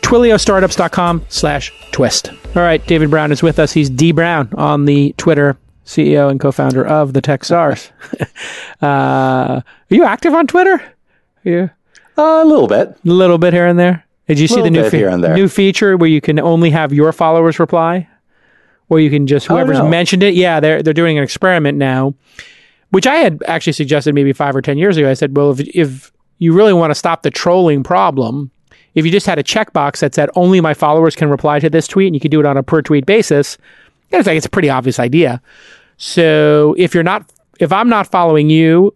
TwilioStartups.com 0.01 1.25
slash 1.29 1.71
twist. 1.91 2.29
All 2.55 2.62
right, 2.62 2.86
David 2.86 3.09
Brown 3.09 3.31
is 3.31 3.41
with 3.41 3.57
us. 3.57 3.71
He's 3.71 3.89
D 3.89 4.12
Brown 4.12 4.49
on 4.55 4.86
the 4.86 5.13
Twitter, 5.17 5.57
CEO 5.86 6.29
and 6.29 6.39
co 6.39 6.51
founder 6.51 6.86
of 6.86 7.13
the 7.13 7.21
Techstars. 7.21 7.89
uh, 8.81 9.62
are 9.62 9.63
you 9.89 10.03
active 10.03 10.33
on 10.33 10.45
Twitter? 10.45 10.83
Yeah. 11.43 11.69
Uh, 12.17 12.41
a 12.43 12.45
little 12.45 12.67
bit. 12.67 12.89
A 12.89 13.09
little 13.09 13.38
bit 13.38 13.53
here 13.53 13.65
and 13.65 13.79
there. 13.79 14.05
Did 14.27 14.39
you 14.39 14.47
see 14.47 14.62
the 14.62 14.69
new 14.69 14.83
bit 14.83 14.93
here 14.93 15.09
and 15.09 15.23
there. 15.23 15.33
new 15.33 15.47
feature 15.49 15.97
where 15.97 16.09
you 16.09 16.21
can 16.21 16.39
only 16.39 16.69
have 16.69 16.93
your 16.93 17.12
followers 17.12 17.59
reply, 17.59 18.07
or 18.89 18.99
you 18.99 19.09
can 19.09 19.27
just 19.27 19.49
Oh, 19.51 19.55
whoever's 19.55 19.79
no. 19.79 19.88
mentioned 19.89 20.23
it? 20.23 20.33
Yeah, 20.33 20.59
they're 20.59 20.81
they're 20.81 20.93
doing 20.93 21.17
an 21.17 21.23
experiment 21.23 21.77
now, 21.77 22.13
which 22.91 23.05
I 23.05 23.15
had 23.15 23.41
actually 23.47 23.73
suggested 23.73 24.15
maybe 24.15 24.31
five 24.33 24.55
or 24.55 24.62
ten 24.62 24.77
years 24.77 24.95
ago. 24.97 25.09
I 25.09 25.13
said, 25.13 25.36
well, 25.36 25.51
if 25.51 25.59
if 25.75 26.12
you 26.39 26.53
really 26.53 26.73
want 26.73 26.91
to 26.91 26.95
stop 26.95 27.23
the 27.23 27.31
trolling 27.31 27.83
problem, 27.83 28.49
if 28.95 29.05
you 29.05 29.12
just 29.12 29.25
had 29.25 29.39
a 29.39 29.43
checkbox 29.43 29.99
that 29.99 30.15
said 30.15 30.29
only 30.36 30.62
my 30.62 30.73
followers 30.73 31.15
can 31.15 31.29
reply 31.29 31.59
to 31.59 31.69
this 31.69 31.88
tweet, 31.88 32.07
and 32.07 32.15
you 32.15 32.19
could 32.21 32.31
do 32.31 32.39
it 32.39 32.45
on 32.45 32.55
a 32.57 32.63
per 32.63 32.81
tweet 32.81 33.05
basis, 33.05 33.57
it's 34.12 34.25
like 34.27 34.38
it's 34.38 34.45
a 34.45 34.49
pretty 34.49 34.69
obvious 34.69 34.99
idea. 34.99 35.41
So 35.97 36.75
if 36.77 36.93
you're 36.93 37.03
not, 37.03 37.31
if 37.59 37.71
I'm 37.73 37.89
not 37.89 38.07
following 38.07 38.49
you, 38.49 38.93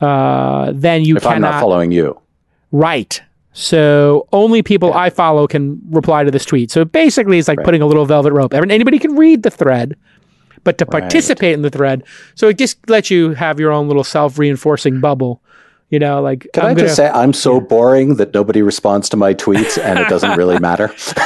uh, 0.00 0.72
then 0.74 1.04
you 1.04 1.16
If 1.16 1.22
cannot 1.22 1.34
I'm 1.36 1.40
not 1.42 1.60
following 1.60 1.92
you. 1.92 2.20
Right. 2.72 3.22
So 3.58 4.28
only 4.34 4.62
people 4.62 4.92
I 4.92 5.08
follow 5.08 5.46
can 5.46 5.80
reply 5.88 6.24
to 6.24 6.30
this 6.30 6.44
tweet. 6.44 6.70
So 6.70 6.84
basically, 6.84 7.38
it's 7.38 7.48
like 7.48 7.58
putting 7.64 7.80
a 7.80 7.86
little 7.86 8.04
velvet 8.04 8.34
rope. 8.34 8.52
Anybody 8.52 8.98
can 8.98 9.16
read 9.16 9.44
the 9.44 9.50
thread, 9.50 9.96
but 10.62 10.76
to 10.76 10.84
participate 10.84 11.54
in 11.54 11.62
the 11.62 11.70
thread, 11.70 12.04
so 12.34 12.48
it 12.48 12.58
just 12.58 12.90
lets 12.90 13.10
you 13.10 13.30
have 13.30 13.58
your 13.58 13.72
own 13.72 13.88
little 13.88 14.04
self-reinforcing 14.04 15.00
bubble. 15.00 15.40
You 15.88 15.98
know, 15.98 16.20
like 16.20 16.46
Can 16.52 16.64
i 16.64 16.68
I'm 16.68 16.74
gonna, 16.74 16.88
just 16.88 16.96
say 16.96 17.08
I'm 17.08 17.32
so 17.32 17.58
boring 17.58 18.16
that 18.16 18.34
nobody 18.34 18.60
responds 18.60 19.08
to 19.10 19.16
my 19.16 19.32
tweets 19.32 19.82
and 19.82 20.00
it 20.00 20.08
doesn't 20.08 20.36
really 20.36 20.58
matter? 20.58 20.92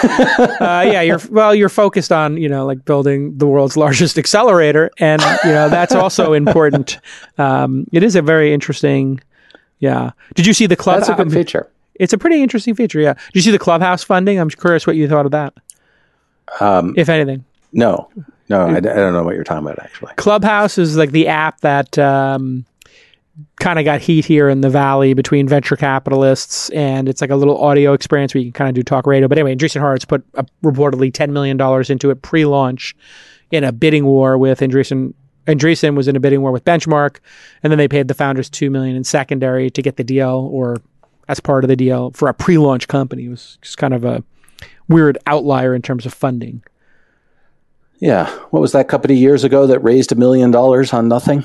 uh, 0.60 0.86
yeah, 0.86 1.00
you're 1.00 1.20
well, 1.32 1.52
you're 1.52 1.68
focused 1.68 2.12
on 2.12 2.36
you 2.36 2.48
know 2.48 2.64
like 2.64 2.84
building 2.84 3.38
the 3.38 3.46
world's 3.48 3.76
largest 3.76 4.18
accelerator, 4.18 4.92
and 4.98 5.20
you 5.44 5.50
know 5.50 5.68
that's 5.68 5.96
also 5.96 6.32
important. 6.44 7.00
Um, 7.38 7.88
it 7.90 8.04
is 8.04 8.14
a 8.14 8.22
very 8.22 8.54
interesting. 8.54 9.20
Yeah. 9.80 10.12
Did 10.36 10.46
you 10.46 10.52
see 10.52 10.66
the 10.66 10.76
club? 10.76 11.00
That's 11.00 11.08
a 11.08 11.14
good 11.16 11.32
feature. 11.32 11.68
It's 12.00 12.12
a 12.12 12.18
pretty 12.18 12.42
interesting 12.42 12.74
feature. 12.74 12.98
Yeah. 13.00 13.14
Did 13.14 13.34
you 13.34 13.42
see 13.42 13.50
the 13.50 13.58
clubhouse 13.58 14.02
funding? 14.02 14.38
I'm 14.40 14.48
curious 14.50 14.86
what 14.86 14.96
you 14.96 15.06
thought 15.08 15.26
of 15.26 15.32
that, 15.32 15.54
Um, 16.60 16.94
if 16.96 17.08
anything. 17.08 17.44
no, 17.72 18.08
no, 18.48 18.62
I, 18.62 18.76
I 18.76 18.80
don't 18.80 19.12
know 19.12 19.22
what 19.22 19.34
you're 19.36 19.44
talking 19.44 19.66
about 19.66 19.78
actually. 19.78 20.12
Clubhouse 20.16 20.78
is 20.78 20.96
like 20.96 21.12
the 21.12 21.28
app 21.28 21.60
that 21.60 21.96
um, 21.98 22.64
kind 23.60 23.78
of 23.78 23.84
got 23.84 24.00
heat 24.00 24.24
here 24.24 24.48
in 24.48 24.60
the 24.60 24.70
valley 24.70 25.14
between 25.14 25.46
venture 25.46 25.76
capitalists, 25.76 26.68
and 26.70 27.08
it's 27.08 27.20
like 27.20 27.30
a 27.30 27.36
little 27.36 27.62
audio 27.62 27.92
experience 27.92 28.34
where 28.34 28.40
you 28.42 28.50
can 28.50 28.54
kind 28.64 28.68
of 28.70 28.74
do 28.74 28.82
talk 28.82 29.06
radio. 29.06 29.28
But 29.28 29.38
anyway, 29.38 29.54
Andreessen 29.54 29.80
Horowitz 29.80 30.04
put 30.04 30.24
uh, 30.34 30.42
reportedly 30.64 31.12
ten 31.14 31.32
million 31.32 31.56
dollars 31.56 31.90
into 31.90 32.10
it 32.10 32.22
pre-launch 32.22 32.96
in 33.50 33.62
a 33.62 33.72
bidding 33.72 34.04
war 34.04 34.36
with 34.38 34.60
Andreessen. 34.60 35.14
Andreessen 35.46 35.96
was 35.96 36.06
in 36.08 36.16
a 36.16 36.20
bidding 36.20 36.42
war 36.42 36.50
with 36.52 36.64
Benchmark, 36.64 37.18
and 37.62 37.70
then 37.70 37.78
they 37.78 37.88
paid 37.88 38.08
the 38.08 38.14
founders 38.14 38.48
two 38.50 38.70
million 38.70 38.96
in 38.96 39.04
secondary 39.04 39.70
to 39.70 39.82
get 39.82 39.96
the 39.96 40.04
deal, 40.04 40.48
or 40.52 40.76
as 41.30 41.38
part 41.40 41.62
of 41.64 41.68
the 41.68 41.76
deal 41.76 42.10
for 42.10 42.28
a 42.28 42.34
pre-launch 42.34 42.88
company. 42.88 43.26
It 43.26 43.28
was 43.30 43.58
just 43.62 43.78
kind 43.78 43.94
of 43.94 44.04
a 44.04 44.22
weird 44.88 45.16
outlier 45.26 45.74
in 45.74 45.82
terms 45.82 46.04
of 46.04 46.12
funding. 46.12 46.62
Yeah, 48.00 48.28
what 48.50 48.60
was 48.60 48.72
that 48.72 48.88
company 48.88 49.14
years 49.14 49.44
ago 49.44 49.66
that 49.66 49.78
raised 49.80 50.10
a 50.10 50.14
million 50.16 50.50
dollars 50.50 50.92
on 50.92 51.06
nothing? 51.06 51.44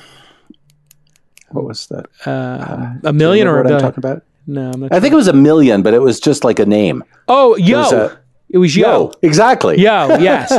What 1.51 1.65
was 1.65 1.87
that? 1.87 2.07
Uh, 2.25 2.95
a 3.07 3.13
million 3.13 3.47
or 3.47 3.59
a 3.59 3.63
what 3.63 3.73
I'm 3.73 3.79
talking 3.79 3.99
about? 3.99 4.23
No, 4.47 4.71
I'm 4.73 4.79
not 4.79 4.93
I 4.93 4.99
think 4.99 5.13
it 5.13 5.17
was 5.17 5.27
a 5.27 5.33
million, 5.33 5.83
but 5.83 5.93
it 5.93 6.01
was 6.01 6.19
just 6.19 6.43
like 6.43 6.59
a 6.59 6.65
name. 6.65 7.03
Oh, 7.27 7.55
yo. 7.57 7.79
was 7.79 7.93
a- 7.93 8.19
it 8.49 8.59
was 8.59 8.75
yo. 8.75 8.87
Yo, 8.87 9.11
exactly. 9.21 9.77
Yo, 9.81 10.07
yes. 10.19 10.51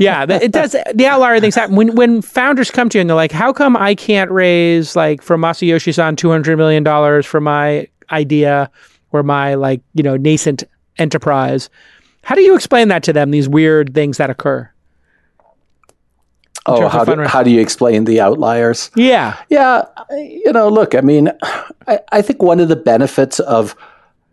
yeah. 0.00 0.26
It 0.28 0.52
does 0.52 0.74
the 0.94 1.06
outlier 1.06 1.38
things 1.40 1.54
happen. 1.54 1.76
When 1.76 1.94
when 1.94 2.20
founders 2.20 2.70
come 2.70 2.88
to 2.90 2.98
you 2.98 3.00
and 3.00 3.08
they're 3.08 3.14
like, 3.16 3.32
How 3.32 3.52
come 3.52 3.76
I 3.76 3.94
can't 3.94 4.30
raise 4.30 4.96
like 4.96 5.22
for 5.22 5.36
Masayoshi 5.38 5.94
san 5.94 6.16
two 6.16 6.30
hundred 6.30 6.56
million 6.58 6.82
dollars 6.82 7.24
for 7.24 7.40
my 7.40 7.86
idea 8.10 8.70
or 9.12 9.22
my 9.22 9.54
like, 9.54 9.80
you 9.94 10.02
know, 10.02 10.16
nascent 10.16 10.64
enterprise? 10.98 11.70
How 12.22 12.34
do 12.34 12.42
you 12.42 12.54
explain 12.54 12.88
that 12.88 13.02
to 13.04 13.12
them, 13.12 13.30
these 13.30 13.48
weird 13.48 13.94
things 13.94 14.18
that 14.18 14.30
occur? 14.30 14.70
Oh, 16.66 16.86
how 16.88 17.04
do, 17.04 17.22
how 17.22 17.42
do 17.42 17.50
you 17.50 17.60
explain 17.60 18.04
the 18.04 18.20
outliers? 18.20 18.90
Yeah. 18.94 19.38
Yeah, 19.48 19.84
you 20.10 20.52
know, 20.52 20.68
look, 20.68 20.94
I 20.94 21.00
mean, 21.00 21.30
I, 21.86 22.00
I 22.12 22.20
think 22.20 22.42
one 22.42 22.60
of 22.60 22.68
the 22.68 22.76
benefits 22.76 23.40
of 23.40 23.74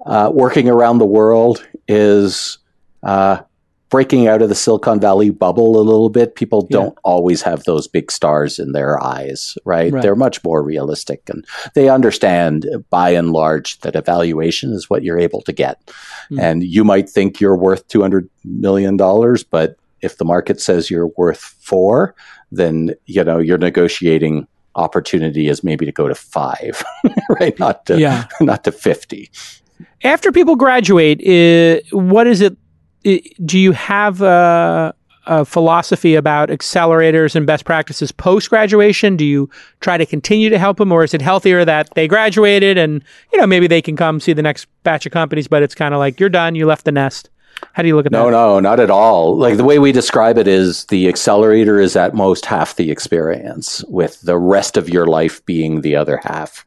uh, 0.06 0.30
working 0.34 0.70
around 0.70 0.98
the 0.98 1.06
world 1.06 1.66
is 1.88 2.58
uh, 3.04 3.40
breaking 3.90 4.28
out 4.28 4.42
of 4.42 4.50
the 4.50 4.56
Silicon 4.56 5.00
Valley 5.00 5.30
bubble 5.30 5.80
a 5.80 5.84
little 5.84 6.10
bit. 6.10 6.36
People 6.36 6.64
don't 6.64 6.98
always 7.04 7.42
have 7.44 7.64
those 7.64 7.88
big 7.88 8.12
stars 8.12 8.58
in 8.60 8.72
their 8.72 9.02
eyes, 9.02 9.58
right? 9.64 9.94
Right. 9.94 10.02
They're 10.02 10.16
much 10.16 10.44
more 10.44 10.64
realistic 10.64 11.22
and 11.30 11.46
they 11.76 11.88
understand 11.90 12.66
by 12.90 13.12
and 13.12 13.32
large 13.32 13.80
that 13.82 13.96
evaluation 13.96 14.74
is 14.74 14.90
what 14.90 15.04
you're 15.04 15.20
able 15.20 15.42
to 15.44 15.54
get. 15.54 15.86
Mm. 16.32 16.42
And 16.42 16.64
you 16.64 16.84
might 16.84 17.10
think 17.10 17.40
you're 17.40 17.56
worth 17.58 17.88
$200 17.88 18.28
million, 18.44 18.98
but 18.98 19.78
if 20.02 20.18
the 20.18 20.26
market 20.26 20.60
says 20.62 20.90
you're 20.90 21.12
worth 21.18 21.40
four, 21.40 22.16
then 22.52 22.92
you 23.06 23.24
know 23.24 23.40
you're 23.40 23.58
negotiating 23.58 24.48
opportunity 24.76 25.48
is 25.48 25.64
maybe 25.64 25.86
to 25.86 25.92
go 25.92 26.08
to 26.08 26.16
five, 26.16 26.84
right? 27.40 27.58
Not 27.60 27.86
to 27.88 28.00
Yeah. 28.00 28.26
not 28.42 28.64
to 28.66 28.72
fifty. 28.72 29.32
After 30.04 30.32
people 30.32 30.56
graduate, 30.56 31.20
uh, 31.22 31.82
what 31.92 32.28
is 32.28 32.42
it? 32.42 32.56
Do 33.46 33.60
you 33.60 33.72
have 33.72 34.22
a, 34.22 34.94
a 35.28 35.46
philosophy 35.46 36.16
about 36.16 36.50
accelerators 36.50 37.36
and 37.36 37.46
best 37.46 37.64
practices 37.66 38.12
post 38.12 38.50
graduation? 38.50 39.16
Do 39.16 39.26
you 39.26 39.50
try 39.80 39.98
to 39.98 40.06
continue 40.06 40.50
to 40.50 40.58
help 40.58 40.78
them, 40.78 40.92
or 40.92 41.04
is 41.04 41.14
it 41.14 41.22
healthier 41.22 41.64
that 41.66 41.94
they 41.96 42.08
graduated 42.08 42.78
and 42.78 43.04
you 43.32 43.40
know 43.40 43.48
maybe 43.48 43.68
they 43.68 43.82
can 43.82 43.96
come 43.96 44.20
see 44.20 44.34
the 44.34 44.42
next 44.42 44.68
batch 44.84 45.06
of 45.06 45.12
companies, 45.12 45.48
but 45.48 45.64
it's 45.64 45.76
kind 45.76 45.94
of 45.94 46.00
like 46.00 46.20
you're 46.20 46.30
done, 46.30 46.56
you 46.56 46.66
left 46.66 46.86
the 46.86 46.92
nest. 46.92 47.30
How 47.74 47.82
do 47.82 47.88
you 47.88 47.96
look 47.96 48.06
at 48.06 48.12
no, 48.12 48.26
that? 48.26 48.32
No, 48.32 48.54
no, 48.56 48.60
not 48.60 48.80
at 48.80 48.90
all. 48.90 49.38
Like 49.38 49.58
the 49.58 49.64
way 49.64 49.80
we 49.80 49.92
describe 49.92 50.38
it 50.38 50.48
is 50.48 50.86
the 50.86 51.08
accelerator 51.08 51.80
is 51.80 51.96
at 51.96 52.14
most 52.14 52.46
half 52.46 52.76
the 52.76 52.92
experience, 52.92 53.84
with 53.88 54.22
the 54.22 54.38
rest 54.38 54.78
of 54.78 54.90
your 54.90 55.06
life 55.08 55.46
being 55.46 55.82
the 55.82 55.96
other 55.96 56.20
half. 56.24 56.66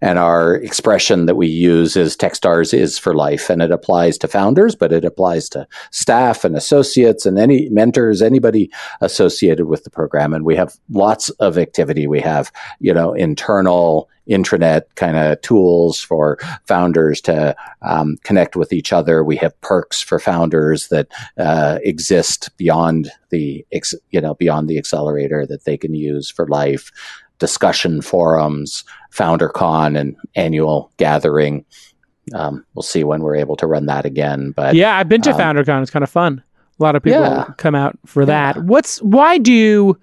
And 0.00 0.18
our 0.18 0.54
expression 0.54 1.26
that 1.26 1.36
we 1.36 1.46
use 1.46 1.96
is 1.96 2.16
Techstars 2.16 2.72
is 2.72 2.98
for 2.98 3.14
life, 3.14 3.50
and 3.50 3.62
it 3.62 3.70
applies 3.70 4.18
to 4.18 4.28
founders, 4.28 4.74
but 4.74 4.92
it 4.92 5.04
applies 5.04 5.48
to 5.50 5.66
staff 5.90 6.44
and 6.44 6.56
associates 6.56 7.26
and 7.26 7.38
any 7.38 7.68
mentors, 7.70 8.22
anybody 8.22 8.70
associated 9.00 9.66
with 9.66 9.84
the 9.84 9.90
program. 9.90 10.34
And 10.34 10.44
we 10.44 10.56
have 10.56 10.76
lots 10.90 11.30
of 11.30 11.58
activity. 11.58 12.06
We 12.06 12.20
have, 12.20 12.52
you 12.80 12.92
know, 12.92 13.12
internal 13.12 14.08
intranet 14.28 14.82
kind 14.94 15.16
of 15.16 15.40
tools 15.42 16.00
for 16.00 16.38
founders 16.66 17.20
to 17.22 17.54
um, 17.82 18.16
connect 18.24 18.56
with 18.56 18.72
each 18.72 18.92
other. 18.92 19.22
We 19.22 19.36
have 19.36 19.58
perks 19.60 20.00
for 20.00 20.18
founders 20.18 20.88
that 20.88 21.08
uh, 21.38 21.78
exist 21.82 22.50
beyond 22.56 23.10
the 23.30 23.66
you 24.10 24.20
know 24.20 24.34
beyond 24.34 24.68
the 24.68 24.78
accelerator 24.78 25.46
that 25.46 25.64
they 25.64 25.76
can 25.76 25.94
use 25.94 26.30
for 26.30 26.46
life. 26.48 26.90
Discussion 27.40 28.00
forums, 28.00 28.84
FounderCon, 29.12 29.98
and 29.98 30.16
annual 30.36 30.90
gathering. 30.96 31.64
Um, 32.32 32.64
we'll 32.74 32.82
see 32.82 33.04
when 33.04 33.22
we're 33.22 33.36
able 33.36 33.56
to 33.56 33.66
run 33.66 33.86
that 33.86 34.06
again. 34.06 34.52
But 34.52 34.74
yeah, 34.74 34.96
I've 34.96 35.08
been 35.08 35.20
to 35.22 35.32
um, 35.32 35.38
FounderCon. 35.38 35.82
It's 35.82 35.90
kind 35.90 36.04
of 36.04 36.10
fun. 36.10 36.42
A 36.78 36.82
lot 36.82 36.96
of 36.96 37.02
people 37.02 37.20
yeah. 37.20 37.46
come 37.56 37.74
out 37.74 37.98
for 38.06 38.24
that. 38.24 38.64
What's 38.64 39.00
why 39.02 39.38
do 39.38 39.98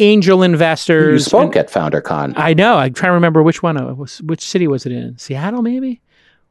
angel 0.00 0.42
investors. 0.42 1.20
You 1.20 1.24
spoke 1.24 1.56
and, 1.56 1.64
at 1.64 1.70
FounderCon. 1.70 2.34
I 2.36 2.54
know. 2.54 2.76
I'm 2.76 2.94
trying 2.94 3.10
to 3.10 3.14
remember 3.14 3.42
which 3.42 3.62
one. 3.62 3.76
It 3.76 3.96
was, 3.96 4.20
which 4.22 4.42
city 4.42 4.66
was 4.66 4.86
it 4.86 4.92
in? 4.92 5.18
Seattle, 5.18 5.62
maybe, 5.62 6.00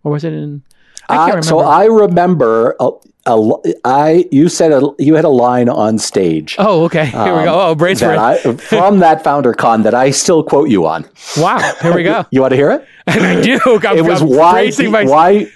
or 0.03 0.11
was 0.11 0.23
it 0.23 0.33
in? 0.33 0.63
I 1.07 1.15
can't 1.15 1.19
uh, 1.19 1.25
remember. 1.25 1.47
So 1.47 1.59
I 1.59 1.85
remember. 1.85 2.75
A, 2.79 2.91
a, 3.25 3.53
I 3.85 4.25
you 4.31 4.49
said 4.49 4.71
a, 4.71 4.89
you 4.97 5.15
had 5.15 5.25
a 5.25 5.29
line 5.29 5.69
on 5.69 5.97
stage. 5.97 6.55
Oh, 6.57 6.85
okay. 6.85 7.07
Here 7.07 7.19
um, 7.19 7.37
we 7.39 7.43
go. 7.43 7.61
Oh, 7.61 7.75
brace 7.75 7.99
for 7.99 8.13
it. 8.13 8.61
from 8.61 8.99
that 8.99 9.23
FounderCon 9.23 9.83
that 9.83 9.93
I 9.93 10.11
still 10.11 10.43
quote 10.43 10.69
you 10.69 10.85
on. 10.87 11.05
Wow. 11.37 11.59
Here 11.81 11.93
we 11.93 12.03
go. 12.03 12.25
you 12.31 12.41
want 12.41 12.51
to 12.51 12.55
hear 12.55 12.71
it? 12.71 12.87
And 13.07 13.23
I 13.25 13.41
do. 13.41 13.59
I'm, 13.65 13.97
it 13.97 14.05
was 14.05 14.21
I'm 14.21 14.29
why 14.29 14.71
my... 14.79 15.51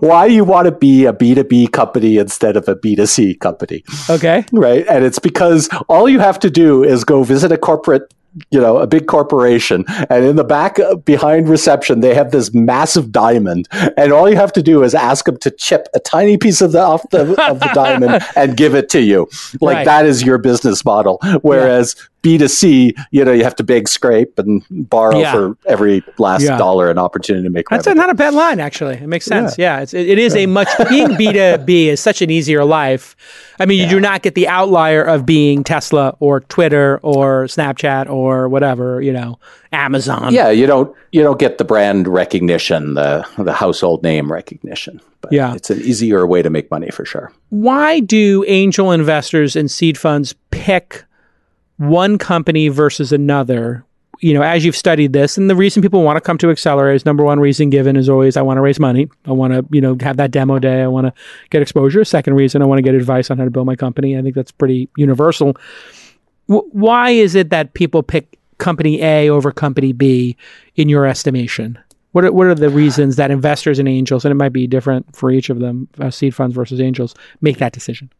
why 0.00 0.26
you 0.26 0.44
want 0.44 0.66
to 0.66 0.72
be 0.72 1.04
a 1.06 1.12
B2B 1.12 1.72
company 1.72 2.16
instead 2.16 2.56
of 2.56 2.68
a 2.68 2.74
B2C 2.74 3.38
company. 3.40 3.84
Okay. 4.10 4.44
Right. 4.52 4.86
And 4.88 5.04
it's 5.04 5.18
because 5.18 5.68
all 5.88 6.08
you 6.08 6.20
have 6.20 6.38
to 6.40 6.50
do 6.50 6.84
is 6.84 7.04
go 7.04 7.22
visit 7.22 7.52
a 7.52 7.58
corporate 7.58 8.12
you 8.50 8.60
know, 8.60 8.78
a 8.78 8.86
big 8.86 9.06
corporation, 9.06 9.84
and 10.10 10.24
in 10.24 10.36
the 10.36 10.44
back 10.44 10.78
uh, 10.78 10.96
behind 10.96 11.48
reception, 11.48 12.00
they 12.00 12.14
have 12.14 12.30
this 12.30 12.54
massive 12.54 13.10
diamond, 13.10 13.68
and 13.96 14.12
all 14.12 14.28
you 14.28 14.36
have 14.36 14.52
to 14.52 14.62
do 14.62 14.82
is 14.82 14.94
ask 14.94 15.24
them 15.26 15.36
to 15.38 15.50
chip 15.50 15.88
a 15.94 16.00
tiny 16.00 16.36
piece 16.36 16.60
of 16.60 16.72
the 16.72 16.80
off 16.80 17.08
the 17.10 17.20
of 17.48 17.60
the 17.60 17.70
diamond 17.74 18.22
and 18.36 18.56
give 18.56 18.74
it 18.74 18.88
to 18.90 19.00
you. 19.00 19.28
Like 19.60 19.76
right. 19.76 19.84
that 19.84 20.06
is 20.06 20.22
your 20.22 20.38
business 20.38 20.84
model. 20.84 21.18
Whereas 21.42 21.96
B2C, 22.22 22.92
you 23.10 23.24
know, 23.24 23.32
you 23.32 23.44
have 23.44 23.56
to 23.56 23.64
big 23.64 23.88
scrape 23.88 24.38
and 24.38 24.62
borrow 24.70 25.18
yeah. 25.18 25.32
for 25.32 25.56
every 25.66 26.02
last 26.18 26.42
yeah. 26.42 26.58
dollar 26.58 26.90
an 26.90 26.98
opportunity 26.98 27.44
to 27.44 27.50
make 27.50 27.68
That's 27.68 27.86
not 27.86 28.10
a 28.10 28.14
bad 28.14 28.34
line, 28.34 28.60
actually. 28.60 28.94
It 28.94 29.06
makes 29.06 29.24
sense. 29.24 29.56
Yeah, 29.56 29.76
yeah 29.76 29.82
it's, 29.82 29.94
it, 29.94 30.08
it 30.08 30.18
is 30.18 30.34
a 30.34 30.46
much, 30.46 30.68
being 30.88 31.08
B2B 31.08 31.86
is 31.86 32.00
such 32.00 32.20
an 32.20 32.30
easier 32.30 32.64
life. 32.64 33.16
I 33.58 33.66
mean, 33.66 33.80
you 33.80 33.88
do 33.88 34.00
not 34.00 34.22
get 34.22 34.34
the 34.34 34.48
outlier 34.48 35.02
of 35.02 35.26
being 35.26 35.64
Tesla 35.64 36.16
or 36.20 36.40
Twitter 36.40 37.00
or 37.02 37.44
Snapchat 37.44 38.08
or 38.08 38.48
whatever, 38.48 39.00
you 39.02 39.12
know, 39.12 39.38
Amazon. 39.72 40.32
Yeah, 40.32 40.50
you 40.50 40.66
don't 40.66 40.94
you 41.12 41.22
don't 41.22 41.38
get 41.38 41.58
the 41.58 41.64
brand 41.64 42.08
recognition, 42.08 42.94
the 42.94 43.26
the 43.38 43.52
household 43.52 44.02
name 44.02 44.30
recognition. 44.30 45.00
But 45.20 45.32
yeah. 45.32 45.54
it's 45.54 45.70
an 45.70 45.80
easier 45.80 46.26
way 46.26 46.42
to 46.42 46.50
make 46.50 46.70
money 46.70 46.90
for 46.90 47.04
sure. 47.04 47.32
Why 47.50 48.00
do 48.00 48.44
angel 48.46 48.92
investors 48.92 49.56
and 49.56 49.70
seed 49.70 49.98
funds 49.98 50.34
pick 50.50 51.04
one 51.76 52.18
company 52.18 52.68
versus 52.68 53.12
another 53.12 53.84
you 54.20 54.34
know, 54.34 54.42
as 54.42 54.64
you've 54.64 54.76
studied 54.76 55.12
this, 55.12 55.38
and 55.38 55.48
the 55.48 55.54
reason 55.54 55.82
people 55.82 56.02
want 56.02 56.16
to 56.16 56.20
come 56.20 56.38
to 56.38 56.48
Accelerators, 56.48 57.04
number 57.04 57.22
one 57.24 57.40
reason 57.40 57.70
given 57.70 57.96
is 57.96 58.08
always 58.08 58.36
I 58.36 58.42
want 58.42 58.56
to 58.56 58.62
raise 58.62 58.80
money. 58.80 59.08
I 59.26 59.32
want 59.32 59.52
to, 59.52 59.64
you 59.70 59.80
know, 59.80 59.96
have 60.00 60.16
that 60.16 60.30
demo 60.30 60.58
day. 60.58 60.82
I 60.82 60.88
want 60.88 61.06
to 61.06 61.12
get 61.50 61.62
exposure. 61.62 62.04
Second 62.04 62.34
reason, 62.34 62.62
I 62.62 62.64
want 62.64 62.78
to 62.78 62.82
get 62.82 62.94
advice 62.94 63.30
on 63.30 63.38
how 63.38 63.44
to 63.44 63.50
build 63.50 63.66
my 63.66 63.76
company. 63.76 64.18
I 64.18 64.22
think 64.22 64.34
that's 64.34 64.52
pretty 64.52 64.88
universal. 64.96 65.56
W- 66.48 66.68
why 66.72 67.10
is 67.10 67.34
it 67.34 67.50
that 67.50 67.74
people 67.74 68.02
pick 68.02 68.38
company 68.58 69.02
A 69.02 69.28
over 69.28 69.52
company 69.52 69.92
B 69.92 70.36
in 70.74 70.88
your 70.88 71.06
estimation? 71.06 71.78
What 72.12 72.24
are, 72.24 72.32
what 72.32 72.46
are 72.46 72.54
the 72.54 72.70
reasons 72.70 73.16
that 73.16 73.30
investors 73.30 73.78
and 73.78 73.88
angels, 73.88 74.24
and 74.24 74.32
it 74.32 74.36
might 74.36 74.52
be 74.52 74.66
different 74.66 75.14
for 75.14 75.30
each 75.30 75.50
of 75.50 75.60
them, 75.60 75.88
uh, 76.00 76.10
seed 76.10 76.34
funds 76.34 76.54
versus 76.56 76.80
angels, 76.80 77.14
make 77.40 77.58
that 77.58 77.72
decision? 77.72 78.10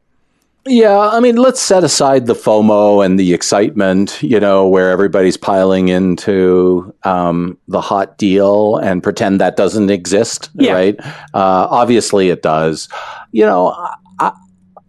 Yeah, 0.67 0.99
I 0.99 1.21
mean, 1.21 1.37
let's 1.37 1.61
set 1.61 1.83
aside 1.83 2.27
the 2.27 2.35
FOMO 2.35 3.05
and 3.05 3.19
the 3.19 3.33
excitement, 3.33 4.23
you 4.23 4.39
know, 4.39 4.69
where 4.69 4.91
everybody's 4.91 5.37
piling 5.37 5.89
into 5.89 6.95
um, 7.05 7.57
the 7.69 7.81
hot 7.81 8.19
deal 8.19 8.77
and 8.77 9.03
pretend 9.03 9.41
that 9.41 9.57
doesn't 9.57 9.91
exist, 9.91 10.51
yeah. 10.55 10.73
right? 10.73 10.97
Uh, 11.33 11.67
obviously, 11.71 12.29
it 12.29 12.43
does. 12.43 12.89
You 13.33 13.47
know, 13.47 13.69
I, 14.19 14.33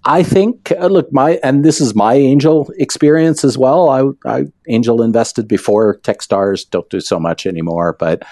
I 0.04 0.24
think, 0.24 0.74
uh, 0.78 0.88
look, 0.88 1.14
my 1.14 1.40
and 1.44 1.64
this 1.64 1.80
is 1.80 1.96
my 1.96 2.16
angel 2.16 2.70
experience 2.78 3.46
as 3.46 3.58
well. 3.58 3.90
I, 3.90 4.30
I 4.30 4.46
angel 4.68 5.02
invested 5.02 5.48
before 5.48 6.00
Techstars, 6.00 6.70
don't 6.70 6.90
do 6.90 7.00
so 7.00 7.20
much 7.20 7.46
anymore, 7.46 7.96
but 7.98 8.24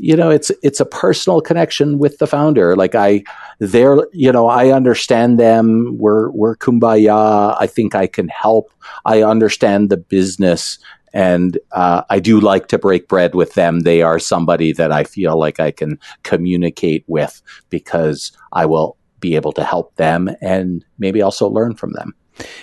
you 0.00 0.16
know, 0.16 0.30
it's 0.30 0.50
it's 0.62 0.80
a 0.80 0.86
personal 0.86 1.40
connection 1.40 1.98
with 1.98 2.18
the 2.18 2.26
founder. 2.26 2.76
Like 2.76 2.94
I 2.94 3.24
they're 3.58 3.98
you 4.12 4.32
know 4.32 4.48
i 4.48 4.70
understand 4.70 5.38
them. 5.38 5.98
We're 5.98 6.30
we're 6.30 6.56
kumbaya. 6.56 7.56
I 7.60 7.66
think 7.66 7.94
i 7.94 8.06
can 8.06 8.28
help. 8.28 8.70
I 9.04 9.22
understand 9.22 9.90
the 9.90 9.96
business 9.96 10.78
and 11.14 11.58
uh, 11.72 12.02
i 12.10 12.18
do 12.18 12.38
like 12.38 12.68
to 12.68 12.78
break 12.78 13.08
bread 13.08 13.34
with 13.34 13.54
them. 13.54 13.80
They 13.80 14.02
are 14.02 14.18
somebody 14.18 14.72
that 14.72 14.92
i 14.92 15.04
feel 15.04 15.38
like 15.38 15.58
i 15.58 15.70
can 15.70 15.98
communicate 16.22 17.04
with 17.08 17.42
because 17.70 18.32
i 18.52 18.64
will 18.64 18.96
be 19.20 19.34
able 19.34 19.52
to 19.52 19.64
help 19.64 19.94
them 19.96 20.30
and 20.40 20.84
maybe 20.98 21.20
also 21.20 21.48
learn 21.48 21.74
from 21.74 21.92
them. 21.94 22.14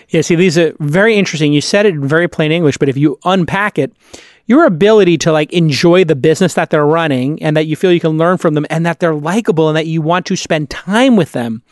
Yeah 0.10 0.22
see 0.22 0.36
these 0.36 0.58
are 0.58 0.74
very 0.80 1.16
interesting. 1.16 1.52
You 1.52 1.62
said 1.62 1.86
it 1.86 1.96
in 1.96 2.08
very 2.08 2.30
plain 2.30 2.52
english 2.52 2.78
but 2.78 2.88
if 2.88 2.96
you 2.96 3.20
unpack 3.26 3.78
it 3.78 3.92
your 4.48 4.66
ability 4.66 5.18
to 5.18 5.32
like 5.32 5.52
enjoy 5.54 6.04
the 6.04 6.16
business 6.16 6.54
that 6.54 6.70
they're 6.70 6.86
running 6.86 7.41
and 7.41 7.58
that 7.58 7.66
you 7.66 7.76
feel 7.76 7.91
you 7.91 8.00
can 8.00 8.18
learn 8.18 8.38
from 8.38 8.54
them 8.54 8.66
and 8.70 8.86
that 8.86 9.00
they're 9.00 9.16
likable 9.16 9.68
and 9.68 9.76
that 9.76 9.88
you 9.88 10.02
want 10.02 10.26
to 10.28 10.36
spend 10.36 10.70
time 10.70 11.16
with 11.16 11.32
them. 11.32 11.64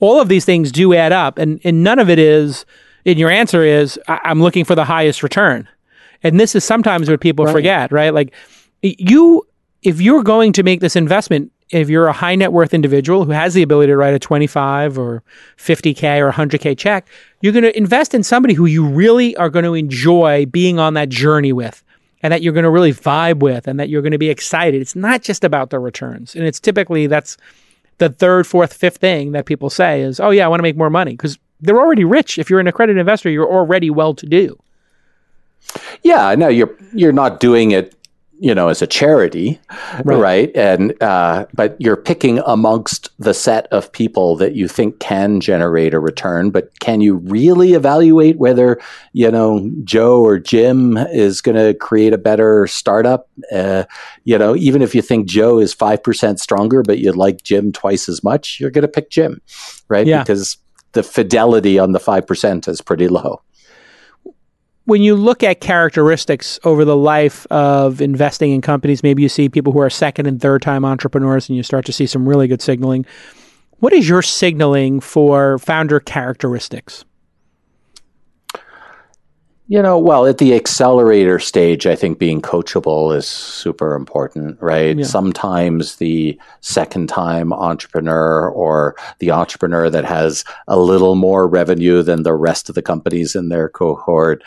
All 0.00 0.20
of 0.20 0.28
these 0.28 0.44
things 0.44 0.70
do 0.70 0.94
add 0.94 1.12
up. 1.12 1.38
And, 1.38 1.60
and 1.64 1.82
none 1.82 1.98
of 1.98 2.10
it 2.10 2.18
is, 2.18 2.66
and 3.06 3.18
your 3.18 3.30
answer 3.30 3.62
is, 3.62 3.98
I- 4.06 4.20
am 4.24 4.42
looking 4.42 4.64
for 4.64 4.74
the 4.74 4.84
highest 4.84 5.22
return. 5.22 5.68
And 6.22 6.38
this 6.38 6.54
is 6.54 6.64
sometimes 6.64 7.08
what 7.08 7.20
people 7.20 7.46
right. 7.46 7.52
forget, 7.52 7.92
right? 7.92 8.12
Like 8.12 8.34
you, 8.82 9.46
if 9.82 10.00
you're 10.00 10.22
going 10.22 10.52
to 10.54 10.62
make 10.62 10.80
this 10.80 10.96
investment, 10.96 11.50
if 11.70 11.88
you're 11.88 12.08
a 12.08 12.12
high 12.12 12.34
net 12.34 12.52
worth 12.52 12.74
individual 12.74 13.24
who 13.24 13.30
has 13.30 13.54
the 13.54 13.62
ability 13.62 13.88
to 13.88 13.96
write 13.96 14.12
a 14.12 14.18
25 14.18 14.98
or 14.98 15.22
50K 15.56 16.18
or 16.18 16.30
100K 16.30 16.76
check, 16.76 17.08
you're 17.40 17.52
going 17.52 17.62
to 17.62 17.76
invest 17.76 18.12
in 18.12 18.22
somebody 18.22 18.52
who 18.52 18.66
you 18.66 18.86
really 18.86 19.34
are 19.36 19.48
going 19.48 19.64
to 19.64 19.74
enjoy 19.74 20.44
being 20.46 20.78
on 20.78 20.94
that 20.94 21.08
journey 21.08 21.52
with 21.52 21.82
and 22.22 22.32
that 22.32 22.42
you're 22.42 22.52
going 22.52 22.64
to 22.64 22.70
really 22.70 22.92
vibe 22.92 23.40
with 23.40 23.66
and 23.66 23.80
that 23.80 23.88
you're 23.88 24.02
going 24.02 24.12
to 24.12 24.18
be 24.18 24.30
excited. 24.30 24.80
It's 24.80 24.96
not 24.96 25.22
just 25.22 25.44
about 25.44 25.70
the 25.70 25.78
returns. 25.78 26.34
And 26.34 26.44
it's 26.46 26.60
typically 26.60 27.06
that's 27.06 27.36
the 27.98 28.08
third, 28.08 28.46
fourth, 28.46 28.72
fifth 28.74 28.98
thing 28.98 29.32
that 29.32 29.46
people 29.46 29.70
say 29.70 30.02
is, 30.02 30.20
oh, 30.20 30.30
yeah, 30.30 30.44
I 30.44 30.48
want 30.48 30.60
to 30.60 30.62
make 30.62 30.76
more 30.76 30.90
money 30.90 31.12
because 31.12 31.38
they're 31.60 31.80
already 31.80 32.04
rich. 32.04 32.38
If 32.38 32.50
you're 32.50 32.60
an 32.60 32.66
accredited 32.66 33.00
investor, 33.00 33.30
you're 33.30 33.50
already 33.50 33.90
well 33.90 34.14
to 34.14 34.26
do. 34.26 34.58
Yeah, 36.02 36.34
no, 36.34 36.48
you're 36.48 36.74
you're 36.94 37.12
not 37.12 37.38
doing 37.38 37.70
it 37.70 37.94
you 38.40 38.54
know, 38.54 38.68
as 38.68 38.80
a 38.80 38.86
charity, 38.86 39.60
right? 40.02 40.18
right? 40.18 40.56
And 40.56 41.00
uh, 41.02 41.44
but 41.52 41.76
you're 41.78 41.96
picking 41.96 42.38
amongst 42.46 43.10
the 43.18 43.34
set 43.34 43.66
of 43.66 43.92
people 43.92 44.34
that 44.36 44.54
you 44.54 44.66
think 44.66 44.98
can 44.98 45.40
generate 45.40 45.92
a 45.92 46.00
return. 46.00 46.50
But 46.50 46.78
can 46.80 47.02
you 47.02 47.16
really 47.16 47.74
evaluate 47.74 48.38
whether 48.38 48.80
you 49.12 49.30
know 49.30 49.70
Joe 49.84 50.22
or 50.22 50.38
Jim 50.38 50.96
is 50.96 51.42
going 51.42 51.56
to 51.56 51.74
create 51.74 52.14
a 52.14 52.18
better 52.18 52.66
startup? 52.66 53.28
Uh, 53.52 53.84
you 54.24 54.38
know, 54.38 54.56
even 54.56 54.80
if 54.80 54.94
you 54.94 55.02
think 55.02 55.28
Joe 55.28 55.58
is 55.58 55.74
five 55.74 56.02
percent 56.02 56.40
stronger, 56.40 56.82
but 56.82 56.98
you 56.98 57.12
like 57.12 57.42
Jim 57.42 57.72
twice 57.72 58.08
as 58.08 58.24
much, 58.24 58.58
you're 58.58 58.70
going 58.70 58.82
to 58.82 58.88
pick 58.88 59.10
Jim, 59.10 59.42
right? 59.88 60.06
Yeah. 60.06 60.22
Because 60.22 60.56
the 60.92 61.02
fidelity 61.02 61.78
on 61.78 61.92
the 61.92 62.00
five 62.00 62.26
percent 62.26 62.68
is 62.68 62.80
pretty 62.80 63.06
low 63.06 63.42
when 64.90 65.02
you 65.02 65.14
look 65.14 65.44
at 65.44 65.60
characteristics 65.60 66.58
over 66.64 66.84
the 66.84 66.96
life 66.96 67.46
of 67.46 68.00
investing 68.00 68.50
in 68.50 68.60
companies, 68.60 69.04
maybe 69.04 69.22
you 69.22 69.28
see 69.28 69.48
people 69.48 69.72
who 69.72 69.78
are 69.78 69.88
second 69.88 70.26
and 70.26 70.40
third 70.40 70.60
time 70.60 70.84
entrepreneurs 70.84 71.48
and 71.48 71.56
you 71.56 71.62
start 71.62 71.84
to 71.84 71.92
see 71.92 72.08
some 72.08 72.28
really 72.28 72.48
good 72.48 72.60
signaling. 72.60 73.06
What 73.78 73.92
is 73.92 74.08
your 74.08 74.20
signaling 74.20 74.98
for 74.98 75.60
founder 75.60 76.00
characteristics? 76.00 77.04
You 79.68 79.80
know, 79.80 79.96
well, 79.96 80.26
at 80.26 80.38
the 80.38 80.56
accelerator 80.56 81.38
stage, 81.38 81.86
I 81.86 81.94
think 81.94 82.18
being 82.18 82.42
coachable 82.42 83.16
is 83.16 83.28
super 83.28 83.94
important, 83.94 84.60
right? 84.60 84.98
Yeah. 84.98 85.04
Sometimes 85.04 85.96
the 85.96 86.36
second 86.62 87.08
time 87.08 87.52
entrepreneur 87.52 88.50
or 88.50 88.96
the 89.20 89.30
entrepreneur 89.30 89.88
that 89.88 90.04
has 90.04 90.44
a 90.66 90.76
little 90.76 91.14
more 91.14 91.46
revenue 91.46 92.02
than 92.02 92.24
the 92.24 92.34
rest 92.34 92.68
of 92.68 92.74
the 92.74 92.82
companies 92.82 93.36
in 93.36 93.50
their 93.50 93.68
cohort 93.68 94.42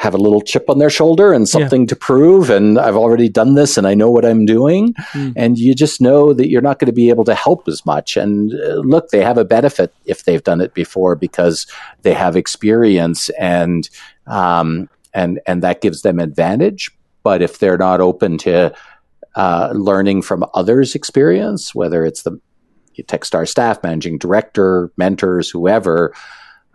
have 0.00 0.14
a 0.14 0.18
little 0.18 0.40
chip 0.40 0.70
on 0.70 0.78
their 0.78 0.88
shoulder 0.88 1.30
and 1.30 1.46
something 1.46 1.82
yeah. 1.82 1.88
to 1.88 1.94
prove. 1.94 2.48
And 2.48 2.78
I've 2.78 2.96
already 2.96 3.28
done 3.28 3.54
this 3.54 3.76
and 3.76 3.86
I 3.86 3.92
know 3.92 4.10
what 4.10 4.24
I'm 4.24 4.46
doing. 4.46 4.94
Mm. 5.12 5.34
And 5.36 5.58
you 5.58 5.74
just 5.74 6.00
know 6.00 6.32
that 6.32 6.48
you're 6.48 6.62
not 6.62 6.78
going 6.78 6.86
to 6.86 6.92
be 6.92 7.10
able 7.10 7.24
to 7.24 7.34
help 7.34 7.68
as 7.68 7.84
much. 7.84 8.16
And 8.16 8.54
uh, 8.54 8.76
look, 8.76 9.10
they 9.10 9.22
have 9.22 9.36
a 9.36 9.44
benefit 9.44 9.92
if 10.06 10.24
they've 10.24 10.42
done 10.42 10.62
it 10.62 10.72
before 10.72 11.16
because 11.16 11.66
they 12.00 12.14
have 12.14 12.34
experience 12.34 13.28
and, 13.38 13.90
um, 14.26 14.88
and, 15.12 15.38
and 15.46 15.62
that 15.62 15.82
gives 15.82 16.00
them 16.00 16.18
advantage. 16.18 16.90
But 17.22 17.42
if 17.42 17.58
they're 17.58 17.76
not 17.76 18.00
open 18.00 18.38
to 18.38 18.74
uh, 19.34 19.72
learning 19.74 20.22
from 20.22 20.46
others' 20.54 20.94
experience, 20.94 21.74
whether 21.74 22.06
it's 22.06 22.22
the 22.22 22.40
Techstar 23.02 23.46
staff, 23.46 23.82
managing 23.82 24.16
director, 24.16 24.90
mentors, 24.96 25.50
whoever, 25.50 26.14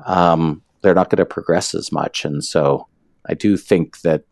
um, 0.06 0.62
they're 0.82 0.94
not 0.94 1.10
going 1.10 1.18
to 1.18 1.26
progress 1.26 1.74
as 1.74 1.92
much. 1.92 2.24
And 2.24 2.44
so 2.44 2.88
I 3.28 3.34
do 3.34 3.58
think 3.58 4.02
that 4.02 4.24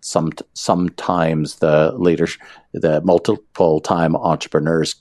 some 0.00 0.32
sometimes 0.54 1.56
the 1.56 1.92
later 1.96 2.28
the 2.72 3.00
multiple 3.02 3.80
time 3.80 4.16
entrepreneurs, 4.16 4.94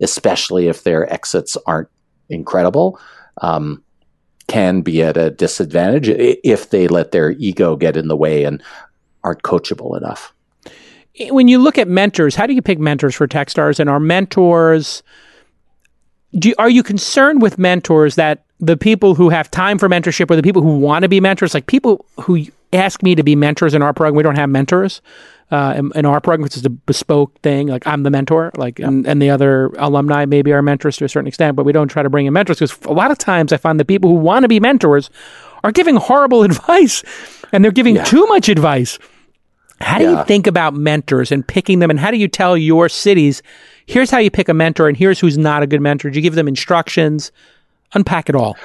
especially 0.00 0.68
if 0.68 0.84
their 0.84 1.10
exits 1.12 1.56
aren't 1.66 1.88
incredible, 2.28 3.00
um, 3.40 3.82
can 4.46 4.82
be 4.82 5.02
at 5.02 5.16
a 5.16 5.30
disadvantage 5.30 6.08
if 6.08 6.70
they 6.70 6.88
let 6.88 7.12
their 7.12 7.32
ego 7.32 7.76
get 7.76 7.96
in 7.96 8.08
the 8.08 8.16
way 8.16 8.44
and 8.44 8.62
aren't 9.22 9.42
coachable 9.42 9.96
enough. 9.96 10.32
When 11.30 11.48
you 11.48 11.58
look 11.58 11.78
at 11.78 11.88
mentors, 11.88 12.34
how 12.34 12.46
do 12.46 12.54
you 12.54 12.62
pick 12.62 12.78
mentors 12.78 13.14
for 13.14 13.28
Techstars? 13.28 13.78
And 13.78 13.88
are 13.88 14.00
mentors 14.00 15.02
do 16.38 16.48
you, 16.48 16.54
are 16.58 16.70
you 16.70 16.82
concerned 16.82 17.42
with 17.42 17.58
mentors 17.58 18.16
that 18.16 18.44
the 18.60 18.76
people 18.76 19.14
who 19.14 19.28
have 19.28 19.50
time 19.50 19.78
for 19.78 19.88
mentorship 19.88 20.30
or 20.30 20.36
the 20.36 20.42
people 20.42 20.62
who 20.62 20.78
want 20.78 21.02
to 21.02 21.08
be 21.08 21.20
mentors, 21.20 21.54
like 21.54 21.66
people 21.66 22.04
who 22.20 22.46
ask 22.74 23.02
me 23.02 23.14
to 23.14 23.22
be 23.22 23.36
mentors 23.36 23.74
in 23.74 23.82
our 23.82 23.92
program. 23.92 24.16
We 24.16 24.22
don't 24.22 24.36
have 24.36 24.50
mentors 24.50 25.00
uh, 25.50 25.74
in, 25.76 25.92
in, 25.94 26.06
our 26.06 26.20
program, 26.20 26.42
which 26.42 26.56
is 26.56 26.64
a 26.64 26.70
bespoke 26.70 27.38
thing. 27.40 27.68
Like 27.68 27.86
I'm 27.86 28.02
the 28.02 28.10
mentor, 28.10 28.50
like 28.56 28.78
yep. 28.78 28.88
and, 28.88 29.06
and, 29.06 29.20
the 29.20 29.30
other 29.30 29.66
alumni 29.78 30.24
maybe 30.24 30.52
are 30.52 30.62
mentors 30.62 30.96
to 30.98 31.04
a 31.04 31.08
certain 31.08 31.28
extent, 31.28 31.56
but 31.56 31.64
we 31.64 31.72
don't 31.72 31.88
try 31.88 32.02
to 32.02 32.10
bring 32.10 32.26
in 32.26 32.32
mentors 32.32 32.58
because 32.58 32.78
a 32.84 32.92
lot 32.92 33.10
of 33.10 33.18
times 33.18 33.52
I 33.52 33.56
find 33.56 33.78
the 33.78 33.84
people 33.84 34.10
who 34.10 34.16
want 34.16 34.42
to 34.42 34.48
be 34.48 34.58
mentors 34.58 35.10
are 35.62 35.72
giving 35.72 35.96
horrible 35.96 36.42
advice, 36.44 37.02
and 37.52 37.64
they're 37.64 37.72
giving 37.72 37.96
yeah. 37.96 38.04
too 38.04 38.26
much 38.26 38.48
advice. 38.48 38.98
How 39.80 39.98
do 39.98 40.04
yeah. 40.04 40.18
you 40.18 40.24
think 40.24 40.46
about 40.46 40.74
mentors 40.74 41.30
and 41.30 41.46
picking 41.46 41.80
them, 41.80 41.90
and 41.90 42.00
how 42.00 42.10
do 42.10 42.16
you 42.16 42.28
tell 42.28 42.56
your 42.56 42.88
cities? 42.88 43.42
Here's 43.86 44.10
how 44.10 44.18
you 44.18 44.30
pick 44.30 44.48
a 44.48 44.54
mentor, 44.54 44.88
and 44.88 44.96
here's 44.96 45.20
who's 45.20 45.36
not 45.36 45.62
a 45.62 45.66
good 45.66 45.80
mentor. 45.80 46.10
Do 46.10 46.16
you 46.16 46.22
give 46.22 46.36
them 46.36 46.48
instructions? 46.48 47.32
Unpack 47.92 48.28
it 48.28 48.34
all. 48.34 48.56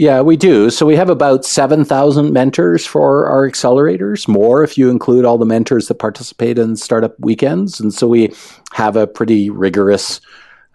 Yeah, 0.00 0.22
we 0.22 0.38
do. 0.38 0.70
So 0.70 0.86
we 0.86 0.96
have 0.96 1.10
about 1.10 1.44
7,000 1.44 2.32
mentors 2.32 2.86
for 2.86 3.26
our 3.26 3.46
accelerators, 3.46 4.26
more 4.26 4.64
if 4.64 4.78
you 4.78 4.88
include 4.88 5.26
all 5.26 5.36
the 5.36 5.44
mentors 5.44 5.88
that 5.88 5.96
participate 5.96 6.58
in 6.58 6.76
startup 6.76 7.20
weekends. 7.20 7.78
And 7.78 7.92
so 7.92 8.08
we 8.08 8.32
have 8.72 8.96
a 8.96 9.06
pretty 9.06 9.50
rigorous 9.50 10.22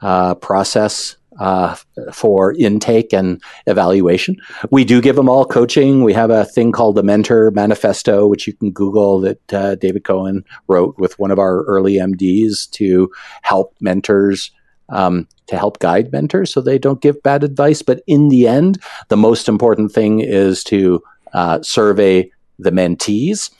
uh, 0.03 0.35
process 0.35 1.15
uh, 1.39 1.75
for 2.13 2.53
intake 2.53 3.13
and 3.13 3.41
evaluation. 3.65 4.37
We 4.69 4.85
do 4.85 5.01
give 5.01 5.15
them 5.15 5.27
all 5.27 5.43
coaching. 5.43 6.03
We 6.03 6.13
have 6.13 6.29
a 6.29 6.45
thing 6.45 6.71
called 6.71 6.95
the 6.95 7.01
Mentor 7.01 7.49
Manifesto, 7.49 8.27
which 8.27 8.45
you 8.45 8.53
can 8.53 8.69
Google 8.69 9.21
that 9.21 9.53
uh, 9.53 9.73
David 9.73 10.03
Cohen 10.03 10.45
wrote 10.67 10.99
with 10.99 11.17
one 11.17 11.31
of 11.31 11.39
our 11.39 11.63
early 11.63 11.93
MDs 11.93 12.69
to 12.73 13.11
help 13.41 13.75
mentors 13.81 14.51
um, 14.89 15.27
to 15.47 15.57
help 15.57 15.79
guide 15.79 16.11
mentors 16.11 16.53
so 16.53 16.61
they 16.61 16.77
don't 16.77 17.01
give 17.01 17.21
bad 17.23 17.43
advice. 17.43 17.81
But 17.81 18.01
in 18.07 18.29
the 18.29 18.47
end, 18.47 18.81
the 19.09 19.17
most 19.17 19.47
important 19.47 19.91
thing 19.91 20.19
is 20.19 20.63
to 20.65 21.01
uh, 21.33 21.61
survey 21.61 22.31
the 22.59 22.71
mentees 22.71 23.51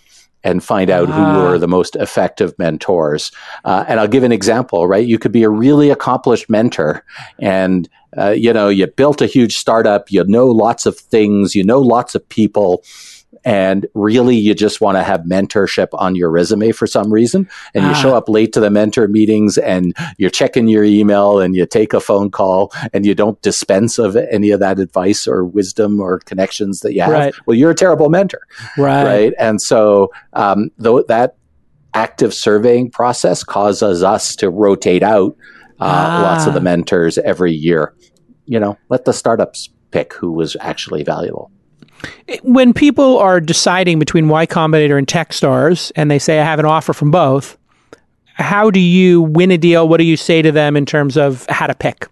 and 0.43 0.63
find 0.63 0.91
out 0.91 1.07
who 1.07 1.13
ah. 1.13 1.47
are 1.47 1.57
the 1.57 1.67
most 1.67 1.95
effective 1.95 2.57
mentors. 2.59 3.31
Uh, 3.65 3.83
and 3.87 3.99
I'll 3.99 4.07
give 4.07 4.23
an 4.23 4.31
example, 4.31 4.87
right? 4.87 5.05
You 5.05 5.17
could 5.17 5.31
be 5.31 5.43
a 5.43 5.49
really 5.49 5.89
accomplished 5.89 6.49
mentor 6.49 7.03
and, 7.39 7.89
uh, 8.15 8.29
you 8.29 8.53
know, 8.53 8.69
you 8.69 8.85
built 8.85 9.21
a 9.21 9.25
huge 9.25 9.57
startup, 9.57 10.11
you 10.11 10.23
know 10.23 10.45
lots 10.45 10.85
of 10.85 10.97
things, 10.97 11.55
you 11.55 11.63
know 11.63 11.81
lots 11.81 12.13
of 12.13 12.27
people, 12.29 12.83
and 13.45 13.85
really 13.93 14.35
you 14.35 14.55
just 14.55 14.81
want 14.81 14.97
to 14.97 15.03
have 15.03 15.21
mentorship 15.21 15.87
on 15.93 16.15
your 16.15 16.31
resume 16.31 16.71
for 16.71 16.87
some 16.87 17.13
reason 17.13 17.47
and 17.75 17.85
ah. 17.85 17.89
you 17.89 17.95
show 17.95 18.13
ah. 18.13 18.17
up 18.17 18.27
late 18.27 18.51
to 18.51 18.59
the 18.59 18.71
mentor 18.71 19.07
meetings 19.07 19.57
and 19.59 19.95
you're 20.17 20.31
checking 20.31 20.67
your 20.67 20.83
email 20.83 21.39
and 21.39 21.55
you 21.55 21.65
take 21.65 21.93
a 21.93 21.99
phone 21.99 22.29
call 22.31 22.73
and 22.91 23.05
you 23.05 23.13
don't 23.13 23.39
dispense 23.41 23.99
of 23.99 24.15
any 24.15 24.49
of 24.49 24.59
that 24.59 24.79
advice 24.79 25.27
or 25.27 25.45
wisdom 25.45 25.99
or 26.01 26.19
connections 26.19 26.79
that 26.81 26.93
you 26.93 27.01
have 27.01 27.11
right. 27.11 27.35
well 27.45 27.55
you're 27.55 27.71
a 27.71 27.75
terrible 27.75 28.09
mentor 28.09 28.41
right 28.77 29.03
right 29.05 29.33
and 29.39 29.61
so 29.61 30.11
um, 30.33 30.71
though 30.77 31.03
that 31.03 31.37
active 31.93 32.33
surveying 32.33 32.89
process 32.89 33.43
causes 33.43 34.03
us 34.03 34.35
to 34.35 34.49
rotate 34.49 35.03
out 35.03 35.37
uh, 35.79 35.85
ah. 35.85 36.21
lots 36.23 36.47
of 36.47 36.53
the 36.53 36.61
mentors 36.61 37.17
every 37.19 37.53
year 37.53 37.93
you 38.45 38.59
know 38.59 38.77
let 38.89 39.05
the 39.05 39.13
startups 39.13 39.69
pick 39.91 40.13
who 40.13 40.31
was 40.31 40.57
actually 40.59 41.03
valuable 41.03 41.51
when 42.43 42.73
people 42.73 43.17
are 43.17 43.39
deciding 43.39 43.99
between 43.99 44.27
Y 44.27 44.45
Combinator 44.45 44.97
and 44.97 45.07
Techstars 45.07 45.91
and 45.95 46.09
they 46.09 46.19
say, 46.19 46.39
I 46.39 46.43
have 46.43 46.59
an 46.59 46.65
offer 46.65 46.93
from 46.93 47.11
both, 47.11 47.57
how 48.33 48.69
do 48.69 48.79
you 48.79 49.21
win 49.21 49.51
a 49.51 49.57
deal? 49.57 49.87
What 49.87 49.97
do 49.97 50.03
you 50.03 50.17
say 50.17 50.41
to 50.41 50.51
them 50.51 50.75
in 50.75 50.85
terms 50.85 51.17
of 51.17 51.45
how 51.49 51.67
to 51.67 51.73
pick? 51.73 52.07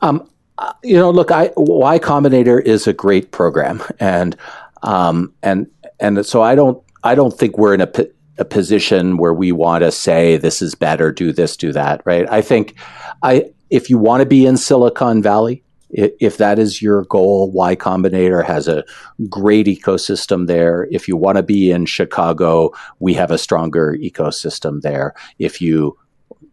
Um, 0.00 0.28
uh, 0.58 0.72
you 0.82 0.94
know, 0.94 1.10
look, 1.10 1.30
I, 1.30 1.50
Y 1.56 1.98
Combinator 1.98 2.62
is 2.62 2.86
a 2.86 2.92
great 2.92 3.30
program, 3.32 3.82
and 3.98 4.36
um, 4.82 5.34
and 5.42 5.66
and 6.00 6.24
so 6.24 6.42
I 6.42 6.54
don't 6.54 6.82
I 7.02 7.14
don't 7.14 7.36
think 7.36 7.58
we're 7.58 7.74
in 7.74 7.80
a, 7.80 7.90
a 8.38 8.44
position 8.44 9.16
where 9.16 9.34
we 9.34 9.52
want 9.52 9.84
to 9.84 9.90
say 9.90 10.36
this 10.36 10.62
is 10.62 10.74
better, 10.74 11.12
do 11.12 11.32
this, 11.32 11.56
do 11.56 11.72
that, 11.72 12.00
right? 12.04 12.26
I 12.30 12.40
think 12.40 12.74
I 13.22 13.50
if 13.70 13.90
you 13.90 13.98
want 13.98 14.20
to 14.20 14.26
be 14.26 14.46
in 14.46 14.56
Silicon 14.56 15.22
Valley, 15.22 15.62
if 15.90 16.38
that 16.38 16.58
is 16.58 16.82
your 16.82 17.04
goal, 17.04 17.50
Y 17.52 17.76
Combinator 17.76 18.44
has 18.44 18.68
a 18.68 18.84
great 19.28 19.66
ecosystem 19.66 20.46
there. 20.46 20.88
If 20.90 21.06
you 21.06 21.16
want 21.16 21.36
to 21.36 21.42
be 21.42 21.70
in 21.70 21.86
Chicago, 21.86 22.72
we 22.98 23.14
have 23.14 23.30
a 23.30 23.38
stronger 23.38 23.96
ecosystem 24.00 24.82
there. 24.82 25.14
If 25.38 25.60
you, 25.60 25.96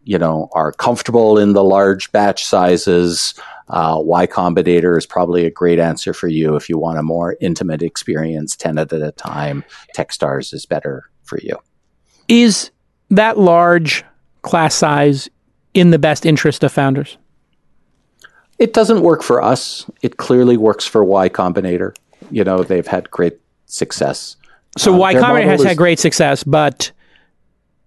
you 0.04 0.18
know, 0.18 0.48
are 0.52 0.72
comfortable 0.72 1.38
in 1.38 1.52
the 1.52 1.64
large 1.64 2.12
batch 2.12 2.44
sizes, 2.44 3.34
uh, 3.68 3.96
Y 3.98 4.26
Combinator 4.26 4.96
is 4.96 5.06
probably 5.06 5.46
a 5.46 5.50
great 5.50 5.78
answer 5.78 6.12
for 6.12 6.28
you. 6.28 6.54
If 6.54 6.68
you 6.68 6.78
want 6.78 6.98
a 6.98 7.02
more 7.02 7.36
intimate 7.40 7.82
experience, 7.82 8.54
10 8.56 8.78
at 8.78 8.92
a 8.92 9.12
time, 9.12 9.64
Techstars 9.96 10.52
is 10.52 10.64
better 10.66 11.10
for 11.24 11.38
you. 11.40 11.56
Is 12.28 12.70
that 13.10 13.38
large 13.38 14.04
class 14.42 14.74
size 14.74 15.28
in 15.72 15.90
the 15.90 15.98
best 15.98 16.24
interest 16.24 16.62
of 16.62 16.72
founders? 16.72 17.18
It 18.64 18.72
doesn't 18.72 19.02
work 19.02 19.22
for 19.22 19.42
us. 19.42 19.84
It 20.00 20.16
clearly 20.16 20.56
works 20.56 20.86
for 20.86 21.04
Y 21.04 21.28
Combinator. 21.28 21.94
You 22.30 22.44
know, 22.44 22.62
they've 22.62 22.86
had 22.86 23.10
great 23.10 23.38
success. 23.66 24.36
So 24.78 24.94
um, 24.94 24.98
Y 25.00 25.12
Combinator 25.16 25.44
has 25.44 25.60
is, 25.60 25.66
had 25.66 25.76
great 25.76 25.98
success, 25.98 26.42
but 26.42 26.90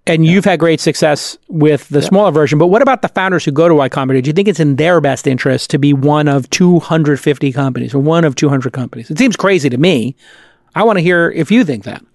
and 0.06 0.24
yeah. 0.24 0.34
you've 0.34 0.46
had 0.46 0.60
great 0.60 0.80
success 0.80 1.36
with 1.48 1.90
the 1.90 2.02
yeah. 2.02 2.08
smaller 2.08 2.30
version. 2.30 2.60
But 2.60 2.68
what 2.68 2.84
about 2.84 3.02
the 3.02 3.08
founders 3.08 3.44
who 3.44 3.52
go 3.52 3.68
to 3.68 3.74
Y 3.74 3.90
Combinator? 3.90 4.22
Do 4.22 4.30
you 4.30 4.34
think 4.34 4.48
it's 4.48 4.60
in 4.60 4.76
their 4.76 5.02
best 5.02 5.26
interest 5.26 5.72
to 5.72 5.80
be 5.80 5.94
one 5.94 6.28
of 6.28 6.48
250 6.52 7.52
companies 7.54 7.96
or 7.96 8.00
one 8.00 8.24
of 8.24 8.36
200 8.36 8.72
companies? 8.72 9.10
It 9.10 9.18
seems 9.18 9.36
crazy 9.36 9.72
to 9.72 9.80
me. 9.80 10.16
I 10.76 10.84
want 10.84 10.98
to 10.98 11.02
hear 11.02 11.32
if 11.32 11.50
you 11.50 11.66
think 11.66 11.86
that. 11.86 12.06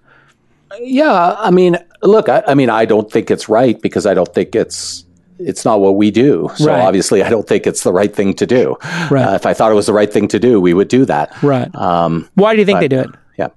Yeah, 0.78 1.34
I 1.36 1.50
mean, 1.50 1.78
look, 2.02 2.28
I, 2.28 2.44
I 2.46 2.54
mean, 2.54 2.70
I 2.70 2.84
don't 2.84 3.10
think 3.10 3.28
it's 3.28 3.48
right 3.48 3.82
because 3.82 4.06
I 4.06 4.14
don't 4.14 4.32
think 4.32 4.54
it's 4.54 5.04
it's 5.47 5.64
not 5.64 5.80
what 5.80 5.97
we 5.97 6.11
do. 6.11 6.51
So 6.57 6.66
right. 6.66 6.80
obviously, 6.80 7.22
I 7.22 7.30
don't 7.30 7.47
think 7.47 7.66
it's 7.66 7.82
the 7.82 7.93
right 7.93 8.14
thing 8.14 8.34
to 8.34 8.47
do. 8.47 8.76
Right. 9.11 9.24
Uh, 9.24 9.34
if 9.34 9.47
I 9.47 9.55
thought 9.55 9.70
it 9.70 9.74
was 9.74 9.86
the 9.86 9.93
right 9.93 10.12
thing 10.12 10.28
to 10.28 10.38
do, 10.38 10.61
we 10.61 10.74
would 10.74 10.88
do 10.88 11.05
that. 11.07 11.43
Right. 11.43 11.72
Um, 11.74 12.28
Why 12.34 12.55
do 12.55 12.61
you 12.61 12.66
think 12.66 12.76
but, 12.76 12.80
they 12.80 12.88
do 12.88 13.01
it? 13.01 13.11
Yeah. 13.38 13.49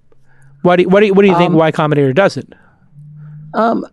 Why 0.62 0.76
do 0.76 0.84
you, 0.84 0.90
what 0.90 1.00
do 1.02 1.08
you, 1.08 1.14
what 1.14 1.22
do 1.22 1.28
you 1.28 1.38
think? 1.38 1.52
Um, 1.52 1.58
Y 1.58 1.72
Combinator 1.72 2.14
does 2.14 2.38
it? 2.38 2.54
Um, 3.54 3.86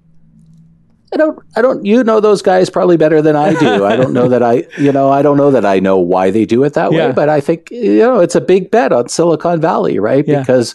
I 1.13 1.17
don't. 1.19 1.39
I 1.57 1.63
don't. 1.63 1.85
You 1.85 2.03
know 2.05 2.21
those 2.21 2.41
guys 2.41 2.71
probably 2.71 2.97
better 2.97 3.21
than 3.21 3.37
I 3.37 3.53
do. 3.55 3.85
I 3.85 3.97
don't 3.97 4.15
know 4.15 4.29
that 4.31 4.43
I. 4.43 4.65
You 4.79 4.93
know. 4.93 5.11
I 5.11 5.21
don't 5.23 5.37
know 5.37 5.51
that 5.51 5.65
I 5.65 5.79
know 5.79 5.99
why 5.99 6.31
they 6.31 6.47
do 6.47 6.65
it 6.65 6.73
that 6.75 6.93
yeah. 6.93 7.09
way. 7.09 7.13
But 7.13 7.29
I 7.29 7.41
think 7.41 7.71
you 7.71 7.99
know 7.99 8.21
it's 8.21 8.35
a 8.35 8.41
big 8.41 8.71
bet 8.71 8.93
on 8.93 9.09
Silicon 9.09 9.61
Valley, 9.61 9.99
right? 9.99 10.27
Yeah. 10.27 10.41
Because, 10.41 10.75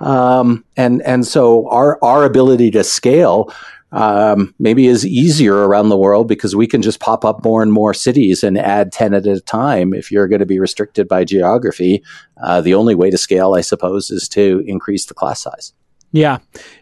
um, 0.00 0.64
and 0.76 1.02
and 1.02 1.26
so 1.26 1.68
our 1.68 2.02
our 2.02 2.24
ability 2.24 2.70
to 2.72 2.82
scale 2.82 3.52
um, 3.94 4.52
maybe 4.58 4.86
is 4.86 5.06
easier 5.06 5.54
around 5.54 5.88
the 5.88 5.96
world 5.96 6.26
because 6.26 6.56
we 6.56 6.66
can 6.66 6.82
just 6.82 6.98
pop 6.98 7.24
up 7.24 7.44
more 7.44 7.62
and 7.62 7.72
more 7.72 7.94
cities 7.94 8.42
and 8.42 8.58
add 8.58 8.90
10 8.90 9.14
at 9.14 9.24
a 9.24 9.40
time. 9.40 9.94
If 9.94 10.10
you're 10.10 10.26
going 10.26 10.40
to 10.40 10.46
be 10.46 10.58
restricted 10.58 11.06
by 11.06 11.24
geography, 11.24 12.02
uh, 12.42 12.60
the 12.60 12.74
only 12.74 12.96
way 12.96 13.08
to 13.10 13.16
scale, 13.16 13.54
I 13.54 13.60
suppose, 13.60 14.10
is 14.10 14.28
to 14.30 14.64
increase 14.66 15.06
the 15.06 15.14
class 15.14 15.40
size. 15.40 15.72
Yeah, 16.10 16.38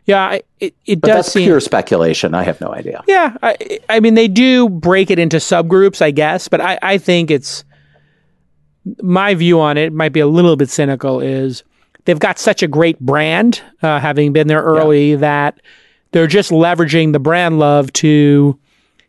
yeah. 0.06 0.38
It, 0.58 0.74
it 0.86 1.02
but 1.02 1.08
does 1.08 1.16
that's 1.16 1.32
seem 1.32 1.44
pure 1.44 1.60
speculation. 1.60 2.34
I 2.34 2.44
have 2.44 2.60
no 2.62 2.72
idea. 2.72 3.02
Yeah, 3.06 3.36
I, 3.42 3.80
I 3.90 4.00
mean 4.00 4.14
they 4.14 4.28
do 4.28 4.70
break 4.70 5.10
it 5.10 5.18
into 5.18 5.36
subgroups, 5.36 6.00
I 6.00 6.12
guess, 6.12 6.48
but 6.48 6.62
I, 6.62 6.78
I 6.82 6.98
think 6.98 7.30
it's 7.30 7.64
my 9.02 9.34
view 9.34 9.60
on 9.60 9.76
it 9.76 9.92
might 9.92 10.12
be 10.12 10.20
a 10.20 10.26
little 10.26 10.56
bit 10.56 10.70
cynical. 10.70 11.20
Is 11.20 11.62
they've 12.06 12.18
got 12.18 12.38
such 12.38 12.62
a 12.62 12.68
great 12.68 12.98
brand, 13.00 13.62
uh, 13.82 14.00
having 14.00 14.32
been 14.32 14.48
there 14.48 14.62
early, 14.62 15.12
yeah. 15.12 15.16
that 15.16 15.60
they're 16.12 16.26
just 16.26 16.50
leveraging 16.50 17.12
the 17.12 17.18
brand 17.18 17.58
love 17.58 17.92
to 17.94 18.58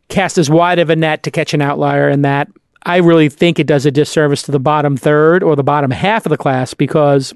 cast 0.10 0.38
as 0.38 0.50
wide 0.50 0.80
of 0.80 0.90
a 0.90 0.96
net 0.96 1.24
to 1.24 1.32
catch 1.32 1.54
an 1.54 1.62
outlier, 1.62 2.10
and 2.10 2.26
that 2.26 2.50
I 2.86 2.98
really 2.98 3.30
think 3.30 3.60
it 3.60 3.68
does 3.68 3.86
a 3.86 3.92
disservice 3.92 4.42
to 4.44 4.52
the 4.52 4.60
bottom 4.60 4.98
third 4.98 5.44
or 5.44 5.56
the 5.56 5.64
bottom 5.64 5.92
half 5.92 6.26
of 6.26 6.30
the 6.30 6.38
class 6.38 6.74
because, 6.74 7.34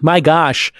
my 0.00 0.20
gosh 0.20 0.72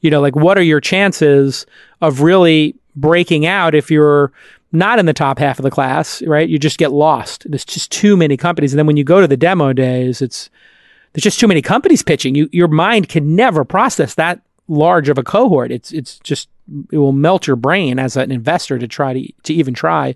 you 0.00 0.10
know, 0.10 0.20
like 0.20 0.36
what 0.36 0.58
are 0.58 0.62
your 0.62 0.80
chances 0.80 1.66
of 2.00 2.20
really 2.20 2.76
breaking 2.94 3.46
out 3.46 3.74
if 3.74 3.90
you're 3.90 4.32
not 4.72 4.98
in 4.98 5.06
the 5.06 5.12
top 5.12 5.38
half 5.38 5.58
of 5.58 5.62
the 5.62 5.70
class, 5.70 6.22
right? 6.22 6.48
You 6.48 6.58
just 6.58 6.78
get 6.78 6.92
lost. 6.92 7.48
There's 7.48 7.64
just 7.64 7.90
too 7.90 8.16
many 8.16 8.36
companies. 8.36 8.72
And 8.72 8.78
then 8.78 8.86
when 8.86 8.96
you 8.96 9.04
go 9.04 9.20
to 9.20 9.26
the 9.26 9.36
demo 9.36 9.72
days, 9.72 10.20
it's 10.20 10.50
there's 11.12 11.24
just 11.24 11.40
too 11.40 11.48
many 11.48 11.62
companies 11.62 12.02
pitching. 12.02 12.34
You 12.34 12.48
your 12.52 12.68
mind 12.68 13.08
can 13.08 13.34
never 13.34 13.64
process 13.64 14.14
that 14.14 14.40
large 14.68 15.08
of 15.08 15.18
a 15.18 15.22
cohort. 15.22 15.72
It's 15.72 15.92
it's 15.92 16.18
just 16.20 16.48
it 16.92 16.98
will 16.98 17.12
melt 17.12 17.46
your 17.46 17.56
brain 17.56 17.98
as 17.98 18.16
an 18.16 18.30
investor 18.30 18.78
to 18.78 18.88
try 18.88 19.12
to 19.12 19.32
to 19.44 19.54
even 19.54 19.74
try. 19.74 20.14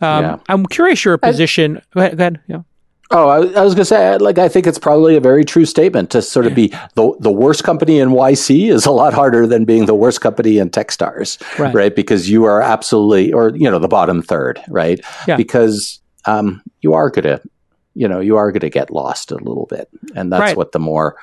Um, 0.00 0.24
yeah. 0.24 0.38
I'm 0.48 0.66
curious 0.66 1.04
your 1.04 1.18
position. 1.18 1.78
I, 1.78 1.82
go 1.92 2.00
ahead. 2.00 2.16
Go 2.16 2.22
ahead. 2.22 2.40
Yeah. 2.46 2.62
Oh, 3.10 3.28
I, 3.28 3.36
I 3.36 3.62
was 3.62 3.74
going 3.74 3.76
to 3.76 3.84
say, 3.86 4.18
like, 4.18 4.36
I 4.36 4.48
think 4.48 4.66
it's 4.66 4.78
probably 4.78 5.16
a 5.16 5.20
very 5.20 5.42
true 5.42 5.64
statement 5.64 6.10
to 6.10 6.20
sort 6.20 6.46
of 6.46 6.54
be 6.54 6.68
the 6.94 7.16
the 7.20 7.32
worst 7.32 7.64
company 7.64 7.98
in 8.00 8.10
YC 8.10 8.70
is 8.70 8.84
a 8.84 8.90
lot 8.90 9.14
harder 9.14 9.46
than 9.46 9.64
being 9.64 9.86
the 9.86 9.94
worst 9.94 10.20
company 10.20 10.58
in 10.58 10.68
TechStars, 10.68 11.40
right? 11.58 11.74
right? 11.74 11.96
Because 11.96 12.28
you 12.28 12.44
are 12.44 12.60
absolutely, 12.60 13.32
or 13.32 13.56
you 13.56 13.70
know, 13.70 13.78
the 13.78 13.88
bottom 13.88 14.20
third, 14.20 14.60
right? 14.68 15.00
Yeah. 15.26 15.36
Because 15.36 16.00
um, 16.26 16.62
you 16.82 16.92
are 16.92 17.08
going 17.08 17.24
to, 17.24 17.40
you 17.94 18.06
know, 18.06 18.20
you 18.20 18.36
are 18.36 18.52
going 18.52 18.60
to 18.60 18.70
get 18.70 18.90
lost 18.90 19.32
a 19.32 19.36
little 19.36 19.66
bit, 19.70 19.88
and 20.14 20.30
that's 20.30 20.40
right. 20.40 20.56
what 20.56 20.72
the 20.72 20.78
more 20.78 21.16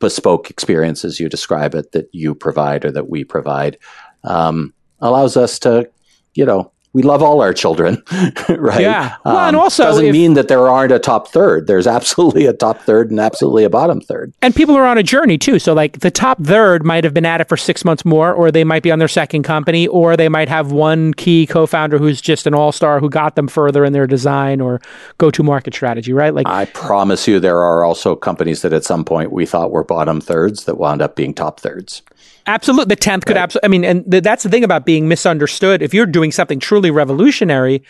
bespoke 0.00 0.50
experiences 0.50 1.18
you 1.18 1.28
describe 1.28 1.74
it 1.74 1.92
that 1.92 2.08
you 2.12 2.34
provide 2.34 2.84
or 2.84 2.92
that 2.92 3.08
we 3.08 3.24
provide 3.24 3.76
um, 4.24 4.72
allows 5.00 5.36
us 5.36 5.58
to, 5.58 5.88
you 6.34 6.44
know, 6.44 6.70
we 6.94 7.02
love 7.02 7.22
all 7.22 7.42
our 7.42 7.52
children, 7.52 8.02
right? 8.48 8.80
Yeah. 8.80 9.16
Well, 9.24 9.36
um, 9.36 9.48
and 9.48 9.56
also 9.56 9.84
doesn't 9.84 10.06
if, 10.06 10.12
mean 10.12 10.34
that 10.34 10.48
there 10.48 10.68
aren't 10.68 10.92
a 10.92 10.98
top 10.98 11.28
third. 11.28 11.66
There's 11.66 11.86
absolutely 11.86 12.46
a 12.46 12.52
top 12.52 12.80
third 12.82 13.10
and 13.10 13.20
absolutely 13.20 13.64
a 13.64 13.70
bottom 13.70 14.00
third. 14.00 14.32
And 14.40 14.54
people 14.54 14.74
are 14.74 14.86
on 14.86 14.96
a 14.96 15.02
journey 15.02 15.36
too. 15.36 15.58
So 15.58 15.74
like 15.74 16.00
the 16.00 16.10
top 16.10 16.42
third 16.42 16.84
might 16.84 17.04
have 17.04 17.12
been 17.12 17.26
at 17.26 17.40
it 17.40 17.48
for 17.48 17.56
six 17.56 17.84
months 17.84 18.04
more, 18.04 18.32
or 18.32 18.50
they 18.50 18.64
might 18.64 18.82
be 18.82 18.90
on 18.90 18.98
their 18.98 19.08
second 19.08 19.42
company, 19.42 19.86
or 19.86 20.16
they 20.16 20.28
might 20.28 20.48
have 20.48 20.72
one 20.72 21.12
key 21.14 21.46
co-founder 21.46 21.98
who's 21.98 22.20
just 22.20 22.46
an 22.46 22.54
all-star 22.54 23.00
who 23.00 23.10
got 23.10 23.36
them 23.36 23.48
further 23.48 23.84
in 23.84 23.92
their 23.92 24.06
design 24.06 24.60
or 24.60 24.80
go-to-market 25.18 25.74
strategy, 25.74 26.12
right? 26.12 26.34
Like 26.34 26.46
I 26.46 26.64
promise 26.66 27.28
you, 27.28 27.38
there 27.38 27.58
are 27.58 27.84
also 27.84 28.16
companies 28.16 28.62
that 28.62 28.72
at 28.72 28.84
some 28.84 29.04
point 29.04 29.30
we 29.30 29.44
thought 29.44 29.70
were 29.70 29.84
bottom 29.84 30.20
thirds 30.20 30.64
that 30.64 30.78
wound 30.78 31.02
up 31.02 31.16
being 31.16 31.34
top 31.34 31.60
thirds. 31.60 32.02
Absolutely. 32.48 32.94
The 32.94 33.00
10th 33.00 33.26
could 33.26 33.36
right. 33.36 33.42
absolutely, 33.42 33.66
I 33.66 33.68
mean, 33.68 33.84
and 33.84 34.10
th- 34.10 34.22
that's 34.22 34.42
the 34.42 34.48
thing 34.48 34.64
about 34.64 34.86
being 34.86 35.06
misunderstood. 35.06 35.82
If 35.82 35.92
you're 35.92 36.06
doing 36.06 36.32
something 36.32 36.58
truly 36.58 36.90
revolutionary, 36.90 37.82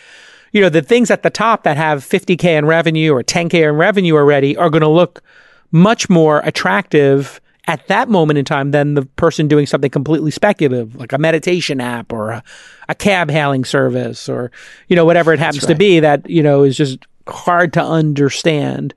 you 0.51 0.61
know, 0.61 0.69
the 0.69 0.81
things 0.81 1.09
at 1.09 1.23
the 1.23 1.29
top 1.29 1.63
that 1.63 1.77
have 1.77 2.03
50K 2.03 2.57
in 2.57 2.65
revenue 2.65 3.13
or 3.13 3.23
10K 3.23 3.69
in 3.69 3.75
revenue 3.75 4.15
already 4.15 4.57
are 4.57 4.69
going 4.69 4.81
to 4.81 4.87
look 4.89 5.23
much 5.71 6.09
more 6.09 6.39
attractive 6.39 7.39
at 7.67 7.87
that 7.87 8.09
moment 8.09 8.37
in 8.37 8.43
time 8.43 8.71
than 8.71 8.95
the 8.95 9.05
person 9.05 9.47
doing 9.47 9.65
something 9.65 9.91
completely 9.91 10.31
speculative, 10.31 10.95
like 10.95 11.13
a 11.13 11.17
meditation 11.17 11.79
app 11.79 12.11
or 12.11 12.31
a, 12.31 12.43
a 12.89 12.95
cab 12.95 13.29
hailing 13.29 13.63
service 13.63 14.27
or, 14.27 14.51
you 14.87 14.95
know, 14.95 15.05
whatever 15.05 15.31
it 15.31 15.39
happens 15.39 15.63
right. 15.63 15.69
to 15.69 15.75
be 15.75 15.99
that, 15.99 16.27
you 16.29 16.43
know, 16.43 16.63
is 16.63 16.75
just 16.75 16.99
hard 17.27 17.71
to 17.73 17.83
understand. 17.83 18.93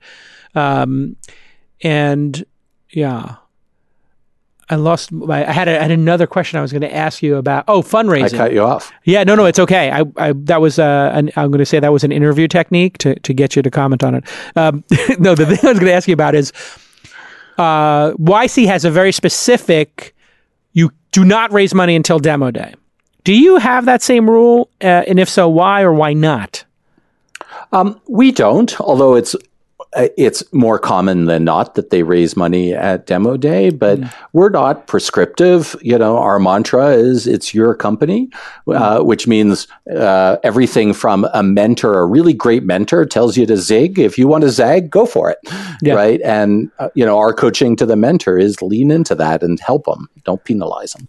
Um, 0.55 1.15
and 1.81 2.43
yeah. 2.89 3.35
I 4.73 4.75
lost 4.75 5.11
my. 5.11 5.47
I 5.47 5.51
had, 5.51 5.67
a, 5.67 5.77
I 5.77 5.83
had 5.83 5.91
another 5.91 6.25
question 6.25 6.57
I 6.57 6.61
was 6.61 6.71
going 6.71 6.81
to 6.81 6.93
ask 6.93 7.21
you 7.21 7.35
about. 7.35 7.65
Oh, 7.67 7.83
fundraising. 7.83 8.33
I 8.33 8.37
cut 8.37 8.53
you 8.53 8.61
off. 8.61 8.91
Yeah, 9.03 9.23
no, 9.23 9.35
no, 9.35 9.45
it's 9.45 9.59
okay. 9.59 9.91
I, 9.91 10.03
I 10.17 10.33
that 10.33 10.61
was 10.61 10.79
uh, 10.79 11.11
an, 11.13 11.31
I'm 11.35 11.51
going 11.51 11.59
to 11.59 11.65
say 11.65 11.79
that 11.79 11.93
was 11.93 12.03
an 12.03 12.11
interview 12.11 12.47
technique 12.47 12.97
to 12.99 13.15
to 13.19 13.33
get 13.33 13.55
you 13.55 13.61
to 13.61 13.69
comment 13.69 14.03
on 14.03 14.15
it. 14.15 14.23
Um, 14.55 14.83
no, 15.19 15.35
the 15.35 15.45
thing 15.45 15.59
I 15.63 15.71
was 15.71 15.79
going 15.79 15.91
to 15.91 15.93
ask 15.93 16.07
you 16.07 16.13
about 16.13 16.33
is 16.33 16.51
uh, 17.57 18.11
YC 18.13 18.65
has 18.65 18.83
a 18.83 18.91
very 18.91 19.11
specific. 19.11 20.15
You 20.71 20.91
do 21.11 21.23
not 21.23 21.51
raise 21.51 21.75
money 21.75 21.95
until 21.95 22.17
demo 22.17 22.49
day. 22.49 22.73
Do 23.23 23.33
you 23.33 23.57
have 23.57 23.85
that 23.85 24.01
same 24.01 24.29
rule? 24.29 24.69
Uh, 24.81 25.03
and 25.07 25.19
if 25.19 25.29
so, 25.29 25.47
why 25.47 25.83
or 25.83 25.93
why 25.93 26.13
not? 26.13 26.65
Um, 27.71 28.01
we 28.07 28.31
don't, 28.31 28.79
although 28.81 29.15
it's 29.15 29.35
it's 29.95 30.43
more 30.53 30.79
common 30.79 31.25
than 31.25 31.43
not 31.43 31.75
that 31.75 31.89
they 31.89 32.03
raise 32.03 32.35
money 32.35 32.73
at 32.73 33.05
demo 33.05 33.37
day, 33.37 33.69
but 33.69 33.99
mm. 33.99 34.13
we're 34.33 34.49
not 34.49 34.87
prescriptive. 34.87 35.75
You 35.81 35.97
know, 35.97 36.17
our 36.17 36.39
mantra 36.39 36.89
is 36.89 37.27
it's 37.27 37.53
your 37.53 37.75
company, 37.75 38.29
mm. 38.67 38.75
uh, 38.75 39.03
which 39.03 39.27
means 39.27 39.67
uh, 39.95 40.37
everything 40.43 40.93
from 40.93 41.27
a 41.33 41.43
mentor, 41.43 41.99
a 41.99 42.05
really 42.05 42.33
great 42.33 42.63
mentor 42.63 43.05
tells 43.05 43.37
you 43.37 43.45
to 43.45 43.57
zig. 43.57 43.99
If 43.99 44.17
you 44.17 44.27
want 44.27 44.43
to 44.43 44.49
zag, 44.49 44.89
go 44.89 45.05
for 45.05 45.29
it. 45.29 45.37
Yeah. 45.81 45.95
Right. 45.95 46.21
And, 46.21 46.71
uh, 46.79 46.89
you 46.95 47.05
know, 47.05 47.17
our 47.17 47.33
coaching 47.33 47.75
to 47.77 47.85
the 47.85 47.95
mentor 47.95 48.37
is 48.37 48.61
lean 48.61 48.91
into 48.91 49.15
that 49.15 49.43
and 49.43 49.59
help 49.59 49.85
them. 49.85 50.09
Don't 50.23 50.43
penalize 50.43 50.93
them. 50.93 51.07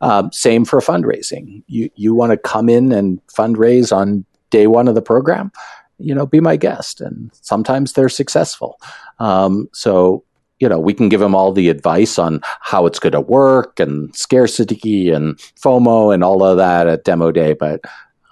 Um, 0.00 0.32
same 0.32 0.64
for 0.64 0.80
fundraising. 0.80 1.62
You, 1.66 1.90
you 1.96 2.14
want 2.14 2.32
to 2.32 2.36
come 2.36 2.68
in 2.68 2.92
and 2.92 3.24
fundraise 3.28 3.96
on 3.96 4.24
day 4.50 4.66
one 4.66 4.88
of 4.88 4.94
the 4.94 5.02
program 5.02 5.52
you 5.98 6.14
know, 6.14 6.26
be 6.26 6.40
my 6.40 6.56
guest. 6.56 7.00
And 7.00 7.30
sometimes 7.40 7.92
they're 7.92 8.08
successful. 8.08 8.78
Um, 9.18 9.68
so, 9.72 10.24
you 10.58 10.68
know, 10.68 10.78
we 10.78 10.94
can 10.94 11.08
give 11.08 11.20
them 11.20 11.34
all 11.34 11.52
the 11.52 11.68
advice 11.68 12.18
on 12.18 12.40
how 12.60 12.86
it's 12.86 12.98
going 12.98 13.12
to 13.12 13.20
work 13.20 13.78
and 13.80 14.14
scarcity 14.14 15.10
and 15.10 15.36
FOMO 15.38 16.12
and 16.12 16.24
all 16.24 16.42
of 16.42 16.56
that 16.56 16.86
at 16.86 17.04
demo 17.04 17.30
day. 17.30 17.52
But 17.52 17.80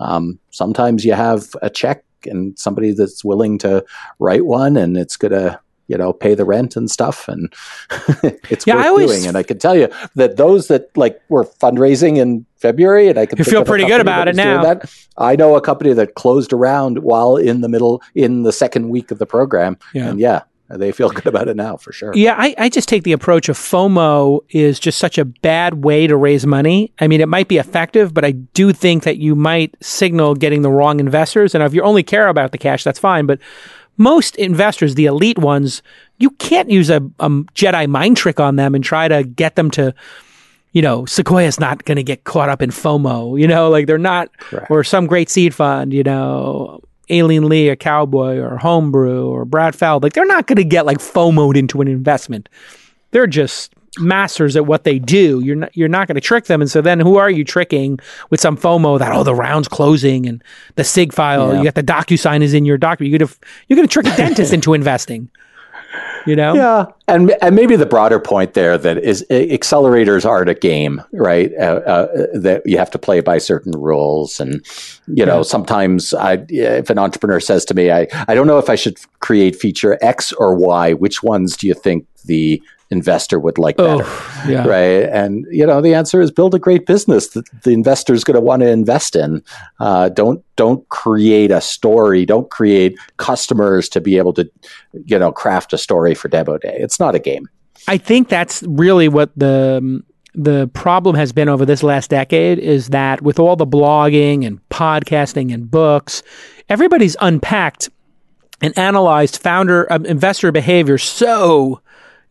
um, 0.00 0.38
sometimes 0.50 1.04
you 1.04 1.12
have 1.12 1.54
a 1.62 1.70
check 1.70 2.04
and 2.24 2.58
somebody 2.58 2.92
that's 2.92 3.24
willing 3.24 3.58
to 3.58 3.84
write 4.18 4.46
one 4.46 4.76
and 4.76 4.96
it's 4.96 5.16
going 5.16 5.32
to 5.32 5.60
you 5.86 5.96
know, 5.96 6.12
pay 6.12 6.34
the 6.34 6.44
rent 6.44 6.76
and 6.76 6.90
stuff, 6.90 7.28
and 7.28 7.52
it's 8.50 8.66
yeah, 8.66 8.76
worth 8.76 8.86
always, 8.86 9.10
doing. 9.10 9.26
And 9.26 9.36
I 9.36 9.42
can 9.42 9.58
tell 9.58 9.76
you 9.76 9.88
that 10.14 10.36
those 10.36 10.68
that 10.68 10.96
like 10.96 11.20
were 11.28 11.44
fundraising 11.44 12.16
in 12.16 12.46
February, 12.56 13.08
and 13.08 13.18
I 13.18 13.26
can 13.26 13.42
feel 13.44 13.64
pretty 13.64 13.86
good 13.86 14.00
about 14.00 14.28
it 14.28 14.36
now. 14.36 14.62
That. 14.62 14.94
I 15.18 15.36
know 15.36 15.56
a 15.56 15.60
company 15.60 15.92
that 15.92 16.14
closed 16.14 16.52
around 16.52 16.98
while 16.98 17.36
in 17.36 17.60
the 17.60 17.68
middle 17.68 18.02
in 18.14 18.42
the 18.42 18.52
second 18.52 18.88
week 18.88 19.10
of 19.10 19.18
the 19.18 19.26
program, 19.26 19.78
yeah. 19.92 20.08
and 20.08 20.18
yeah, 20.18 20.42
they 20.68 20.92
feel 20.92 21.10
good 21.10 21.26
about 21.26 21.48
it 21.48 21.56
now 21.56 21.76
for 21.76 21.92
sure. 21.92 22.12
Yeah, 22.14 22.34
I, 22.38 22.54
I, 22.56 22.68
just 22.68 22.88
take 22.88 23.02
the 23.02 23.12
approach 23.12 23.48
of 23.48 23.58
FOMO 23.58 24.40
is 24.50 24.80
just 24.80 24.98
such 24.98 25.18
a 25.18 25.24
bad 25.24 25.84
way 25.84 26.06
to 26.06 26.16
raise 26.16 26.46
money. 26.46 26.92
I 26.98 27.06
mean, 27.06 27.20
it 27.20 27.28
might 27.28 27.48
be 27.48 27.58
effective, 27.58 28.14
but 28.14 28.24
I 28.24 28.32
do 28.32 28.72
think 28.72 29.04
that 29.04 29.18
you 29.18 29.34
might 29.34 29.74
signal 29.82 30.34
getting 30.34 30.62
the 30.62 30.70
wrong 30.70 31.00
investors. 31.00 31.54
And 31.54 31.62
if 31.62 31.74
you 31.74 31.82
only 31.82 32.02
care 32.02 32.28
about 32.28 32.52
the 32.52 32.58
cash, 32.58 32.82
that's 32.82 32.98
fine. 32.98 33.26
But 33.26 33.40
most 33.96 34.36
investors, 34.36 34.94
the 34.94 35.06
elite 35.06 35.38
ones, 35.38 35.82
you 36.18 36.30
can't 36.30 36.70
use 36.70 36.90
a, 36.90 36.96
a 37.20 37.28
Jedi 37.28 37.88
mind 37.88 38.16
trick 38.16 38.40
on 38.40 38.56
them 38.56 38.74
and 38.74 38.82
try 38.82 39.08
to 39.08 39.24
get 39.24 39.56
them 39.56 39.70
to, 39.72 39.94
you 40.72 40.82
know, 40.82 41.04
Sequoia's 41.04 41.60
not 41.60 41.84
going 41.84 41.96
to 41.96 42.02
get 42.02 42.24
caught 42.24 42.48
up 42.48 42.62
in 42.62 42.70
FOMO, 42.70 43.38
you 43.40 43.46
know, 43.46 43.70
like 43.70 43.86
they're 43.86 43.98
not, 43.98 44.36
Correct. 44.38 44.70
or 44.70 44.84
some 44.84 45.06
great 45.06 45.28
seed 45.28 45.54
fund, 45.54 45.92
you 45.92 46.02
know, 46.02 46.80
Aileen 47.10 47.48
Lee, 47.48 47.68
a 47.68 47.76
cowboy, 47.76 48.38
or 48.38 48.56
Homebrew, 48.56 49.28
or 49.28 49.44
Brad 49.44 49.74
Feld, 49.74 50.02
like 50.02 50.14
they're 50.14 50.24
not 50.26 50.46
going 50.46 50.56
to 50.56 50.64
get 50.64 50.86
like 50.86 50.98
FOMOed 50.98 51.56
into 51.56 51.80
an 51.80 51.88
investment. 51.88 52.48
They're 53.10 53.26
just 53.26 53.73
masters 53.98 54.56
at 54.56 54.66
what 54.66 54.84
they 54.84 54.98
do. 54.98 55.40
You're 55.40 55.56
not 55.56 55.76
you're 55.76 55.88
not 55.88 56.08
going 56.08 56.16
to 56.16 56.20
trick 56.20 56.46
them. 56.46 56.60
And 56.60 56.70
so 56.70 56.80
then 56.80 57.00
who 57.00 57.16
are 57.16 57.30
you 57.30 57.44
tricking 57.44 57.98
with 58.30 58.40
some 58.40 58.56
FOMO 58.56 58.98
that 58.98 59.12
oh 59.12 59.22
the 59.22 59.34
round's 59.34 59.68
closing 59.68 60.26
and 60.26 60.42
the 60.76 60.84
sig 60.84 61.12
file 61.12 61.52
yeah. 61.52 61.58
you 61.58 61.64
got 61.64 61.74
the 61.74 61.82
DocuSign 61.82 62.42
is 62.42 62.54
in 62.54 62.64
your 62.64 62.78
document. 62.78 63.10
You're 63.10 63.26
gonna 63.26 63.38
you're 63.68 63.76
gonna 63.76 63.88
trick 63.88 64.06
a 64.06 64.16
dentist 64.16 64.52
into 64.52 64.74
investing. 64.74 65.28
You 66.26 66.34
know? 66.34 66.54
Yeah, 66.54 66.86
and 67.06 67.34
and 67.42 67.54
maybe 67.54 67.76
the 67.76 67.86
broader 67.86 68.18
point 68.18 68.54
there 68.54 68.78
that 68.78 68.96
is 68.98 69.24
accelerators 69.30 70.24
aren't 70.24 70.48
a 70.48 70.54
game, 70.54 71.02
right? 71.12 71.52
Uh, 71.54 71.80
uh, 71.86 72.26
that 72.32 72.62
you 72.64 72.78
have 72.78 72.90
to 72.92 72.98
play 72.98 73.20
by 73.20 73.36
certain 73.38 73.72
rules, 73.72 74.40
and 74.40 74.64
you 75.06 75.24
know 75.26 75.38
yeah. 75.38 75.42
sometimes 75.42 76.14
I, 76.14 76.44
if 76.48 76.88
an 76.88 76.98
entrepreneur 76.98 77.40
says 77.40 77.64
to 77.66 77.74
me, 77.74 77.92
I 77.92 78.08
I 78.26 78.34
don't 78.34 78.46
know 78.46 78.58
if 78.58 78.70
I 78.70 78.74
should 78.74 78.98
create 79.20 79.54
feature 79.54 79.98
X 80.00 80.32
or 80.32 80.56
Y. 80.56 80.94
Which 80.94 81.22
ones 81.22 81.58
do 81.58 81.66
you 81.66 81.74
think 81.74 82.06
the 82.24 82.60
investor 82.94 83.38
would 83.38 83.58
like 83.58 83.76
better, 83.76 84.04
Oh, 84.06 84.44
yeah. 84.48 84.64
right? 84.66 85.04
And 85.20 85.44
you 85.50 85.66
know, 85.66 85.80
the 85.82 85.92
answer 85.94 86.20
is 86.22 86.30
build 86.30 86.54
a 86.54 86.58
great 86.58 86.86
business 86.86 87.28
that 87.34 87.44
the 87.64 87.72
investor 87.72 88.14
is 88.14 88.24
going 88.24 88.36
to 88.36 88.40
want 88.40 88.60
to 88.62 88.68
invest 88.68 89.16
in. 89.16 89.42
Uh, 89.80 90.08
don't 90.08 90.42
don't 90.56 90.88
create 90.88 91.50
a 91.50 91.60
story. 91.60 92.24
Don't 92.24 92.48
create 92.50 92.96
customers 93.18 93.88
to 93.90 94.00
be 94.00 94.16
able 94.16 94.32
to, 94.34 94.50
you 95.04 95.18
know, 95.18 95.32
craft 95.32 95.72
a 95.72 95.78
story 95.78 96.14
for 96.14 96.28
Demo 96.28 96.56
Day. 96.58 96.76
It's 96.80 96.98
not 97.00 97.14
a 97.14 97.18
game. 97.18 97.48
I 97.88 97.98
think 97.98 98.28
that's 98.28 98.62
really 98.62 99.08
what 99.08 99.30
the 99.36 100.02
the 100.36 100.68
problem 100.74 101.14
has 101.16 101.32
been 101.32 101.48
over 101.48 101.64
this 101.64 101.82
last 101.82 102.10
decade 102.10 102.58
is 102.58 102.88
that 102.88 103.22
with 103.22 103.38
all 103.38 103.56
the 103.56 103.66
blogging 103.66 104.44
and 104.46 104.58
podcasting 104.68 105.52
and 105.54 105.70
books, 105.70 106.22
everybody's 106.68 107.16
unpacked 107.20 107.88
and 108.60 108.76
analyzed 108.78 109.36
founder 109.38 109.86
um, 109.92 110.04
investor 110.06 110.50
behavior 110.50 110.96
so 110.98 111.80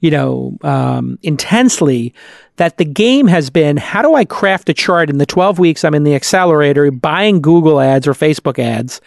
you 0.04 0.12
know 0.12 0.56
um, 0.62 1.18
intensely 1.24 2.14
that 2.58 2.78
the 2.78 2.86
game 2.86 3.26
has 3.26 3.50
been 3.50 3.78
how 3.78 4.04
do 4.04 4.14
I 4.14 4.26
craft 4.26 4.70
a 4.70 4.74
chart 4.74 5.10
in 5.10 5.18
the 5.18 5.26
12 5.26 5.58
weeks 5.58 5.84
I'm 5.84 5.96
in 5.96 6.04
the 6.04 6.14
accelerator 6.14 6.92
buying 6.92 7.42
Google 7.42 7.80
ads 7.80 8.08
or 8.08 8.14
Facebook 8.14 8.60
ads 8.60 9.02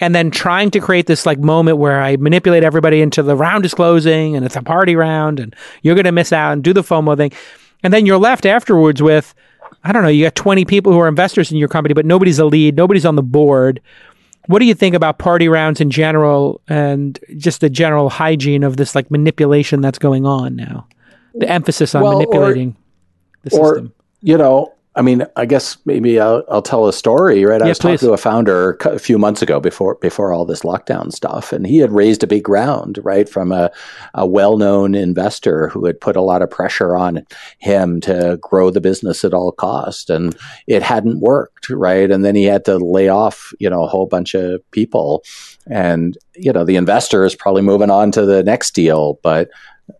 and 0.00 0.16
then 0.16 0.32
trying 0.32 0.70
to 0.72 0.80
create 0.80 1.06
this 1.06 1.26
like 1.26 1.38
moment 1.38 1.78
where 1.78 2.02
I 2.02 2.16
manipulate 2.16 2.64
everybody 2.64 3.00
into 3.00 3.22
the 3.22 3.36
round 3.36 3.64
is 3.64 3.72
closing 3.72 4.34
and 4.34 4.44
it's 4.44 4.56
a 4.56 4.62
party 4.62 4.96
round 4.96 5.38
and 5.38 5.54
you're 5.82 5.94
going 5.94 6.06
to 6.06 6.12
miss 6.12 6.32
out 6.32 6.54
and 6.54 6.64
do 6.64 6.72
the 6.72 6.82
FOMO 6.82 7.16
thing. 7.16 7.30
And 7.84 7.92
then 7.92 8.04
you're 8.04 8.18
left 8.18 8.44
afterwards 8.44 9.00
with, 9.00 9.32
I 9.84 9.92
don't 9.92 10.02
know, 10.02 10.08
you 10.08 10.24
got 10.24 10.34
20 10.34 10.64
people 10.64 10.92
who 10.92 10.98
are 10.98 11.06
investors 11.06 11.52
in 11.52 11.56
your 11.58 11.68
company, 11.68 11.94
but 11.94 12.04
nobody's 12.04 12.40
a 12.40 12.44
lead, 12.44 12.74
nobody's 12.74 13.06
on 13.06 13.14
the 13.14 13.22
board. 13.22 13.80
What 14.46 14.58
do 14.58 14.64
you 14.64 14.74
think 14.74 14.94
about 14.94 15.18
party 15.18 15.48
rounds 15.48 15.80
in 15.80 15.90
general 15.90 16.60
and 16.68 17.18
just 17.36 17.60
the 17.60 17.70
general 17.70 18.10
hygiene 18.10 18.64
of 18.64 18.76
this 18.76 18.94
like 18.94 19.10
manipulation 19.10 19.80
that's 19.80 19.98
going 19.98 20.26
on 20.26 20.56
now? 20.56 20.86
The 21.34 21.48
emphasis 21.48 21.94
on 21.94 22.02
Well, 22.02 22.12
or- 22.14 22.16
manipulating 22.18 22.76
the 23.42 23.56
or 23.56 23.74
system. 23.74 23.92
you 24.20 24.36
know 24.36 24.72
i 24.94 25.02
mean 25.02 25.24
i 25.36 25.46
guess 25.46 25.76
maybe 25.86 26.20
i'll, 26.20 26.44
I'll 26.50 26.62
tell 26.62 26.86
a 26.86 26.92
story 26.92 27.44
right 27.44 27.62
i 27.62 27.64
Yeah, 27.64 27.70
was 27.70 27.78
please. 27.78 28.00
talking 28.00 28.08
to 28.08 28.12
a 28.14 28.18
founder 28.18 28.76
a 28.84 28.98
few 28.98 29.18
months 29.18 29.40
ago 29.42 29.60
before 29.60 29.94
before 29.96 30.32
all 30.32 30.44
this 30.44 30.62
lockdown 30.62 31.12
stuff 31.12 31.52
and 31.52 31.66
he 31.66 31.78
had 31.78 31.92
raised 31.92 32.22
a 32.22 32.26
big 32.26 32.48
round 32.48 32.98
right 33.02 33.28
from 33.28 33.52
a, 33.52 33.70
a 34.14 34.26
well-known 34.26 34.94
investor 34.94 35.68
who 35.68 35.86
had 35.86 36.00
put 36.00 36.16
a 36.16 36.20
lot 36.22 36.42
of 36.42 36.50
pressure 36.50 36.96
on 36.96 37.24
him 37.58 38.00
to 38.02 38.38
grow 38.42 38.70
the 38.70 38.80
business 38.80 39.24
at 39.24 39.34
all 39.34 39.52
cost 39.52 40.10
and 40.10 40.36
it 40.66 40.82
hadn't 40.82 41.20
worked 41.20 41.70
right 41.70 42.10
and 42.10 42.24
then 42.24 42.34
he 42.34 42.44
had 42.44 42.64
to 42.64 42.76
lay 42.78 43.08
off 43.08 43.52
you 43.58 43.70
know 43.70 43.82
a 43.84 43.88
whole 43.88 44.06
bunch 44.06 44.34
of 44.34 44.60
people 44.72 45.22
and 45.68 46.18
you 46.34 46.52
know 46.52 46.64
the 46.64 46.76
investor 46.76 47.24
is 47.24 47.34
probably 47.34 47.62
moving 47.62 47.90
on 47.90 48.10
to 48.10 48.26
the 48.26 48.42
next 48.42 48.72
deal 48.74 49.18
but 49.22 49.48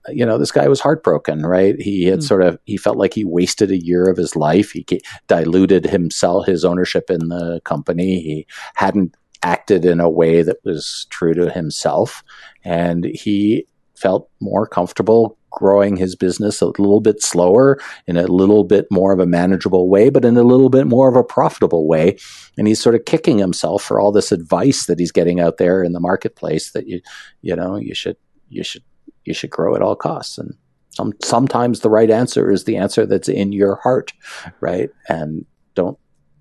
you 0.09 0.24
know, 0.26 0.39
this 0.39 0.53
guy 0.53 0.68
was 0.68 0.80
heartbroken, 0.80 1.43
right? 1.43 1.80
He 1.80 2.05
had 2.05 2.20
Mm. 2.20 2.24
sort 2.24 2.43
of 2.43 2.59
he 2.64 2.76
felt 2.76 2.97
like 2.97 3.14
he 3.14 3.24
wasted 3.24 3.70
a 3.70 3.83
year 3.83 4.05
of 4.09 4.16
his 4.16 4.37
life. 4.37 4.72
He 4.72 4.87
diluted 5.28 5.87
himself, 5.87 6.47
his 6.47 6.64
ownership 6.64 7.11
in 7.11 7.28
the 7.28 7.61
company. 7.64 8.20
He 8.20 8.47
hadn't 8.74 9.14
acted 9.43 9.85
in 9.85 10.01
a 10.01 10.11
way 10.11 10.43
that 10.43 10.59
was 10.64 11.07
true 11.11 11.35
to 11.35 11.51
himself, 11.51 12.22
and 12.64 13.05
he 13.05 13.66
felt 13.95 14.28
more 14.41 14.66
comfortable 14.66 15.37
growing 15.53 15.97
his 15.97 16.16
business 16.16 16.61
a 16.61 16.66
little 16.66 17.01
bit 17.01 17.22
slower 17.22 17.78
in 18.07 18.16
a 18.16 18.26
little 18.26 18.64
bit 18.64 18.87
more 18.91 19.12
of 19.12 19.20
a 19.20 19.26
manageable 19.26 19.89
way 19.89 20.09
but 20.09 20.24
in 20.24 20.37
a 20.39 20.43
little 20.43 20.70
bit 20.70 20.87
more 20.87 21.09
of 21.09 21.14
a 21.14 21.22
profitable 21.22 21.87
way 21.87 22.16
and 22.57 22.66
he's 22.66 22.80
sort 22.80 22.95
of 22.95 23.05
kicking 23.05 23.37
himself 23.39 23.83
for 23.83 24.01
all 24.01 24.11
this 24.11 24.33
advice 24.33 24.87
that 24.87 24.99
he's 24.99 25.12
getting 25.12 25.41
out 25.41 25.59
there 25.59 25.85
in 25.85 25.93
the 25.93 26.01
marketplace 26.01 26.72
that 26.72 26.89
you 26.89 27.01
you 27.43 27.55
know 27.55 27.76
you 27.76 27.95
should 27.95 28.16
you 28.49 28.64
should 28.64 28.83
you 29.25 29.35
should 29.35 29.51
grow 29.51 29.75
at 29.75 29.83
all 29.83 29.97
costs 29.97 30.39
and 30.39 30.55
some 30.91 31.12
sometimes 31.23 31.81
the 31.81 31.91
right 31.91 32.11
answer 32.11 32.51
is 32.51 32.64
the 32.64 32.77
answer 32.77 33.07
that's 33.07 33.29
in 33.29 33.53
your 33.53 33.77
heart 33.77 34.12
right 34.61 34.91
and 35.09 35.45
don't 35.75 35.99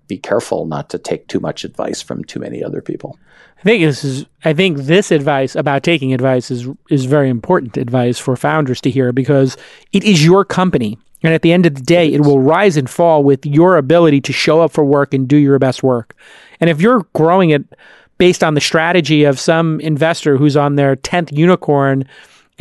be 0.08 0.18
careful 0.18 0.66
not 0.66 0.90
to 0.90 0.98
take 0.98 1.26
too 1.28 1.40
much 1.40 1.64
advice 1.64 2.02
from 2.02 2.24
too 2.24 2.40
many 2.40 2.62
other 2.62 2.82
people 2.82 3.18
I 3.62 3.64
think 3.64 3.84
this 3.84 4.02
is. 4.02 4.26
I 4.44 4.52
think 4.54 4.76
this 4.78 5.12
advice 5.12 5.54
about 5.54 5.84
taking 5.84 6.12
advice 6.12 6.50
is 6.50 6.68
is 6.90 7.04
very 7.04 7.28
important 7.28 7.76
advice 7.76 8.18
for 8.18 8.34
founders 8.34 8.80
to 8.80 8.90
hear 8.90 9.12
because 9.12 9.56
it 9.92 10.02
is 10.02 10.24
your 10.24 10.44
company, 10.44 10.98
and 11.22 11.32
at 11.32 11.42
the 11.42 11.52
end 11.52 11.64
of 11.66 11.76
the 11.76 11.80
day, 11.80 12.12
it, 12.12 12.22
will 12.22 12.40
rise 12.40 12.76
and 12.76 12.90
fall 12.90 13.22
with 13.22 13.46
your 13.46 13.76
ability 13.76 14.20
to 14.22 14.32
show 14.32 14.60
up 14.60 14.72
for 14.72 14.84
work 14.84 15.14
and 15.14 15.28
do 15.28 15.36
your 15.36 15.60
best 15.60 15.84
work. 15.84 16.16
And 16.58 16.70
if 16.70 16.80
you're 16.80 17.06
growing 17.14 17.50
it 17.50 17.64
based 18.18 18.42
on 18.42 18.54
the 18.54 18.60
strategy 18.60 19.22
of 19.22 19.38
some 19.38 19.78
investor 19.78 20.36
who's 20.36 20.56
on 20.56 20.74
their 20.74 20.96
tenth 20.96 21.30
unicorn 21.32 22.04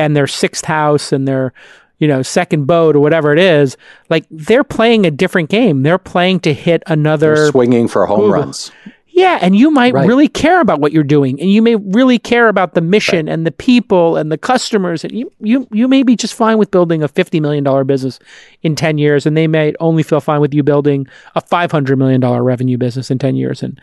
and 0.02 0.16
their 0.16 0.28
sixth 0.28 0.66
house 0.66 1.12
and 1.12 1.28
their 1.28 1.54
you 1.99 2.08
know 2.08 2.22
second 2.24 2.66
boat 2.66 2.95
or 2.95 2.99
whatever 2.99 3.32
it 3.34 3.39
is, 3.39 3.78
like 4.10 4.26
they're 4.32 4.64
playing 4.64 5.06
a 5.06 5.12
different 5.12 5.49
game. 5.49 5.84
They're 5.84 5.97
playing 6.14 6.39
to 6.41 6.54
hit 6.54 6.82
another 6.88 7.36
They're 7.36 7.52
swinging 7.52 7.88
for 7.88 8.06
home 8.08 8.22
Google. 8.22 8.34
runs 8.41 8.72
yeah, 9.14 9.38
and 9.41 9.58
you 9.58 9.70
might 9.72 9.93
Right. 9.93 10.08
really 10.08 10.30
care 10.30 10.62
about 10.62 10.80
what 10.80 10.93
you're 10.93 11.04
doing, 11.18 11.39
and 11.41 11.52
you 11.52 11.62
may 11.62 11.76
really 11.76 12.18
care 12.18 12.47
about 12.47 12.76
the 12.76 12.82
mission 12.82 13.28
and 13.28 13.45
the 13.45 13.52
people 13.52 14.16
and 14.16 14.32
the 14.32 14.38
customers, 14.38 15.04
and 15.04 15.12
you 15.12 15.30
you 15.41 15.68
you 15.72 15.88
may 15.89 16.02
be 16.02 16.16
just 16.16 16.34
fine 16.34 16.58
with 16.58 16.72
building 16.72 17.04
a 17.04 17.10
fifty 17.10 17.39
million 17.41 17.62
dollar 17.64 17.84
business 17.84 18.20
in 18.64 18.74
ten 18.74 18.97
years, 18.97 19.26
and 19.26 19.36
they 19.36 19.47
may 19.47 19.74
only 19.82 20.02
feel 20.02 20.22
fine 20.22 20.39
with 20.39 20.54
you 20.54 20.64
building 20.64 21.08
a 21.36 21.41
five 21.41 21.72
hundred 21.74 21.97
million 21.97 22.22
dollar 22.22 22.41
revenue 22.41 22.78
business 22.78 23.12
in 23.12 23.20
ten 23.20 23.36
years. 23.36 23.62
And 23.62 23.80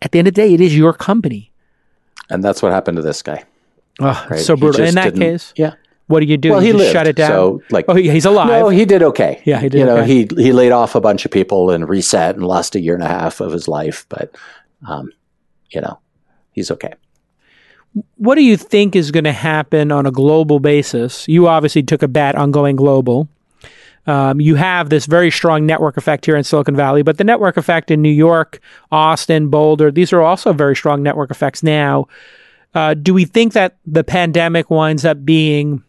at 0.00 0.12
the 0.12 0.20
end 0.20 0.28
of 0.28 0.34
the 0.34 0.40
day, 0.42 0.54
it 0.54 0.60
is 0.60 0.78
your 0.78 0.92
company. 0.94 1.50
and 2.30 2.44
that's 2.44 2.62
what 2.62 2.70
happened 2.72 2.96
to 2.96 3.02
this 3.02 3.20
guy 3.20 3.42
Oh, 4.00 4.26
right 4.30 4.38
so 4.40 4.56
brutal. 4.56 4.84
In 4.84 4.94
that 4.94 5.14
case, 5.14 5.52
yeah 5.56 5.74
what 6.06 6.20
do 6.20 6.26
you 6.26 6.36
do? 6.38 6.50
well 6.52 6.62
you 6.62 6.68
he 6.68 6.72
lived 6.72 6.92
shut 6.92 7.06
it 7.06 7.16
down. 7.16 7.28
so 7.30 7.62
like 7.70 7.84
oh, 7.88 7.94
he- 7.94 8.10
he's 8.10 8.24
alive. 8.24 8.48
no 8.48 8.68
he 8.70 8.84
did 8.84 9.02
okay 9.02 9.42
Yeah, 9.44 9.60
he 9.60 9.68
did 9.68 9.78
you 9.80 9.84
know 9.84 9.98
okay. 9.98 10.06
he 10.06 10.42
he 10.42 10.52
laid 10.52 10.72
off 10.72 10.94
a 10.94 11.00
bunch 11.00 11.24
of 11.24 11.30
people 11.30 11.70
and 11.70 11.88
reset 11.88 12.34
and 12.34 12.46
lost 12.46 12.74
a 12.74 12.80
year 12.80 12.94
and 12.94 13.02
a 13.02 13.08
half 13.08 13.40
of 13.40 13.52
his 13.52 13.68
life 13.68 14.06
but 14.08 14.34
um 14.86 15.12
you 15.70 15.80
know 15.80 15.98
he's 16.52 16.70
okay 16.70 16.94
what 18.16 18.34
do 18.36 18.42
you 18.44 18.56
think 18.56 18.94
is 18.94 19.10
going 19.10 19.24
to 19.24 19.32
happen 19.32 19.90
on 19.90 20.06
a 20.06 20.10
global 20.10 20.60
basis? 20.60 21.26
You 21.26 21.48
obviously 21.48 21.82
took 21.82 22.02
a 22.02 22.06
bet 22.08 22.34
on 22.34 22.50
going 22.50 22.76
global. 22.76 23.28
Um, 24.06 24.40
you 24.40 24.54
have 24.54 24.88
this 24.88 25.06
very 25.06 25.30
strong 25.30 25.66
network 25.66 25.96
effect 25.96 26.24
here 26.24 26.36
in 26.36 26.44
Silicon 26.44 26.76
Valley, 26.76 27.02
but 27.02 27.18
the 27.18 27.24
network 27.24 27.56
effect 27.56 27.90
in 27.90 28.00
New 28.00 28.12
York, 28.12 28.60
Austin, 28.92 29.48
Boulder, 29.48 29.90
these 29.90 30.12
are 30.12 30.22
also 30.22 30.52
very 30.52 30.76
strong 30.76 31.02
network 31.02 31.30
effects 31.30 31.62
now. 31.62 32.06
Uh, 32.74 32.94
do 32.94 33.14
we 33.14 33.24
think 33.24 33.54
that 33.54 33.78
the 33.86 34.04
pandemic 34.04 34.70
winds 34.70 35.04
up 35.04 35.24
being 35.24 35.82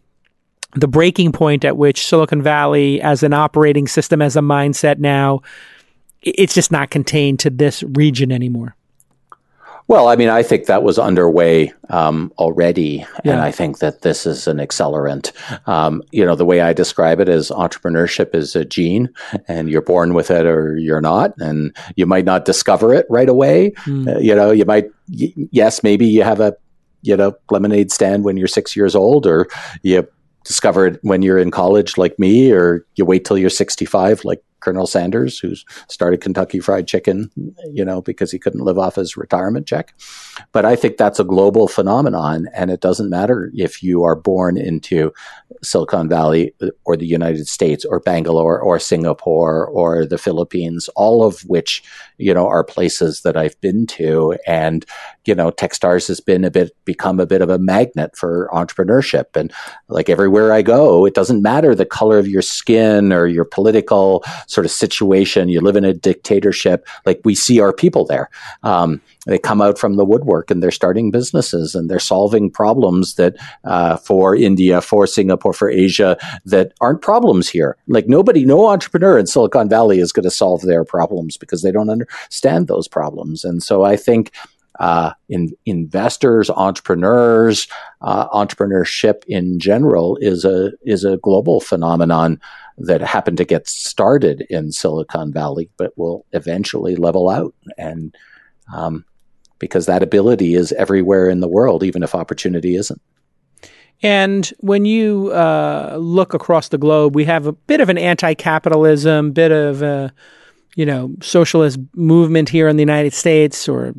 the 0.75 0.87
breaking 0.87 1.31
point 1.31 1.65
at 1.65 1.77
which 1.77 2.05
Silicon 2.05 2.41
Valley, 2.41 3.01
as 3.01 3.23
an 3.23 3.33
operating 3.33 3.87
system, 3.87 4.21
as 4.21 4.35
a 4.35 4.41
mindset 4.41 4.99
now, 4.99 5.41
it's 6.21 6.53
just 6.53 6.71
not 6.71 6.89
contained 6.89 7.39
to 7.39 7.49
this 7.49 7.83
region 7.83 8.31
anymore? 8.31 8.75
Well, 9.87 10.07
I 10.07 10.15
mean, 10.15 10.29
I 10.29 10.43
think 10.43 10.67
that 10.67 10.83
was 10.83 10.99
underway 10.99 11.73
um, 11.89 12.31
already, 12.37 13.03
and 13.23 13.41
I 13.41 13.49
think 13.49 13.79
that 13.79 14.03
this 14.03 14.27
is 14.27 14.47
an 14.47 14.57
accelerant. 14.57 15.31
Um, 15.67 16.03
you 16.11 16.23
know, 16.23 16.35
the 16.35 16.45
way 16.45 16.61
I 16.61 16.73
describe 16.73 17.19
it 17.19 17.27
is 17.27 17.49
entrepreneurship 17.49 18.35
is 18.35 18.55
a 18.55 18.63
gene, 18.63 19.09
and 19.47 19.67
you're 19.67 19.81
born 19.81 20.13
with 20.13 20.29
it 20.29 20.45
or 20.45 20.77
you're 20.77 21.01
not, 21.01 21.33
and 21.39 21.75
you 21.95 22.05
might 22.05 22.25
not 22.25 22.45
discover 22.45 22.93
it 22.93 23.07
right 23.09 23.29
away. 23.29 23.73
Hmm. 23.77 24.07
Uh, 24.07 24.19
you 24.19 24.35
know, 24.35 24.51
you 24.51 24.63
might, 24.63 24.91
y- 25.11 25.33
yes, 25.51 25.81
maybe 25.81 26.05
you 26.05 26.21
have 26.21 26.39
a, 26.39 26.55
you 27.01 27.15
know, 27.15 27.35
lemonade 27.49 27.91
stand 27.91 28.23
when 28.23 28.37
you're 28.37 28.47
six 28.47 28.75
years 28.75 28.95
old, 28.95 29.25
or 29.25 29.47
you 29.83 30.07
discover 30.43 30.87
it 30.87 30.99
when 31.03 31.21
you're 31.21 31.37
in 31.37 31.51
college, 31.51 31.97
like 31.97 32.17
me, 32.17 32.51
or 32.51 32.85
you 32.95 33.05
wait 33.05 33.25
till 33.25 33.37
you're 33.37 33.49
65, 33.49 34.25
like 34.25 34.43
Colonel 34.59 34.87
Sanders, 34.87 35.39
who 35.39 35.53
started 35.87 36.21
Kentucky 36.21 36.59
Fried 36.59 36.87
Chicken, 36.87 37.31
you 37.71 37.85
know, 37.85 38.01
because 38.01 38.31
he 38.31 38.39
couldn't 38.39 38.63
live 38.63 38.77
off 38.77 38.95
his 38.95 39.17
retirement 39.17 39.67
check. 39.67 39.93
But 40.51 40.65
I 40.65 40.75
think 40.75 40.97
that's 40.97 41.19
a 41.19 41.23
global 41.23 41.67
phenomenon, 41.67 42.47
and 42.53 42.71
it 42.71 42.81
doesn't 42.81 43.09
matter 43.09 43.51
if 43.55 43.83
you 43.83 44.03
are 44.03 44.15
born 44.15 44.57
into 44.57 45.11
Silicon 45.63 46.07
Valley 46.07 46.53
or 46.85 46.95
the 46.95 47.07
United 47.07 47.47
States 47.47 47.83
or 47.85 47.99
Bangalore 47.99 48.59
or 48.59 48.79
Singapore 48.79 49.65
or 49.67 50.05
the 50.05 50.17
Philippines, 50.17 50.89
all 50.95 51.25
of 51.25 51.41
which, 51.41 51.83
you 52.17 52.33
know, 52.33 52.47
are 52.47 52.63
places 52.63 53.21
that 53.21 53.35
I've 53.35 53.59
been 53.61 53.85
to. 53.87 54.37
And, 54.47 54.85
you 55.25 55.35
know, 55.35 55.51
Techstars 55.51 56.07
has 56.07 56.19
been 56.19 56.43
a 56.45 56.51
bit, 56.51 56.75
become 56.85 57.19
a 57.19 57.25
bit 57.25 57.41
of 57.41 57.49
a 57.49 57.59
magnet 57.59 58.15
for 58.15 58.49
entrepreneurship. 58.53 59.35
And 59.35 59.51
like 59.89 60.09
everywhere 60.09 60.53
I 60.53 60.61
go, 60.61 61.05
it 61.05 61.13
doesn't 61.13 61.41
matter 61.41 61.75
the 61.75 61.85
color 61.85 62.19
of 62.19 62.27
your 62.27 62.41
skin 62.41 63.11
or 63.11 63.27
your 63.27 63.45
political 63.45 64.23
sort 64.49 64.65
of 64.65 64.71
situation. 64.71 65.47
You 65.47 65.61
live 65.61 65.75
in 65.75 65.85
a 65.85 65.93
dictatorship. 65.93 66.87
Like 67.05 67.21
we 67.23 67.35
see 67.35 67.59
our 67.59 67.71
people 67.71 68.05
there. 68.05 68.29
Um, 68.63 69.01
they 69.25 69.37
come 69.37 69.61
out 69.61 69.77
from 69.77 69.95
the 69.95 70.05
woodwork 70.05 70.49
and 70.49 70.61
they're 70.61 70.71
starting 70.71 71.11
businesses 71.11 71.75
and 71.75 71.89
they're 71.89 71.99
solving 71.99 72.49
problems 72.49 73.15
that 73.15 73.35
uh, 73.63 73.97
for 73.97 74.35
India, 74.35 74.81
for 74.81 75.05
Singapore, 75.05 75.53
for 75.53 75.69
Asia 75.69 76.17
that 76.45 76.73
aren't 76.81 77.01
problems 77.01 77.47
here. 77.47 77.77
Like 77.87 78.07
nobody, 78.07 78.43
no 78.43 78.67
entrepreneur 78.67 79.19
in 79.19 79.27
Silicon 79.27 79.69
Valley 79.69 79.99
is 79.99 80.11
going 80.11 80.23
to 80.23 80.31
solve 80.31 80.61
their 80.61 80.83
problems 80.83 81.37
because 81.37 81.61
they 81.61 81.71
don't 81.71 81.89
understand 81.89 82.67
those 82.67 82.87
problems. 82.87 83.43
And 83.43 83.61
so 83.61 83.83
I 83.83 83.95
think 83.95 84.31
uh, 84.79 85.11
in, 85.27 85.51
investors, 85.65 86.49
entrepreneurs, 86.49 87.67
uh, 88.01 88.29
entrepreneurship 88.29 89.23
in 89.27 89.59
general 89.59 90.17
is 90.21 90.45
a 90.45 90.71
is 90.83 91.03
a 91.03 91.17
global 91.17 91.59
phenomenon 91.59 92.39
that 92.79 93.01
happen 93.01 93.35
to 93.35 93.45
get 93.45 93.67
started 93.67 94.45
in 94.49 94.71
Silicon 94.71 95.31
Valley, 95.31 95.69
but 95.77 95.97
will 95.97 96.25
eventually 96.31 96.95
level 96.95 97.29
out. 97.29 97.53
And 97.77 98.15
um, 98.73 99.05
because 99.59 99.85
that 99.85 100.03
ability 100.03 100.55
is 100.55 100.71
everywhere 100.73 101.29
in 101.29 101.41
the 101.41 101.47
world, 101.47 101.83
even 101.83 102.03
if 102.03 102.15
opportunity 102.15 102.75
isn't. 102.75 103.01
And 104.01 104.47
when 104.59 104.85
you 104.85 105.31
uh, 105.31 105.97
look 105.99 106.33
across 106.33 106.69
the 106.69 106.77
globe, 106.77 107.15
we 107.15 107.25
have 107.25 107.45
a 107.45 107.51
bit 107.51 107.81
of 107.81 107.89
an 107.89 107.97
anti-capitalism, 107.97 109.31
bit 109.31 109.51
of 109.51 109.81
a 109.81 110.13
you 110.75 110.85
know 110.85 111.13
socialist 111.21 111.79
movement 111.95 112.47
here 112.47 112.69
in 112.69 112.77
the 112.77 112.81
United 112.81 113.13
States, 113.13 113.67
or 113.67 113.93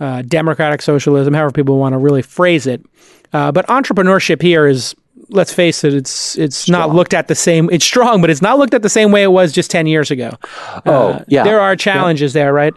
uh, 0.00 0.22
democratic 0.22 0.80
socialism, 0.80 1.34
however 1.34 1.52
people 1.52 1.78
want 1.78 1.92
to 1.92 1.98
really 1.98 2.22
phrase 2.22 2.66
it. 2.66 2.84
Uh, 3.32 3.52
but 3.52 3.66
entrepreneurship 3.66 4.40
here 4.40 4.66
is, 4.66 4.94
let's 5.28 5.52
face 5.52 5.84
it, 5.84 5.94
it's 5.94 6.36
it's 6.38 6.56
strong. 6.56 6.80
not 6.80 6.94
looked 6.94 7.14
at 7.14 7.28
the 7.28 7.34
same. 7.34 7.68
It's 7.70 7.84
strong, 7.84 8.20
but 8.20 8.30
it's 8.30 8.42
not 8.42 8.58
looked 8.58 8.74
at 8.74 8.82
the 8.82 8.88
same 8.88 9.12
way 9.12 9.22
it 9.22 9.32
was 9.32 9.52
just 9.52 9.70
ten 9.70 9.86
years 9.86 10.10
ago. 10.10 10.36
Oh, 10.86 11.12
uh, 11.12 11.24
yeah. 11.28 11.44
There 11.44 11.60
are 11.60 11.76
challenges 11.76 12.34
yeah. 12.34 12.44
there, 12.44 12.52
right? 12.52 12.74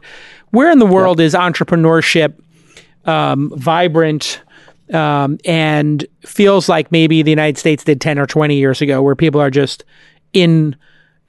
Where 0.51 0.71
in 0.71 0.79
the 0.79 0.85
world 0.85 1.19
yeah. 1.19 1.25
is 1.25 1.33
entrepreneurship 1.33 2.39
um, 3.05 3.51
vibrant? 3.55 4.41
um, 4.93 5.37
and 5.45 6.05
feels 6.21 6.69
like 6.69 6.91
maybe 6.91 7.21
the 7.21 7.29
United 7.29 7.57
States 7.57 7.83
did 7.83 7.99
10 8.01 8.19
or 8.19 8.25
20 8.25 8.55
years 8.55 8.81
ago, 8.81 9.01
where 9.01 9.15
people 9.15 9.41
are 9.41 9.49
just 9.49 9.83
in 10.33 10.75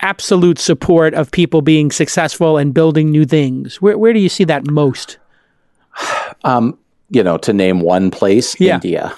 absolute 0.01 0.59
support 0.59 1.15
of 1.15 1.31
people 1.31 1.61
being 1.61 1.91
successful 1.91 2.57
and 2.57 2.73
building 2.73 3.11
new 3.11 3.25
things. 3.25 3.83
Where, 3.83 3.99
where 3.99 4.13
do 4.13 4.21
you 4.21 4.29
see 4.29 4.45
that 4.45 4.67
most? 4.67 5.19
Um, 6.45 6.79
you 7.11 7.25
know, 7.25 7.37
to 7.39 7.53
name 7.53 7.81
one 7.81 8.13
place, 8.13 8.59
yeah. 8.61 8.75
India. 8.75 9.13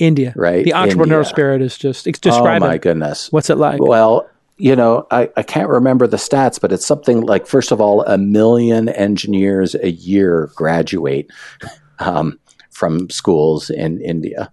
India, 0.00 0.32
right? 0.36 0.64
The 0.64 0.72
entrepreneurial 0.72 1.18
India. 1.18 1.24
spirit 1.24 1.62
is 1.62 1.78
just 1.78 2.04
describe. 2.04 2.62
Oh 2.62 2.66
my 2.66 2.78
goodness, 2.78 3.30
what's 3.30 3.50
it 3.50 3.56
like? 3.56 3.80
Well, 3.80 4.28
you 4.56 4.74
know, 4.74 5.06
I, 5.10 5.30
I 5.36 5.42
can't 5.42 5.68
remember 5.68 6.06
the 6.06 6.16
stats, 6.16 6.60
but 6.60 6.72
it's 6.72 6.86
something 6.86 7.20
like 7.22 7.46
first 7.46 7.70
of 7.70 7.80
all, 7.80 8.02
a 8.04 8.18
million 8.18 8.88
engineers 8.88 9.74
a 9.74 9.90
year 9.90 10.50
graduate. 10.54 11.30
Um, 11.98 12.38
from 12.80 13.10
schools 13.10 13.68
in 13.68 14.00
India. 14.00 14.50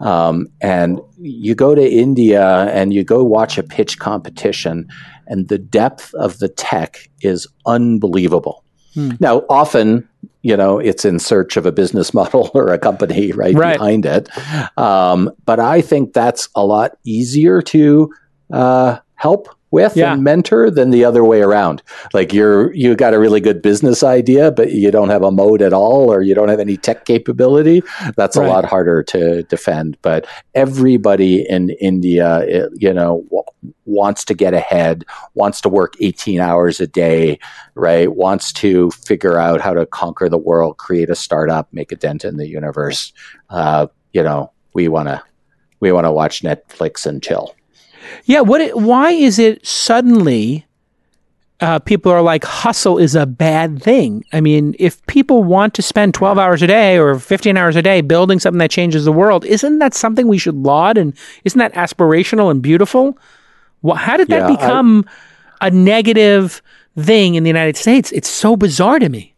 Um, 0.00 0.48
and 0.60 1.00
you 1.18 1.54
go 1.54 1.74
to 1.74 1.90
India 1.90 2.64
and 2.64 2.92
you 2.92 3.02
go 3.02 3.24
watch 3.24 3.56
a 3.56 3.62
pitch 3.62 3.98
competition, 3.98 4.88
and 5.26 5.48
the 5.48 5.56
depth 5.56 6.12
of 6.14 6.38
the 6.38 6.48
tech 6.48 7.08
is 7.22 7.46
unbelievable. 7.64 8.62
Hmm. 8.94 9.12
Now, 9.20 9.44
often, 9.48 10.08
you 10.42 10.56
know, 10.56 10.78
it's 10.78 11.04
in 11.04 11.18
search 11.18 11.56
of 11.56 11.66
a 11.66 11.72
business 11.72 12.12
model 12.20 12.50
or 12.54 12.68
a 12.68 12.78
company 12.78 13.32
right, 13.32 13.54
right. 13.54 13.78
behind 13.78 14.06
it. 14.06 14.28
Um, 14.78 15.30
but 15.44 15.60
I 15.60 15.80
think 15.80 16.12
that's 16.12 16.48
a 16.54 16.64
lot 16.64 16.96
easier 17.04 17.62
to 17.62 18.12
uh, 18.52 18.98
help 19.14 19.48
with 19.72 19.96
yeah. 19.96 20.12
and 20.12 20.22
mentor 20.22 20.70
than 20.70 20.90
the 20.90 21.04
other 21.04 21.24
way 21.24 21.40
around. 21.40 21.82
Like 22.12 22.32
you're 22.32 22.72
you 22.74 22.94
got 22.94 23.14
a 23.14 23.18
really 23.18 23.40
good 23.40 23.60
business 23.60 24.04
idea, 24.04 24.52
but 24.52 24.70
you 24.70 24.92
don't 24.92 25.08
have 25.08 25.24
a 25.24 25.32
moat 25.32 25.62
at 25.62 25.72
all, 25.72 26.12
or 26.12 26.22
you 26.22 26.34
don't 26.34 26.50
have 26.50 26.60
any 26.60 26.76
tech 26.76 27.06
capability. 27.06 27.82
That's 28.16 28.36
right. 28.36 28.46
a 28.46 28.48
lot 28.48 28.64
harder 28.64 29.02
to 29.04 29.42
defend. 29.44 29.96
But 30.02 30.26
everybody 30.54 31.44
in 31.48 31.70
India, 31.80 32.40
it, 32.40 32.70
you 32.76 32.92
know, 32.92 33.24
w- 33.24 33.42
wants 33.86 34.24
to 34.26 34.34
get 34.34 34.54
ahead, 34.54 35.04
wants 35.34 35.60
to 35.62 35.68
work 35.68 35.94
18 36.00 36.40
hours 36.40 36.78
a 36.78 36.86
day, 36.86 37.38
right? 37.74 38.14
Wants 38.14 38.52
to 38.54 38.90
figure 38.90 39.38
out 39.38 39.60
how 39.60 39.72
to 39.72 39.86
conquer 39.86 40.28
the 40.28 40.38
world, 40.38 40.76
create 40.76 41.10
a 41.10 41.16
startup, 41.16 41.72
make 41.72 41.90
a 41.90 41.96
dent 41.96 42.24
in 42.24 42.36
the 42.36 42.46
universe. 42.46 43.12
Uh, 43.48 43.86
you 44.12 44.22
know, 44.22 44.52
we 44.74 44.88
want 44.88 45.08
to 45.08 45.22
we 45.80 45.90
want 45.90 46.04
to 46.04 46.12
watch 46.12 46.42
Netflix 46.42 47.06
and 47.06 47.22
chill. 47.22 47.54
Yeah. 48.24 48.40
What? 48.40 48.60
It, 48.60 48.76
why 48.76 49.10
is 49.10 49.38
it 49.38 49.66
suddenly 49.66 50.66
uh, 51.60 51.78
people 51.80 52.10
are 52.12 52.22
like 52.22 52.44
hustle 52.44 52.98
is 52.98 53.14
a 53.14 53.26
bad 53.26 53.82
thing? 53.82 54.24
I 54.32 54.40
mean, 54.40 54.74
if 54.78 55.04
people 55.06 55.44
want 55.44 55.74
to 55.74 55.82
spend 55.82 56.14
twelve 56.14 56.38
hours 56.38 56.62
a 56.62 56.66
day 56.66 56.98
or 56.98 57.18
fifteen 57.18 57.56
hours 57.56 57.76
a 57.76 57.82
day 57.82 58.00
building 58.00 58.38
something 58.38 58.58
that 58.58 58.70
changes 58.70 59.04
the 59.04 59.12
world, 59.12 59.44
isn't 59.44 59.78
that 59.78 59.94
something 59.94 60.28
we 60.28 60.38
should 60.38 60.56
laud? 60.56 60.98
And 60.98 61.14
isn't 61.44 61.58
that 61.58 61.74
aspirational 61.74 62.50
and 62.50 62.62
beautiful? 62.62 63.18
Well, 63.82 63.96
how 63.96 64.16
did 64.16 64.28
that 64.28 64.48
yeah, 64.48 64.56
become 64.56 65.04
I, 65.60 65.68
a 65.68 65.70
negative 65.70 66.62
thing 66.96 67.34
in 67.34 67.42
the 67.42 67.50
United 67.50 67.76
States? 67.76 68.12
It's 68.12 68.28
so 68.28 68.56
bizarre 68.56 68.98
to 68.98 69.08
me 69.08 69.31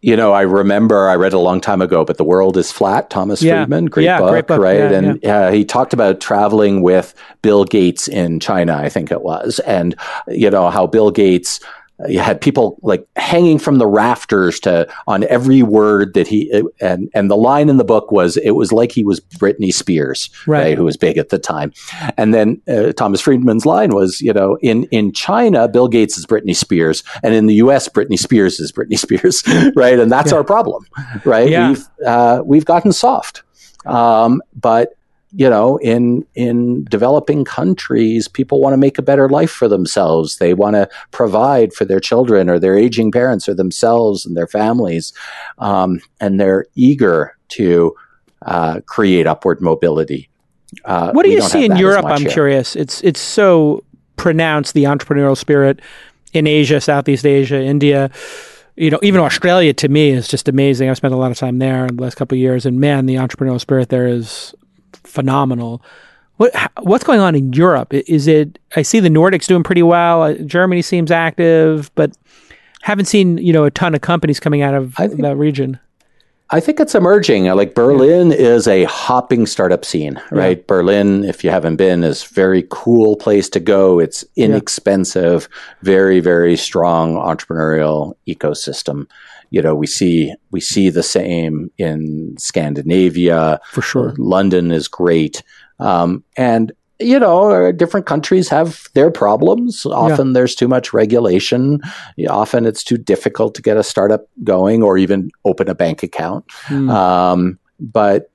you 0.00 0.16
know, 0.16 0.32
I 0.32 0.42
remember 0.42 1.08
I 1.08 1.16
read 1.16 1.32
a 1.32 1.38
long 1.38 1.60
time 1.60 1.82
ago, 1.82 2.04
but 2.04 2.18
The 2.18 2.24
World 2.24 2.56
is 2.56 2.70
Flat, 2.70 3.10
Thomas 3.10 3.42
yeah. 3.42 3.64
Friedman, 3.64 3.86
great, 3.86 4.04
yeah, 4.04 4.18
book, 4.18 4.30
great, 4.30 4.46
book, 4.46 4.60
right? 4.60 4.78
Yeah, 4.78 4.92
and 4.92 5.24
uh, 5.24 5.50
he 5.50 5.64
talked 5.64 5.92
about 5.92 6.20
traveling 6.20 6.82
with 6.82 7.14
Bill 7.42 7.64
Gates 7.64 8.06
in 8.06 8.38
China, 8.38 8.76
I 8.76 8.88
think 8.88 9.10
it 9.10 9.22
was, 9.22 9.58
and, 9.60 9.96
you 10.28 10.50
know, 10.50 10.70
how 10.70 10.86
Bill 10.86 11.10
Gates 11.10 11.58
you 12.06 12.20
had 12.20 12.40
people 12.40 12.78
like 12.82 13.06
hanging 13.16 13.58
from 13.58 13.78
the 13.78 13.86
rafters 13.86 14.60
to 14.60 14.86
on 15.06 15.24
every 15.24 15.62
word 15.62 16.14
that 16.14 16.28
he 16.28 16.62
and 16.80 17.10
and 17.12 17.30
the 17.30 17.36
line 17.36 17.68
in 17.68 17.76
the 17.76 17.84
book 17.84 18.12
was 18.12 18.36
it 18.36 18.52
was 18.52 18.72
like 18.72 18.92
he 18.92 19.02
was 19.02 19.20
Britney 19.20 19.72
Spears, 19.72 20.30
right, 20.46 20.60
right 20.60 20.78
who 20.78 20.84
was 20.84 20.96
big 20.96 21.18
at 21.18 21.30
the 21.30 21.38
time. 21.38 21.72
And 22.16 22.32
then 22.32 22.62
uh, 22.68 22.92
Thomas 22.92 23.20
Friedman's 23.20 23.66
line 23.66 23.90
was, 23.94 24.20
you 24.20 24.32
know, 24.32 24.56
in 24.62 24.84
in 24.84 25.12
China, 25.12 25.66
Bill 25.66 25.88
Gates 25.88 26.16
is 26.16 26.24
Britney 26.24 26.54
Spears, 26.54 27.02
and 27.22 27.34
in 27.34 27.46
the 27.46 27.54
U.S., 27.54 27.88
Britney 27.88 28.18
Spears 28.18 28.60
is 28.60 28.70
Britney 28.70 28.98
Spears, 28.98 29.42
right? 29.76 29.98
And 29.98 30.10
that's 30.10 30.30
yeah. 30.30 30.38
our 30.38 30.44
problem, 30.44 30.86
right? 31.24 31.48
Yeah. 31.48 31.70
We've 31.70 31.88
uh, 32.06 32.42
we've 32.44 32.64
gotten 32.64 32.92
soft, 32.92 33.42
um, 33.86 34.40
but 34.54 34.97
you 35.32 35.48
know, 35.48 35.76
in 35.78 36.24
in 36.34 36.84
developing 36.84 37.44
countries, 37.44 38.28
people 38.28 38.60
want 38.60 38.72
to 38.72 38.78
make 38.78 38.98
a 38.98 39.02
better 39.02 39.28
life 39.28 39.50
for 39.50 39.68
themselves. 39.68 40.38
They 40.38 40.54
want 40.54 40.74
to 40.74 40.88
provide 41.10 41.74
for 41.74 41.84
their 41.84 42.00
children 42.00 42.48
or 42.48 42.58
their 42.58 42.76
aging 42.76 43.12
parents 43.12 43.48
or 43.48 43.54
themselves 43.54 44.24
and 44.24 44.36
their 44.36 44.46
families, 44.46 45.12
um, 45.58 46.00
and 46.20 46.40
they're 46.40 46.66
eager 46.74 47.36
to 47.48 47.94
uh, 48.42 48.80
create 48.86 49.26
upward 49.26 49.60
mobility. 49.60 50.30
Uh, 50.84 51.12
what 51.12 51.24
do 51.24 51.30
you 51.30 51.42
see 51.42 51.64
in 51.64 51.76
Europe? 51.76 52.06
I'm 52.06 52.22
here. 52.22 52.30
curious. 52.30 52.74
It's 52.74 53.02
it's 53.02 53.20
so 53.20 53.84
pronounced 54.16 54.74
the 54.74 54.84
entrepreneurial 54.84 55.36
spirit 55.36 55.80
in 56.32 56.46
Asia, 56.46 56.80
Southeast 56.80 57.26
Asia, 57.26 57.60
India. 57.60 58.10
You 58.76 58.90
know, 58.90 59.00
even 59.02 59.20
Australia 59.20 59.74
to 59.74 59.88
me 59.88 60.10
is 60.10 60.28
just 60.28 60.48
amazing. 60.48 60.88
I've 60.88 60.96
spent 60.96 61.12
a 61.12 61.16
lot 61.16 61.32
of 61.32 61.36
time 61.36 61.58
there 61.58 61.84
in 61.84 61.96
the 61.96 62.02
last 62.02 62.14
couple 62.14 62.36
of 62.36 62.40
years, 62.40 62.64
and 62.64 62.80
man, 62.80 63.06
the 63.06 63.16
entrepreneurial 63.16 63.60
spirit 63.60 63.88
there 63.88 64.06
is 64.06 64.54
phenomenal. 65.04 65.82
What 66.36 66.54
what's 66.80 67.04
going 67.04 67.20
on 67.20 67.34
in 67.34 67.52
Europe? 67.52 67.92
Is 67.92 68.26
it? 68.26 68.58
I 68.76 68.82
see 68.82 69.00
the 69.00 69.08
Nordics 69.08 69.46
doing 69.46 69.64
pretty 69.64 69.82
well. 69.82 70.22
Uh, 70.22 70.34
Germany 70.34 70.82
seems 70.82 71.10
active, 71.10 71.90
but 71.94 72.16
haven't 72.82 73.06
seen 73.06 73.38
you 73.38 73.52
know 73.52 73.64
a 73.64 73.70
ton 73.70 73.94
of 73.94 74.00
companies 74.00 74.38
coming 74.38 74.62
out 74.62 74.74
of 74.74 74.94
think, 74.94 75.20
that 75.20 75.36
region. 75.36 75.80
I 76.50 76.60
think 76.60 76.80
it's 76.80 76.94
emerging. 76.94 77.44
Like 77.46 77.74
Berlin 77.74 78.30
yeah. 78.30 78.36
is 78.36 78.66
a 78.68 78.84
hopping 78.84 79.46
startup 79.46 79.84
scene, 79.84 80.20
right? 80.30 80.58
Yeah. 80.58 80.64
Berlin, 80.66 81.24
if 81.24 81.44
you 81.44 81.50
haven't 81.50 81.76
been, 81.76 82.04
is 82.04 82.24
very 82.24 82.66
cool 82.70 83.16
place 83.16 83.50
to 83.50 83.60
go. 83.60 83.98
It's 83.98 84.24
inexpensive, 84.36 85.48
yeah. 85.50 85.74
very 85.82 86.20
very 86.20 86.56
strong 86.56 87.16
entrepreneurial 87.16 88.14
ecosystem 88.28 89.06
you 89.50 89.62
know 89.62 89.74
we 89.74 89.86
see 89.86 90.34
we 90.50 90.60
see 90.60 90.90
the 90.90 91.02
same 91.02 91.70
in 91.78 92.36
Scandinavia 92.38 93.60
for 93.70 93.82
sure. 93.82 94.14
London 94.18 94.70
is 94.70 94.88
great, 94.88 95.42
um, 95.78 96.22
and 96.36 96.72
you 96.98 97.18
know 97.18 97.72
different 97.72 98.06
countries 98.06 98.48
have 98.48 98.88
their 98.94 99.10
problems. 99.10 99.86
Often 99.86 100.28
yeah. 100.28 100.32
there's 100.34 100.54
too 100.54 100.68
much 100.68 100.92
regulation. 100.92 101.80
Often 102.28 102.66
it's 102.66 102.84
too 102.84 102.98
difficult 102.98 103.54
to 103.54 103.62
get 103.62 103.76
a 103.76 103.82
startup 103.82 104.28
going 104.44 104.82
or 104.82 104.98
even 104.98 105.30
open 105.44 105.68
a 105.68 105.74
bank 105.74 106.02
account. 106.02 106.46
Mm. 106.66 106.90
Um, 106.90 107.58
but 107.80 108.30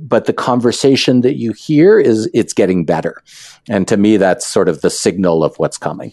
but 0.00 0.26
the 0.26 0.32
conversation 0.32 1.20
that 1.22 1.34
you 1.34 1.52
hear 1.52 1.98
is 1.98 2.30
it's 2.32 2.52
getting 2.52 2.84
better, 2.84 3.22
and 3.68 3.88
to 3.88 3.96
me 3.96 4.16
that's 4.16 4.46
sort 4.46 4.68
of 4.68 4.82
the 4.82 4.90
signal 4.90 5.42
of 5.42 5.56
what's 5.56 5.78
coming. 5.78 6.12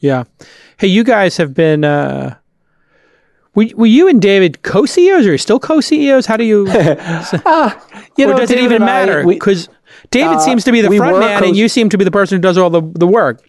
Yeah. 0.00 0.24
Hey, 0.78 0.88
you 0.88 1.04
guys 1.04 1.36
have 1.36 1.54
been. 1.54 1.84
Uh 1.84 2.36
were, 3.56 3.66
were 3.74 3.86
you 3.86 4.06
and 4.06 4.22
David 4.22 4.62
co-CEOs 4.62 5.26
or 5.26 5.30
are 5.30 5.32
you 5.32 5.38
still 5.38 5.58
co-CEOs? 5.58 6.26
How 6.26 6.36
do 6.36 6.44
you? 6.44 6.68
uh, 6.68 7.72
you 8.16 8.26
or 8.26 8.32
know, 8.32 8.38
does 8.38 8.50
David 8.50 8.62
it 8.62 8.64
even 8.64 8.84
matter? 8.84 9.26
Because 9.26 9.68
David 10.10 10.36
uh, 10.36 10.38
seems 10.38 10.62
to 10.64 10.72
be 10.72 10.82
the 10.82 10.96
front 10.96 11.18
man, 11.18 11.40
co- 11.40 11.48
and 11.48 11.56
you 11.56 11.68
seem 11.68 11.88
to 11.88 11.98
be 11.98 12.04
the 12.04 12.10
person 12.10 12.36
who 12.36 12.42
does 12.42 12.56
all 12.56 12.70
the 12.70 12.82
the 12.82 13.06
work. 13.06 13.42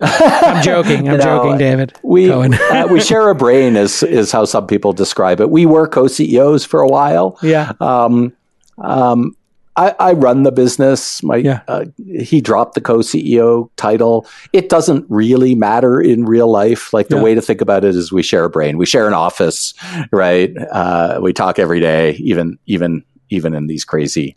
I'm 0.00 0.62
joking. 0.64 1.08
I'm 1.08 1.18
no, 1.18 1.22
joking, 1.22 1.58
David. 1.58 1.92
We 2.02 2.30
uh, 2.32 2.86
we 2.88 3.00
share 3.12 3.28
a 3.28 3.34
brain, 3.34 3.76
is 3.76 4.02
is 4.02 4.32
how 4.32 4.44
some 4.44 4.66
people 4.66 4.92
describe 4.92 5.40
it. 5.40 5.50
We 5.50 5.66
were 5.66 5.86
co-CEOs 5.86 6.64
for 6.64 6.80
a 6.80 6.88
while. 6.88 7.38
Yeah. 7.42 7.72
Um, 7.80 8.32
um, 8.78 9.36
I, 9.76 9.94
I 9.98 10.12
run 10.12 10.42
the 10.42 10.52
business. 10.52 11.22
My 11.22 11.36
Yeah. 11.36 11.60
uh, 11.66 11.86
he 12.20 12.40
dropped 12.40 12.74
the 12.74 12.80
co-CEO 12.80 13.70
title. 13.76 14.26
It 14.52 14.68
doesn't 14.68 15.06
really 15.08 15.54
matter 15.54 16.00
in 16.00 16.24
real 16.26 16.50
life. 16.50 16.92
Like 16.92 17.08
the 17.08 17.16
Yeah. 17.16 17.22
way 17.22 17.34
to 17.34 17.40
think 17.40 17.60
about 17.62 17.84
it 17.84 17.94
is 17.96 18.12
we 18.12 18.22
share 18.22 18.44
a 18.44 18.50
brain. 18.50 18.76
We 18.76 18.84
share 18.86 19.06
an 19.08 19.14
office, 19.14 19.72
right? 20.12 20.50
Uh, 20.70 21.20
we 21.22 21.32
talk 21.32 21.58
every 21.58 21.80
day, 21.80 22.12
even 22.18 22.58
even 22.66 23.02
even 23.30 23.54
in 23.54 23.66
these 23.66 23.84
crazy 23.84 24.36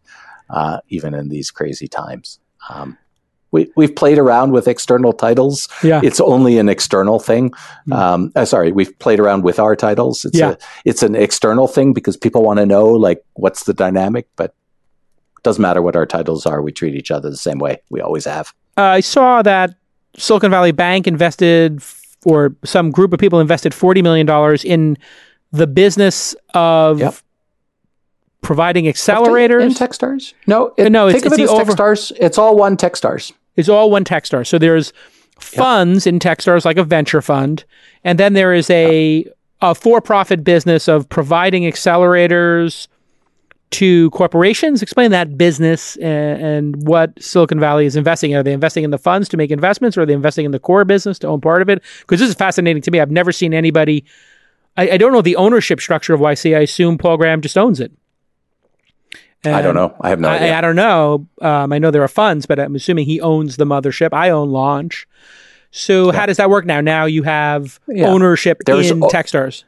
uh, 0.50 0.80
even 0.90 1.14
in 1.14 1.28
these 1.30 1.52
crazy 1.52 1.88
times. 1.88 2.40
Um, 2.70 2.98
we 3.52 3.70
we've 3.76 3.96
played 3.96 4.18
around 4.18 4.52
with 4.52 4.68
external 4.70 5.12
titles. 5.12 5.68
Yeah. 5.84 6.02
It's 6.04 6.22
only 6.22 6.58
an 6.60 6.70
external 6.70 7.20
thing. 7.20 7.52
Um, 7.92 8.32
uh, 8.36 8.46
sorry, 8.46 8.72
we've 8.72 8.98
played 9.00 9.20
around 9.20 9.44
with 9.44 9.60
our 9.60 9.76
titles. 9.76 10.24
It's 10.26 10.38
Yeah. 10.38 10.52
a, 10.52 10.58
it's 10.86 11.04
an 11.04 11.16
external 11.16 11.68
thing 11.68 11.92
because 11.94 12.16
people 12.16 12.42
want 12.44 12.60
to 12.60 12.66
know 12.66 12.86
like 12.88 13.24
what's 13.34 13.64
the 13.66 13.74
dynamic, 13.74 14.28
but 14.36 14.54
doesn't 15.46 15.62
matter 15.62 15.82
what 15.82 15.96
our 15.96 16.06
titles 16.06 16.46
are. 16.46 16.62
We 16.62 16.74
treat 16.74 16.96
each 16.96 17.12
other 17.12 17.30
the 17.30 17.38
same 17.38 17.60
way. 17.60 17.82
We 17.90 18.02
always 18.02 18.26
have. 18.26 18.54
Uh, 18.78 18.82
I 18.82 19.00
saw 19.00 19.42
that 19.44 19.76
Silicon 20.18 20.52
Valley 20.52 20.74
Bank 20.74 21.08
invested, 21.08 21.82
or 22.26 22.54
some 22.66 22.92
group 22.92 23.14
of 23.14 23.20
people 23.20 23.40
invested 23.40 23.72
$40 23.72 24.04
million 24.04 24.28
in 24.66 24.98
the 25.52 25.68
business 25.68 26.36
of 26.54 27.00
Yep. 27.00 27.14
providing 28.42 28.86
in 28.86 28.94
accelerators. 28.94 29.78
Techstars? 29.78 30.34
No, 30.48 30.74
it, 30.78 30.92
No, 30.92 31.08
it's- 31.08 31.22
think 31.22 31.26
of 31.32 31.40
it's 31.40 31.42
it 31.50 31.54
as 31.54 31.62
over- 31.62 31.72
Techstars. 31.72 32.12
It's 32.20 32.38
all 32.38 32.58
one 32.58 32.76
Techstars. 32.76 33.32
It's 33.56 33.70
all 33.70 33.90
one 33.90 34.04
Techstars. 34.04 34.48
So 34.48 34.58
there's 34.58 34.92
funds 35.40 36.06
in 36.08 36.20
Techstars, 36.20 36.66
like 36.66 36.78
a 36.78 36.84
venture 36.84 37.22
fund, 37.22 37.64
and 38.04 38.20
then 38.20 38.34
there 38.34 38.54
is 38.54 38.70
a 38.70 39.26
a 39.62 39.74
for-profit 39.74 40.44
business 40.44 40.88
of 40.90 41.08
providing 41.08 41.64
accelerators 41.64 42.88
to 43.72 44.10
corporations. 44.12 44.82
Explain 44.82 45.12
that 45.12 45.38
business 45.38 45.96
and, 45.98 46.42
and 46.42 46.88
what 46.88 47.12
Silicon 47.22 47.60
Valley 47.60 47.86
is 47.86 47.96
investing 47.96 48.32
in. 48.32 48.38
Are 48.38 48.44
they 48.44 48.54
investing 48.54 48.84
in 48.84 48.92
the 48.92 48.98
funds 48.98 49.28
to 49.30 49.38
make 49.38 49.52
investments, 49.52 49.98
or 49.98 50.02
are 50.02 50.06
they 50.06 50.14
investing 50.14 50.46
in 50.46 50.52
the 50.52 50.60
core 50.60 50.86
business 50.86 51.20
to 51.20 51.28
own 51.28 51.42
part 51.42 51.62
of 51.62 51.70
it? 51.70 51.82
Because 52.02 52.20
this 52.20 52.30
is 52.30 52.36
fascinating 52.36 52.82
to 52.84 52.92
me. 52.92 53.00
I've 53.00 53.12
never 53.12 53.32
seen 53.32 53.54
anybody. 53.54 54.06
I, 54.78 54.92
I 54.92 54.98
don't 54.98 55.12
know 55.14 55.22
the 55.22 55.36
ownership 55.36 55.80
structure 55.82 56.14
of 56.14 56.20
YC. 56.22 56.56
I 56.56 56.62
assume 56.62 56.98
Paul 56.98 57.18
Graham 57.18 57.42
just 57.42 57.58
owns 57.58 57.80
it. 57.80 57.92
I 59.44 59.62
don't 59.62 59.76
know. 59.76 59.96
I 60.02 60.10
have 60.10 60.20
no 60.20 60.30
I. 60.30 60.58
I 60.58 60.62
don't 60.62 60.76
know. 60.76 61.28
Um, 61.40 61.72
I 61.72 61.78
know 61.78 61.92
there 61.92 62.02
are 62.04 62.08
funds, 62.08 62.48
but 62.48 62.60
I'm 62.60 62.76
assuming 62.76 63.06
he 63.06 63.22
owns 63.22 63.58
the 63.58 63.66
mothership. 63.66 64.10
I 64.12 64.32
own 64.32 64.50
Launch. 64.50 65.08
So 65.70 66.12
how 66.12 66.26
does 66.26 66.38
that 66.38 66.50
work 66.50 66.66
now? 66.66 66.82
Now 66.82 67.06
you 67.06 67.22
have 67.24 67.80
Yeah. 67.88 68.08
ownership 68.08 68.60
There's 68.66 68.90
in 68.90 69.04
o- 69.04 69.08
Techstars. 69.10 69.64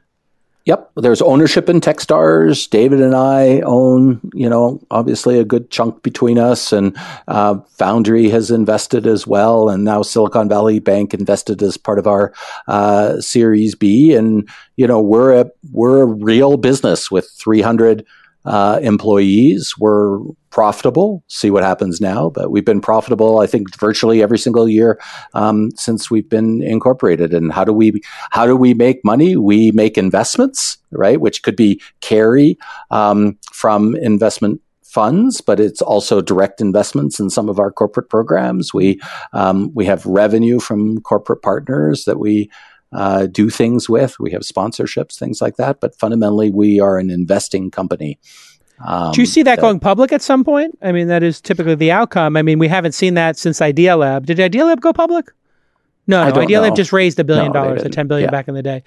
Yep, 0.68 0.92
there's 0.98 1.22
ownership 1.22 1.70
in 1.70 1.80
Techstars. 1.80 2.70
David 2.70 3.00
and 3.00 3.16
I 3.16 3.62
own, 3.62 4.20
you 4.34 4.50
know, 4.50 4.82
obviously 4.92 5.40
a 5.40 5.46
good 5.46 5.72
chunk 5.72 6.04
between 6.04 6.38
us, 6.38 6.74
and 6.74 6.94
uh, 7.30 7.60
Foundry 7.78 8.28
has 8.32 8.52
invested 8.52 9.08
as 9.08 9.26
well, 9.26 9.70
and 9.70 9.86
now 9.86 10.02
Silicon 10.02 10.50
Valley 10.50 10.80
Bank 10.80 11.14
invested 11.14 11.64
as 11.64 11.78
part 11.78 12.00
of 12.00 12.06
our 12.06 12.34
uh, 12.68 13.22
Series 13.22 13.76
B, 13.76 14.14
and 14.14 14.46
you 14.76 14.86
know, 14.86 15.00
we're 15.00 15.40
a 15.40 15.50
we're 15.72 16.02
a 16.02 16.06
real 16.06 16.58
business 16.58 17.10
with 17.10 17.30
300 17.32 18.06
uh, 18.48 18.80
employees. 18.82 19.76
We're 19.78 20.20
profitable. 20.50 21.24
See 21.28 21.52
what 21.52 21.64
happens 21.64 22.00
now, 22.00 22.30
but 22.30 22.50
we've 22.50 22.66
been 22.66 22.82
profitable. 22.82 23.40
I 23.40 23.46
think 23.46 23.78
virtually 23.78 24.24
every 24.24 24.40
single 24.40 24.68
year 24.68 25.00
um, 25.34 25.72
since 25.76 26.10
we've 26.10 26.30
been 26.30 26.64
incorporated. 26.64 27.34
And 27.34 27.52
how 27.52 27.64
do 27.64 27.74
we 27.74 28.02
how 28.32 28.46
do 28.46 28.56
we 28.56 28.74
make 28.74 29.04
money? 29.04 29.36
We 29.36 29.72
make 29.72 29.98
investments, 29.98 30.78
right? 30.92 31.20
Which 31.20 31.44
could 31.44 31.56
be 31.56 31.82
carry 32.02 32.58
um, 32.90 33.38
from 33.52 33.96
investment 33.96 34.62
funds, 34.84 35.42
but 35.42 35.60
it's 35.60 35.82
also 35.82 36.22
direct 36.22 36.62
investments 36.62 37.20
in 37.20 37.30
some 37.30 37.50
of 37.50 37.60
our 37.60 37.72
corporate 37.72 38.10
programs. 38.10 38.74
We 38.74 39.00
um, 39.34 39.72
we 39.76 39.86
have 39.86 40.06
revenue 40.06 40.60
from 40.60 41.02
corporate 41.02 41.42
partners 41.42 42.06
that 42.06 42.18
we 42.18 42.50
uh, 42.94 43.26
do 43.28 43.50
things 43.50 43.90
with. 43.90 44.20
We 44.20 44.32
have 44.32 44.42
sponsorships, 44.42 45.18
things 45.18 45.42
like 45.42 45.58
that. 45.58 45.80
But 45.80 45.96
fundamentally, 45.98 46.52
we 46.52 46.80
are 46.80 46.98
an 46.98 47.10
investing 47.10 47.70
company. 47.72 48.20
Um, 48.86 49.12
Do 49.12 49.22
you 49.22 49.26
see 49.26 49.42
that, 49.44 49.60
going 49.60 49.80
public 49.80 50.12
at 50.14 50.22
some 50.22 50.44
point? 50.44 50.78
I 50.84 50.92
mean, 50.92 51.08
that 51.08 51.24
is 51.24 51.42
typically 51.42 51.76
the 51.76 51.92
outcome. 51.92 52.38
I 52.38 52.44
mean, 52.44 52.60
we 52.60 52.68
haven't 52.68 52.92
seen 52.92 53.16
that 53.16 53.38
since 53.38 53.60
Idealab. 53.60 54.26
Did 54.26 54.38
Idealab 54.38 54.82
go 54.82 54.94
public? 54.94 55.32
No, 56.06 56.30
no. 56.30 56.36
Idealab 56.36 56.76
just 56.76 56.94
raised 56.94 57.20
a 57.20 57.24
billion 57.24 57.48
No, 57.48 57.54
dollars, 57.54 57.82
didn't. 57.82 57.96
ten 57.96 58.08
billion 58.08 58.28
Yeah. 58.28 58.32
back 58.32 58.48
in 58.48 58.54
the 58.54 58.62
day. 58.64 58.84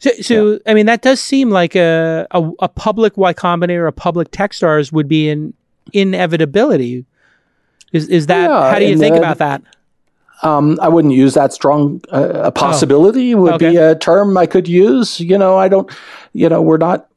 So, 0.00 0.10
so 0.20 0.58
I 0.66 0.74
mean, 0.74 0.86
that 0.86 1.02
does 1.02 1.20
seem 1.20 1.50
like 1.50 1.74
a 1.74 2.26
a, 2.32 2.50
a 2.60 2.68
public 2.68 3.16
Y 3.16 3.32
Combinator, 3.32 3.88
a 3.88 3.92
public 3.92 4.30
Techstars 4.32 4.92
would 4.92 5.08
be 5.08 5.30
an 5.30 5.54
inevitability. 5.92 7.04
Is 7.92 8.08
is 8.08 8.26
that? 8.26 8.50
Yeah, 8.50 8.70
how 8.72 8.78
do 8.78 8.84
you 8.86 8.98
think 8.98 9.16
about 9.16 9.38
that? 9.38 9.62
Um, 10.42 10.78
I 10.80 10.88
wouldn't 10.88 11.14
use 11.14 11.34
that 11.34 11.52
strong. 11.52 12.00
Uh, 12.12 12.28
a 12.44 12.52
possibility 12.52 13.34
would 13.34 13.54
Okay. 13.54 13.70
be 13.70 13.76
a 13.76 13.94
term 13.96 14.36
I 14.36 14.46
could 14.46 14.68
use. 14.68 15.18
You 15.20 15.36
know, 15.38 15.56
I 15.58 15.68
don't. 15.68 15.90
You 16.32 16.48
know, 16.48 16.62
we're 16.62 16.76
not 16.78 17.08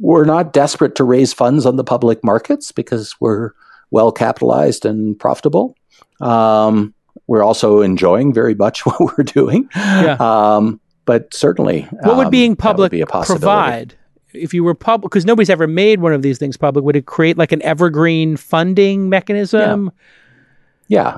we're 0.00 0.24
not 0.24 0.52
desperate 0.52 0.94
to 0.96 1.04
raise 1.04 1.32
funds 1.32 1.64
on 1.64 1.76
the 1.76 1.84
public 1.84 2.22
markets 2.24 2.72
because 2.72 3.14
we're 3.20 3.52
well 3.90 4.10
capitalized 4.12 4.84
and 4.84 5.18
profitable. 5.18 5.74
Um, 6.20 6.92
we're 7.28 7.42
also 7.42 7.80
enjoying 7.80 8.32
very 8.34 8.54
much 8.54 8.84
what 8.86 9.00
we're 9.00 9.24
doing. 9.24 9.68
Yeah. 9.74 10.16
Um, 10.20 10.80
but 11.04 11.32
certainly, 11.32 11.82
What 12.02 12.16
would 12.16 12.26
um, 12.26 12.30
being 12.30 12.56
public 12.56 12.90
be 12.90 13.00
a 13.00 13.06
possibility. 13.06 13.40
provide? 13.42 13.94
If 14.34 14.52
you 14.52 14.64
were 14.64 14.74
public, 14.74 15.10
because 15.12 15.24
nobody's 15.24 15.48
ever 15.48 15.66
made 15.68 16.00
one 16.00 16.12
of 16.12 16.20
these 16.20 16.36
things 16.36 16.56
public, 16.56 16.84
would 16.84 16.96
it 16.96 17.06
create 17.06 17.38
like 17.38 17.52
an 17.52 17.62
evergreen 17.62 18.36
funding 18.36 19.08
mechanism? 19.08 19.84
Yeah, 19.86 19.90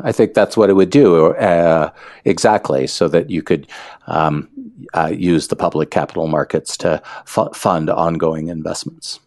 I 0.04 0.12
think 0.12 0.34
that's 0.34 0.56
what 0.56 0.70
it 0.70 0.74
would 0.74 0.90
do 0.90 1.34
uh, 1.34 1.90
exactly, 2.24 2.86
so 2.86 3.08
that 3.08 3.30
you 3.30 3.42
could 3.42 3.66
um, 4.06 4.48
uh, 4.94 5.12
use 5.14 5.48
the 5.48 5.56
public 5.56 5.90
capital 5.90 6.26
markets 6.26 6.76
to 6.78 7.02
fu- 7.26 7.50
fund 7.52 7.90
ongoing 7.90 8.48
investments. 8.48 9.20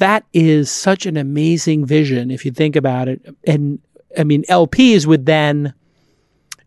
that 0.00 0.24
is 0.32 0.70
such 0.70 1.06
an 1.06 1.16
amazing 1.16 1.86
vision 1.86 2.30
if 2.30 2.44
you 2.44 2.50
think 2.50 2.74
about 2.74 3.06
it. 3.06 3.20
And 3.46 3.78
I 4.18 4.24
mean, 4.24 4.42
LPs 4.44 5.06
would 5.06 5.26
then, 5.26 5.72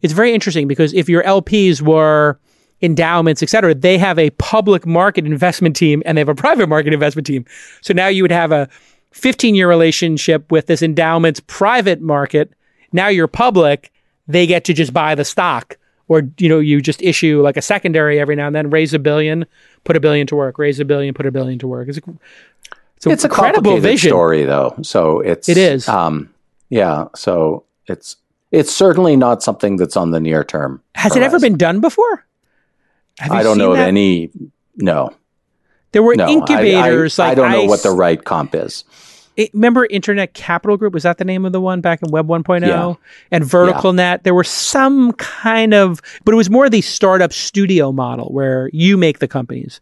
it's 0.01 0.13
very 0.13 0.33
interesting 0.33 0.67
because 0.67 0.93
if 0.93 1.09
your 1.09 1.23
LPs 1.23 1.81
were 1.81 2.39
endowments, 2.81 3.41
et 3.41 3.49
cetera, 3.49 3.73
they 3.73 3.97
have 3.97 4.19
a 4.19 4.29
public 4.31 4.85
market 4.85 5.25
investment 5.25 5.75
team 5.75 6.03
and 6.05 6.17
they 6.17 6.21
have 6.21 6.29
a 6.29 6.35
private 6.35 6.69
market 6.69 6.93
investment 6.93 7.25
team. 7.25 7.45
So 7.81 7.93
now 7.93 8.07
you 8.07 8.23
would 8.23 8.31
have 8.31 8.51
a 8.51 8.69
15 9.11 9.55
year 9.55 9.67
relationship 9.67 10.51
with 10.51 10.67
this 10.67 10.81
endowment's 10.81 11.39
private 11.41 12.01
market. 12.01 12.53
Now 12.93 13.07
you're 13.07 13.27
public, 13.27 13.91
they 14.27 14.47
get 14.47 14.63
to 14.65 14.73
just 14.73 14.93
buy 14.93 15.15
the 15.15 15.25
stock. 15.25 15.77
Or 16.07 16.23
you 16.37 16.49
know, 16.49 16.59
you 16.59 16.81
just 16.81 17.01
issue 17.01 17.41
like 17.41 17.57
a 17.57 17.61
secondary 17.61 18.19
every 18.19 18.35
now 18.35 18.47
and 18.47 18.55
then, 18.55 18.69
raise 18.69 18.93
a 18.93 18.99
billion, 18.99 19.45
put 19.83 19.95
a 19.95 19.99
billion 19.99 20.27
to 20.27 20.35
work, 20.35 20.57
raise 20.57 20.79
a 20.79 20.85
billion, 20.85 21.13
put 21.13 21.25
a 21.25 21.31
billion 21.31 21.59
to 21.59 21.67
work. 21.67 21.87
It's 21.87 21.97
a, 21.97 22.01
it's, 22.97 23.05
It's 23.05 23.23
a 23.23 23.29
complicated 23.29 23.81
vision. 23.81 24.09
story, 24.09 24.43
though. 24.43 24.75
So 24.81 25.21
it's 25.21 25.49
It 25.49 25.57
is. 25.57 25.87
Um, 25.87 26.29
yeah. 26.69 27.07
So 27.15 27.63
it's 27.87 28.17
it's 28.51 28.71
certainly 28.71 29.15
not 29.15 29.41
something 29.41 29.77
that's 29.77 29.97
on 29.97 30.11
the 30.11 30.19
near 30.19 30.43
term. 30.43 30.81
Has 30.95 31.15
it 31.15 31.23
ever 31.23 31.39
been 31.39 31.57
done 31.57 31.79
before? 31.79 32.25
I 33.19 33.41
don't 33.41 33.57
know 33.57 33.73
of 33.73 33.79
any. 33.79 34.29
No, 34.75 35.13
There 35.91 36.03
were 36.03 36.15
no. 36.15 36.27
Incubators. 36.27 37.17
I, 37.19 37.25
I, 37.25 37.27
like 37.29 37.37
don't 37.37 37.51
know 37.51 37.65
what 37.65 37.83
the 37.83 37.91
right 37.91 38.23
comp 38.23 38.55
is. 38.55 38.83
It- 39.35 39.53
remember 39.53 39.85
Internet 39.89 40.33
Capital 40.33 40.77
Group? 40.77 40.93
Was 40.93 41.03
that 41.03 41.17
the 41.17 41.25
name 41.25 41.45
of 41.45 41.51
the 41.51 41.61
one 41.61 41.81
back 41.81 42.01
in 42.03 42.11
Web 42.11 42.27
1.0? 42.27 42.67
Yeah. 42.67 42.93
And 43.31 43.43
VerticalNet. 43.43 44.23
There 44.23 44.35
were 44.35 44.43
some 44.43 45.11
kind 45.13 45.73
of, 45.73 46.01
but 46.23 46.33
it 46.33 46.37
was 46.37 46.49
more 46.49 46.69
the 46.69 46.81
startup 46.81 47.33
studio 47.33 47.91
model 47.91 48.31
where 48.31 48.69
you 48.73 48.97
make 48.97 49.19
the 49.19 49.27
companies. 49.27 49.81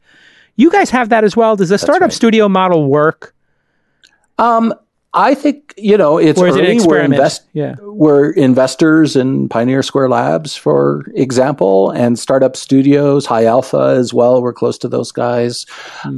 You 0.55 0.71
guys 0.71 0.89
have 0.89 1.09
that 1.09 1.23
as 1.23 1.35
well. 1.35 1.55
Does 1.55 1.69
the 1.69 1.77
startup 1.77 2.01
right. 2.07 2.13
studio 2.13 2.47
model 2.47 2.87
work? 2.87 3.33
Um, 4.37 4.73
I 5.13 5.33
think 5.33 5.73
you 5.77 5.97
know 5.97 6.17
it's 6.17 6.39
Or 6.39 6.47
is 6.47 6.55
it. 6.55 6.87
We're 6.87 7.01
invest- 7.01 7.43
Yeah. 7.51 7.75
we're 7.81 8.31
investors 8.31 9.17
in 9.17 9.49
Pioneer 9.49 9.83
Square 9.83 10.07
Labs, 10.07 10.55
for 10.55 11.03
example, 11.15 11.89
and 11.91 12.17
startup 12.17 12.55
studios, 12.55 13.25
High 13.25 13.43
Alpha 13.43 13.93
as 13.97 14.13
well. 14.13 14.41
We're 14.41 14.53
close 14.53 14.77
to 14.79 14.87
those 14.87 15.11
guys. 15.11 15.65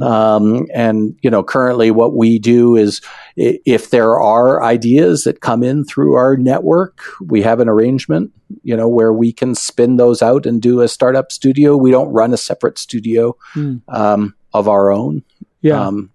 Um, 0.00 0.66
and, 0.72 1.16
you 1.22 1.30
know, 1.30 1.42
currently 1.42 1.90
what 1.90 2.14
we 2.14 2.38
do 2.38 2.76
is 2.76 3.00
if 3.36 3.90
there 3.90 4.18
are 4.20 4.62
ideas 4.62 5.24
that 5.24 5.40
come 5.40 5.62
in 5.62 5.84
through 5.84 6.14
our 6.14 6.36
network, 6.36 7.00
we 7.20 7.42
have 7.42 7.60
an 7.60 7.68
arrangement, 7.68 8.30
you 8.62 8.76
know, 8.76 8.88
where 8.88 9.12
we 9.12 9.32
can 9.32 9.54
spin 9.54 9.96
those 9.96 10.22
out 10.22 10.46
and 10.46 10.62
do 10.62 10.80
a 10.80 10.88
startup 10.88 11.32
studio. 11.32 11.76
We 11.76 11.90
don't 11.90 12.12
run 12.12 12.32
a 12.32 12.36
separate 12.36 12.78
studio 12.78 13.36
Hmm. 13.52 13.76
um, 13.88 14.34
of 14.52 14.68
our 14.68 14.92
own. 14.92 15.22
Yeah. 15.62 15.80
Um, 15.84 16.10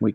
we, 0.00 0.14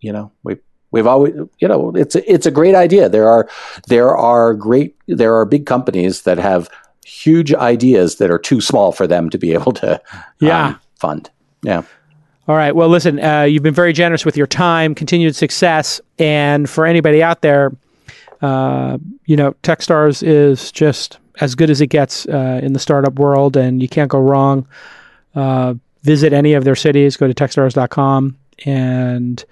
you 0.00 0.12
know, 0.12 0.32
we 0.44 0.56
we've 0.92 1.06
always, 1.06 1.34
you 1.58 1.68
know, 1.68 1.92
it's 1.94 2.14
a, 2.14 2.32
it's 2.32 2.46
a 2.46 2.50
great 2.50 2.74
idea. 2.74 3.08
There 3.08 3.28
are 3.28 3.48
there 3.88 4.16
are 4.16 4.54
great 4.54 4.96
there 5.08 5.34
are 5.36 5.44
big 5.44 5.66
companies 5.66 6.22
that 6.22 6.38
have 6.38 6.70
huge 7.04 7.52
ideas 7.54 8.16
that 8.16 8.30
are 8.30 8.38
too 8.38 8.60
small 8.60 8.92
for 8.92 9.06
them 9.06 9.28
to 9.30 9.38
be 9.38 9.52
able 9.52 9.72
to 9.72 10.00
Yeah. 10.40 10.66
um, 10.68 10.80
fund. 10.98 11.30
Yeah, 11.62 11.82
All 12.48 12.56
right. 12.56 12.74
Well, 12.74 12.88
listen, 12.88 13.18
uh, 13.22 13.42
you've 13.42 13.62
been 13.62 13.74
very 13.74 13.92
generous 13.92 14.24
with 14.24 14.36
your 14.36 14.46
time, 14.46 14.94
continued 14.94 15.34
success, 15.34 16.00
and 16.18 16.70
for 16.70 16.86
anybody 16.86 17.22
out 17.22 17.42
there, 17.42 17.72
uh, 18.40 18.98
you 19.24 19.36
know, 19.36 19.52
Techstars 19.62 20.22
is 20.22 20.70
just 20.70 21.18
as 21.40 21.54
good 21.54 21.70
as 21.70 21.80
it 21.80 21.88
gets 21.88 22.26
uh, 22.26 22.60
in 22.62 22.72
the 22.72 22.78
startup 22.78 23.18
world, 23.18 23.56
and 23.56 23.82
you 23.82 23.88
can't 23.88 24.10
go 24.10 24.20
wrong. 24.20 24.66
Uh, 25.34 25.74
visit 26.02 26.32
any 26.32 26.54
of 26.54 26.64
their 26.64 26.76
cities. 26.76 27.16
Go 27.16 27.26
to 27.26 27.34
techstars.com 27.34 28.36
and 28.64 29.44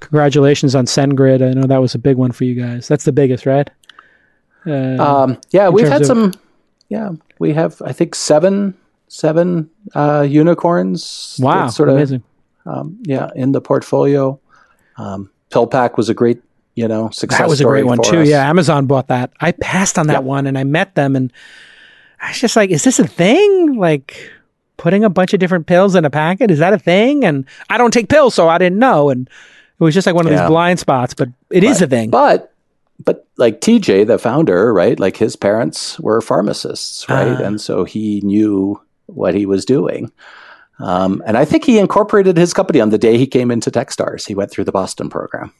congratulations 0.00 0.74
on 0.74 0.84
SendGrid. 0.84 1.48
I 1.48 1.54
know 1.54 1.66
that 1.66 1.80
was 1.80 1.94
a 1.94 1.98
big 1.98 2.16
one 2.16 2.32
for 2.32 2.44
you 2.44 2.54
guys. 2.54 2.86
That's 2.86 3.04
the 3.04 3.12
biggest, 3.12 3.46
right? 3.46 3.68
Uh, 4.66 4.96
um, 5.02 5.40
yeah, 5.50 5.68
we've 5.70 5.88
had 5.88 6.06
some. 6.06 6.32
Yeah, 6.88 7.12
we 7.38 7.54
have 7.54 7.80
I 7.82 7.92
think 7.92 8.14
seven 8.14 8.74
seven 9.08 9.70
uh, 9.94 10.26
unicorns. 10.28 11.40
Wow, 11.42 11.68
sort 11.68 11.88
of 11.88 11.96
amazing. 11.96 12.22
Um, 12.66 12.98
yeah, 13.02 13.30
in 13.34 13.52
the 13.52 13.60
portfolio. 13.60 14.38
Um, 14.96 15.30
PillPack 15.50 15.96
was 15.96 16.08
a 16.08 16.14
great 16.14 16.42
you 16.74 16.88
know 16.88 17.10
success. 17.10 17.40
That 17.40 17.48
was 17.48 17.60
a 17.60 17.64
great 17.64 17.86
one 17.86 18.00
too. 18.02 18.20
Us. 18.20 18.28
Yeah, 18.28 18.48
Amazon 18.48 18.86
bought 18.86 19.08
that. 19.08 19.32
I 19.40 19.52
passed 19.52 19.98
on 19.98 20.06
that 20.08 20.14
yep. 20.14 20.22
one, 20.24 20.46
and 20.46 20.56
I 20.56 20.64
met 20.64 20.94
them, 20.94 21.16
and 21.16 21.32
I 22.20 22.28
was 22.28 22.40
just 22.40 22.56
like, 22.56 22.70
"Is 22.70 22.84
this 22.84 22.98
a 22.98 23.06
thing?" 23.06 23.76
Like 23.76 24.30
putting 24.76 25.04
a 25.04 25.10
bunch 25.10 25.32
of 25.32 25.38
different 25.38 25.66
pills 25.66 25.94
in 25.94 26.04
a 26.04 26.10
packet 26.10 26.50
is 26.50 26.58
that 26.58 26.72
a 26.72 26.78
thing? 26.78 27.24
And 27.24 27.46
I 27.70 27.78
don't 27.78 27.92
take 27.92 28.08
pills, 28.08 28.34
so 28.34 28.48
I 28.48 28.58
didn't 28.58 28.78
know, 28.78 29.10
and 29.10 29.28
it 29.28 29.84
was 29.84 29.94
just 29.94 30.06
like 30.06 30.16
one 30.16 30.26
of 30.26 30.32
yeah. 30.32 30.40
these 30.40 30.48
blind 30.48 30.78
spots. 30.78 31.14
But 31.14 31.28
it 31.50 31.60
but, 31.60 31.64
is 31.64 31.82
a 31.82 31.86
thing. 31.86 32.10
But 32.10 32.52
but 33.04 33.26
like 33.36 33.60
TJ, 33.60 34.06
the 34.06 34.18
founder, 34.18 34.72
right? 34.72 34.98
Like 34.98 35.16
his 35.16 35.36
parents 35.36 35.98
were 36.00 36.20
pharmacists, 36.20 37.08
right? 37.08 37.40
Uh, 37.40 37.44
and 37.44 37.60
so 37.60 37.84
he 37.84 38.20
knew 38.22 38.80
what 39.06 39.34
he 39.34 39.46
was 39.46 39.64
doing. 39.64 40.10
Um, 40.78 41.22
and 41.26 41.36
I 41.36 41.44
think 41.44 41.64
he 41.64 41.78
incorporated 41.78 42.36
his 42.36 42.52
company 42.52 42.80
on 42.80 42.90
the 42.90 42.98
day 42.98 43.18
he 43.18 43.26
came 43.26 43.50
into 43.50 43.70
Techstars. 43.70 44.26
He 44.26 44.34
went 44.34 44.50
through 44.50 44.64
the 44.64 44.72
Boston 44.72 45.08
program. 45.08 45.52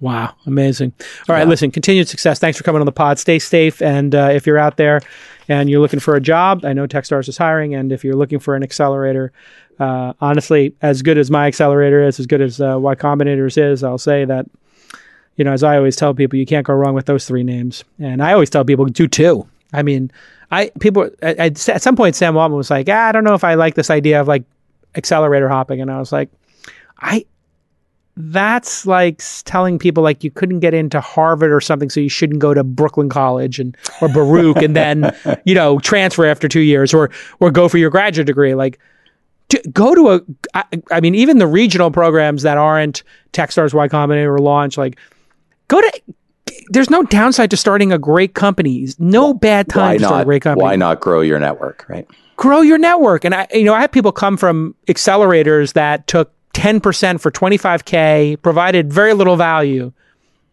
Wow, 0.00 0.34
amazing. 0.46 0.92
All 1.28 1.34
right, 1.34 1.42
yeah. 1.42 1.48
listen, 1.48 1.70
continued 1.70 2.08
success. 2.08 2.38
Thanks 2.38 2.58
for 2.58 2.64
coming 2.64 2.80
on 2.80 2.86
the 2.86 2.92
pod. 2.92 3.18
Stay 3.18 3.38
safe. 3.38 3.80
And 3.80 4.14
uh, 4.14 4.30
if 4.32 4.46
you're 4.46 4.58
out 4.58 4.76
there 4.76 5.00
and 5.48 5.70
you're 5.70 5.80
looking 5.80 6.00
for 6.00 6.16
a 6.16 6.20
job, 6.20 6.64
I 6.64 6.72
know 6.72 6.86
Techstars 6.86 7.28
is 7.28 7.38
hiring. 7.38 7.74
And 7.74 7.92
if 7.92 8.04
you're 8.04 8.16
looking 8.16 8.38
for 8.38 8.56
an 8.56 8.62
accelerator, 8.62 9.32
uh, 9.78 10.12
honestly, 10.20 10.74
as 10.82 11.02
good 11.02 11.18
as 11.18 11.30
my 11.30 11.46
accelerator 11.46 12.02
is, 12.02 12.18
as 12.18 12.26
good 12.26 12.40
as 12.40 12.60
uh, 12.60 12.76
Y 12.78 12.94
Combinator's 12.96 13.56
is, 13.56 13.84
I'll 13.84 13.98
say 13.98 14.24
that, 14.24 14.46
you 15.36 15.44
know, 15.44 15.52
as 15.52 15.62
I 15.62 15.76
always 15.76 15.96
tell 15.96 16.14
people, 16.14 16.38
you 16.38 16.46
can't 16.46 16.66
go 16.66 16.74
wrong 16.74 16.94
with 16.94 17.06
those 17.06 17.26
three 17.26 17.42
names. 17.42 17.84
And 17.98 18.22
I 18.22 18.32
always 18.32 18.50
tell 18.50 18.64
people, 18.64 18.84
do 18.86 19.08
two. 19.08 19.46
I 19.72 19.82
mean, 19.82 20.10
I 20.50 20.70
people 20.80 21.10
at, 21.22 21.58
at 21.68 21.82
some 21.82 21.96
point, 21.96 22.14
Sam 22.14 22.36
Altman 22.36 22.56
was 22.56 22.70
like, 22.70 22.88
ah, 22.88 23.08
I 23.08 23.12
don't 23.12 23.24
know 23.24 23.34
if 23.34 23.42
I 23.42 23.54
like 23.54 23.74
this 23.74 23.90
idea 23.90 24.20
of 24.20 24.28
like 24.28 24.44
accelerator 24.96 25.48
hopping. 25.48 25.80
And 25.80 25.90
I 25.90 25.98
was 25.98 26.12
like, 26.12 26.30
I, 26.98 27.24
that's 28.16 28.86
like 28.86 29.22
telling 29.44 29.78
people 29.78 30.02
like 30.02 30.22
you 30.22 30.30
couldn't 30.30 30.60
get 30.60 30.72
into 30.72 31.00
Harvard 31.00 31.52
or 31.52 31.60
something, 31.60 31.90
so 31.90 32.00
you 32.00 32.08
shouldn't 32.08 32.38
go 32.38 32.54
to 32.54 32.62
Brooklyn 32.62 33.08
College 33.08 33.58
and 33.58 33.76
or 34.00 34.08
Baruch 34.08 34.58
and 34.58 34.76
then 34.76 35.14
you 35.44 35.54
know 35.54 35.78
transfer 35.80 36.24
after 36.24 36.46
two 36.48 36.60
years 36.60 36.94
or 36.94 37.10
or 37.40 37.50
go 37.50 37.68
for 37.68 37.78
your 37.78 37.90
graduate 37.90 38.26
degree. 38.26 38.54
Like 38.54 38.78
to 39.48 39.60
go 39.70 39.94
to 39.94 40.10
a, 40.12 40.20
I, 40.54 40.64
I 40.92 41.00
mean, 41.00 41.14
even 41.14 41.38
the 41.38 41.46
regional 41.46 41.90
programs 41.90 42.42
that 42.42 42.56
aren't 42.56 43.02
Techstars 43.32 43.74
Y 43.74 43.88
Combinator 43.88 44.34
or 44.34 44.38
Launch, 44.38 44.78
like. 44.78 44.98
There's 46.68 46.90
no 46.90 47.02
downside 47.02 47.50
to 47.50 47.56
starting 47.56 47.92
a 47.92 47.98
great 47.98 48.34
company. 48.34 48.86
No 48.98 49.34
bad 49.34 49.68
time 49.68 49.82
why 49.82 49.98
to 49.98 50.04
start 50.04 50.22
a 50.22 50.24
great 50.24 50.42
company. 50.42 50.62
Why 50.62 50.76
not 50.76 51.00
grow 51.00 51.20
your 51.20 51.38
network, 51.38 51.84
right? 51.88 52.06
Grow 52.36 52.60
your 52.60 52.78
network. 52.78 53.24
And 53.24 53.34
I, 53.34 53.46
you 53.52 53.64
know, 53.64 53.74
I 53.74 53.80
have 53.80 53.92
people 53.92 54.12
come 54.12 54.36
from 54.36 54.74
accelerators 54.88 55.74
that 55.74 56.06
took 56.06 56.32
10% 56.54 57.20
for 57.20 57.30
25K, 57.30 58.40
provided 58.42 58.92
very 58.92 59.12
little 59.12 59.36
value, 59.36 59.92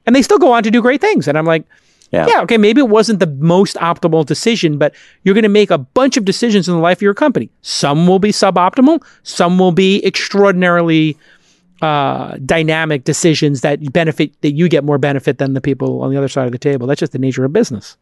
and 0.06 0.16
they 0.16 0.22
still 0.22 0.39
go 0.39 0.52
on 0.52 0.64
to 0.64 0.72
do 0.72 0.82
great 0.82 1.02
things. 1.02 1.28
And 1.28 1.38
I'm 1.38 1.45
like, 1.45 1.66
yeah. 2.12 2.28
yeah, 2.28 2.41
okay, 2.41 2.58
maybe 2.58 2.82
it 2.82 2.89
wasn't 2.89 3.20
the 3.20 3.28
most 3.28 3.78
optimal 3.78 4.26
decision, 4.26 4.78
but 4.78 4.93
you're 5.24 5.34
going 5.34 5.43
to 5.43 5.49
make 5.49 5.72
a 5.72 5.78
bunch 5.78 6.18
of 6.18 6.26
decisions 6.26 6.68
in 6.68 6.76
the 6.76 6.82
life 6.82 6.97
of 6.97 7.04
your 7.04 7.14
company. 7.14 7.49
Some 7.62 8.06
will 8.06 8.20
be 8.20 8.32
suboptimal, 8.32 9.02
some 9.24 9.58
will 9.58 9.72
be 9.72 10.06
extraordinarily 10.06 11.18
uh, 11.82 12.38
dynamic 12.45 13.03
decisions 13.03 13.61
that 13.61 13.91
benefit 13.91 14.39
that 14.41 14.51
you 14.51 14.69
get 14.69 14.84
more 14.84 14.97
benefit 14.97 15.38
than 15.38 15.53
the 15.53 15.61
people 15.61 16.01
on 16.01 16.11
the 16.11 16.17
other 16.17 16.27
side 16.27 16.45
of 16.45 16.51
the 16.51 16.59
table. 16.59 16.88
That's 16.88 16.99
just 16.99 17.11
the 17.11 17.19
nature 17.19 17.45
of 17.45 17.53
business. 17.53 17.97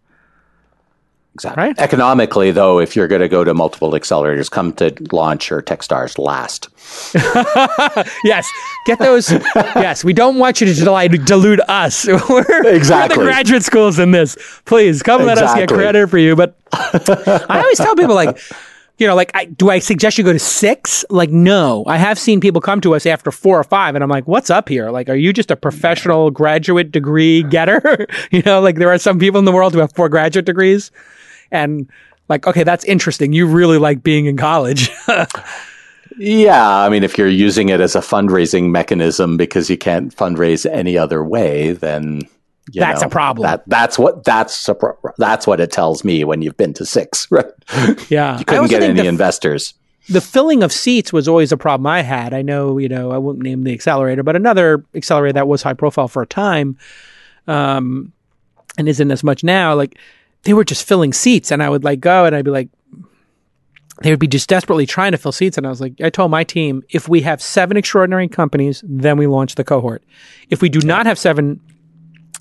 Exactly. 1.36 1.64
Right? 1.64 1.80
Economically, 1.80 2.52
though, 2.52 2.80
if 2.80 2.96
you're 2.96 3.08
going 3.08 3.22
to 3.22 3.30
go 3.30 3.44
to 3.44 3.54
multiple 3.54 3.92
accelerators, 3.92 4.52
come 4.52 4.74
to 4.74 4.94
launch 5.12 5.52
or 5.52 5.62
Techstars 5.62 6.18
last. 6.18 6.68
yes, 8.26 8.50
get 8.86 9.00
those. 9.00 9.32
yes, 9.56 10.04
we 10.04 10.12
don't 10.12 10.38
want 10.38 10.60
you 10.60 10.68
to 10.68 10.74
dilute, 10.74 11.26
dilute 11.26 11.62
us. 11.70 12.08
we're, 12.30 12.68
exactly. 12.68 13.18
We're 13.18 13.26
the 13.26 13.32
graduate 13.32 13.64
schools 13.64 14.00
in 14.00 14.12
this. 14.12 14.38
Please 14.66 15.02
come 15.02 15.24
let 15.24 15.38
exactly. 15.38 15.64
us 15.64 15.70
get 15.70 15.76
credit 15.76 16.10
for 16.10 16.18
you. 16.18 16.36
But 16.36 16.58
I 16.74 17.62
always 17.62 17.78
tell 17.78 17.96
people 17.96 18.16
like, 18.16 18.38
you 19.00 19.08
know, 19.08 19.16
like, 19.16 19.32
I, 19.34 19.46
do 19.46 19.70
I 19.70 19.80
suggest 19.80 20.18
you 20.18 20.24
go 20.24 20.34
to 20.34 20.40
six? 20.40 21.06
Like, 21.10 21.30
no. 21.30 21.84
I 21.88 21.98
have 21.98 22.20
seen 22.20 22.42
people 22.42 22.60
come 22.60 22.82
to 22.82 22.94
us 22.96 23.06
after 23.06 23.32
four 23.32 23.58
or 23.58 23.64
five, 23.64 23.96
and 23.96 24.04
I'm 24.04 24.10
like, 24.10 24.28
what's 24.28 24.50
up 24.50 24.68
here? 24.68 24.92
Like, 24.92 25.10
are 25.10 25.16
you 25.16 25.32
just 25.32 25.50
a 25.50 25.56
professional 25.56 26.30
graduate 26.32 26.92
degree 26.92 27.44
getter? 27.44 28.06
you 28.32 28.42
know, 28.46 28.60
like 28.60 28.76
there 28.76 28.92
are 28.92 28.98
some 28.98 29.18
people 29.18 29.40
in 29.40 29.46
the 29.46 29.54
world 29.54 29.74
who 29.74 29.80
have 29.80 29.94
four 29.94 30.10
graduate 30.10 30.46
degrees 30.46 30.92
and 31.50 31.90
like, 32.28 32.46
okay, 32.46 32.64
that's 32.64 32.84
interesting. 32.86 33.34
You 33.34 33.48
really 33.48 33.78
like 33.78 34.04
being 34.04 34.26
in 34.26 34.38
college. 34.38 34.92
yeah. 36.18 36.80
I 36.80 36.90
mean, 36.90 37.04
if 37.04 37.18
you're 37.18 37.28
using 37.28 37.70
it 37.70 37.80
as 37.80 37.96
a 37.96 38.02
fundraising 38.02 38.70
mechanism 38.70 39.38
because 39.38 39.70
you 39.70 39.78
can't 39.78 40.16
fundraise 40.16 40.70
any 40.70 40.98
other 40.98 41.24
way, 41.24 41.72
then 41.72 42.22
that's 42.74 43.02
know, 43.02 43.08
a 43.08 43.10
problem. 43.10 43.46
That, 43.46 43.64
that's 43.68 43.98
what 44.00 44.24
that's 44.24 44.68
a 44.68 44.76
pro- 44.76 44.98
that's 45.18 45.48
what 45.48 45.60
it 45.60 45.72
tells 45.72 46.04
me 46.04 46.24
when 46.24 46.42
you've 46.42 46.58
been 46.58 46.74
to 46.76 46.86
six, 46.86 47.28
right? 47.32 47.46
Yeah, 48.10 48.38
you 48.40 48.46
couldn't 48.46 48.70
get 48.70 48.84
any 48.84 49.02
the, 49.02 49.08
investors. 49.08 49.74
The 50.10 50.22
filling 50.22 50.64
of 50.64 50.72
seats 50.72 51.14
was 51.14 51.28
always 51.28 51.52
a 51.52 51.58
problem 51.58 51.86
I 51.88 52.02
had. 52.02 52.34
I 52.34 52.42
know, 52.42 52.78
you 52.78 52.90
know, 52.90 53.12
I 53.12 53.18
won't 53.18 53.40
name 53.40 53.64
the 53.64 53.74
accelerator, 53.74 54.24
but 54.24 54.36
another 54.36 54.84
accelerator 54.96 55.34
that 55.34 55.48
was 55.48 55.62
high 55.62 55.74
profile 55.74 56.08
for 56.08 56.24
a 56.24 56.28
time, 56.28 56.78
um, 57.48 58.12
and 58.78 58.90
isn't 58.90 59.12
as 59.12 59.24
much 59.24 59.44
now. 59.44 59.76
Like 59.76 59.98
they 60.44 60.54
were 60.54 60.64
just 60.64 60.88
filling 60.88 61.14
seats 61.14 61.52
and 61.52 61.62
I 61.62 61.70
would 61.70 61.84
like 61.84 62.00
go 62.00 62.26
and 62.26 62.36
I'd 62.36 62.46
be 62.46 62.52
like, 62.52 62.70
they 64.02 64.12
would 64.12 64.20
be 64.20 64.28
just 64.28 64.48
desperately 64.48 64.86
trying 64.86 65.12
to 65.12 65.18
fill 65.18 65.32
seats. 65.32 65.58
And 65.58 65.68
I 65.68 65.70
was 65.70 65.82
like, 65.82 66.00
I 66.02 66.10
told 66.10 66.32
my 66.32 66.44
team, 66.44 66.84
if 66.90 67.10
we 67.10 67.22
have 67.22 67.42
seven 67.42 67.76
extraordinary 67.76 68.28
companies, 68.28 68.82
then 68.86 69.18
we 69.18 69.28
launch 69.28 69.56
the 69.56 69.64
cohort. 69.64 70.04
If 70.50 70.62
we 70.62 70.70
do 70.70 70.80
not 70.80 71.06
have 71.06 71.20
seven 71.20 71.60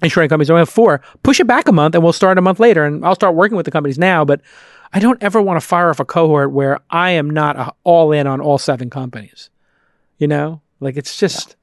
extraordinary 0.03 0.29
companies, 0.29 0.51
we 0.51 0.59
have 0.59 0.69
four, 0.69 1.01
push 1.23 1.41
it 1.41 1.47
back 1.47 1.69
a 1.69 1.73
month 1.73 1.95
and 1.95 2.05
we'll 2.05 2.13
start 2.13 2.39
a 2.39 2.43
month 2.43 2.61
later. 2.61 2.85
And 2.85 3.05
I'll 3.05 3.15
start 3.15 3.35
working 3.35 3.57
with 3.57 3.65
the 3.65 3.71
companies 3.71 3.99
now. 3.99 4.25
But 4.25 4.41
I 4.93 5.01
don't 5.01 5.23
ever 5.23 5.41
want 5.43 5.61
to 5.61 5.67
fire 5.67 5.91
off 5.91 6.01
a 6.01 6.05
cohort 6.05 6.53
where 6.53 6.81
I 6.91 7.11
am 7.11 7.31
not 7.31 7.77
all 7.85 8.13
in 8.13 8.27
on 8.27 8.41
all 8.41 8.59
seven 8.59 8.91
companies. 8.91 9.51
You 10.19 10.27
know, 10.27 10.61
like 10.81 10.97
it's 10.97 11.17
just, 11.17 11.57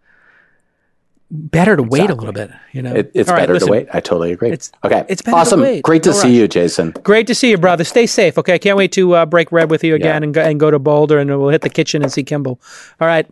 better 1.31 1.75
to 1.75 1.83
exactly. 1.83 2.01
wait 2.01 2.09
a 2.09 2.15
little 2.15 2.33
bit. 2.33 2.51
You 2.71 2.81
know, 2.81 2.93
it, 2.93 3.11
it's 3.13 3.29
All 3.29 3.36
better 3.36 3.53
right, 3.53 3.61
to 3.61 3.71
wait. 3.71 3.88
I 3.93 3.99
totally 3.99 4.31
agree. 4.31 4.51
It's, 4.51 4.71
okay, 4.83 5.05
it's 5.07 5.21
awesome. 5.27 5.81
Great 5.81 6.03
to 6.03 6.09
All 6.09 6.15
see 6.15 6.27
right. 6.27 6.33
you, 6.33 6.47
Jason. 6.47 6.91
Great 7.03 7.27
to 7.27 7.36
see 7.36 7.49
you, 7.49 7.57
brother. 7.57 7.83
Stay 7.83 8.05
safe. 8.05 8.38
Okay, 8.38 8.53
I 8.53 8.57
can't 8.57 8.77
wait 8.77 8.91
to 8.93 9.13
uh, 9.13 9.25
break 9.25 9.49
bread 9.49 9.69
with 9.69 9.83
you 9.83 9.95
again 9.95 10.21
yeah. 10.21 10.25
and 10.25 10.33
go 10.33 10.41
and 10.41 10.59
go 10.59 10.71
to 10.71 10.79
Boulder, 10.79 11.19
and 11.19 11.29
we'll 11.29 11.49
hit 11.49 11.61
the 11.61 11.69
kitchen 11.69 12.03
and 12.03 12.11
see 12.11 12.23
Kimball. 12.23 12.59
All 12.99 13.07
right. 13.07 13.27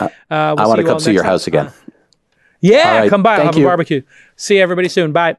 Uh, 0.00 0.04
uh 0.04 0.08
we'll 0.56 0.60
I 0.60 0.66
want 0.66 0.80
to 0.80 0.86
come 0.86 0.98
see 0.98 1.12
your 1.12 1.24
house 1.24 1.46
again. 1.46 1.70
Yeah, 2.72 2.98
right. 3.00 3.10
come 3.10 3.22
by. 3.22 3.36
I'll 3.36 3.46
have 3.46 3.56
you. 3.58 3.66
a 3.66 3.68
barbecue. 3.68 4.02
See 4.36 4.58
everybody 4.58 4.88
soon. 4.88 5.12
Bye. 5.12 5.36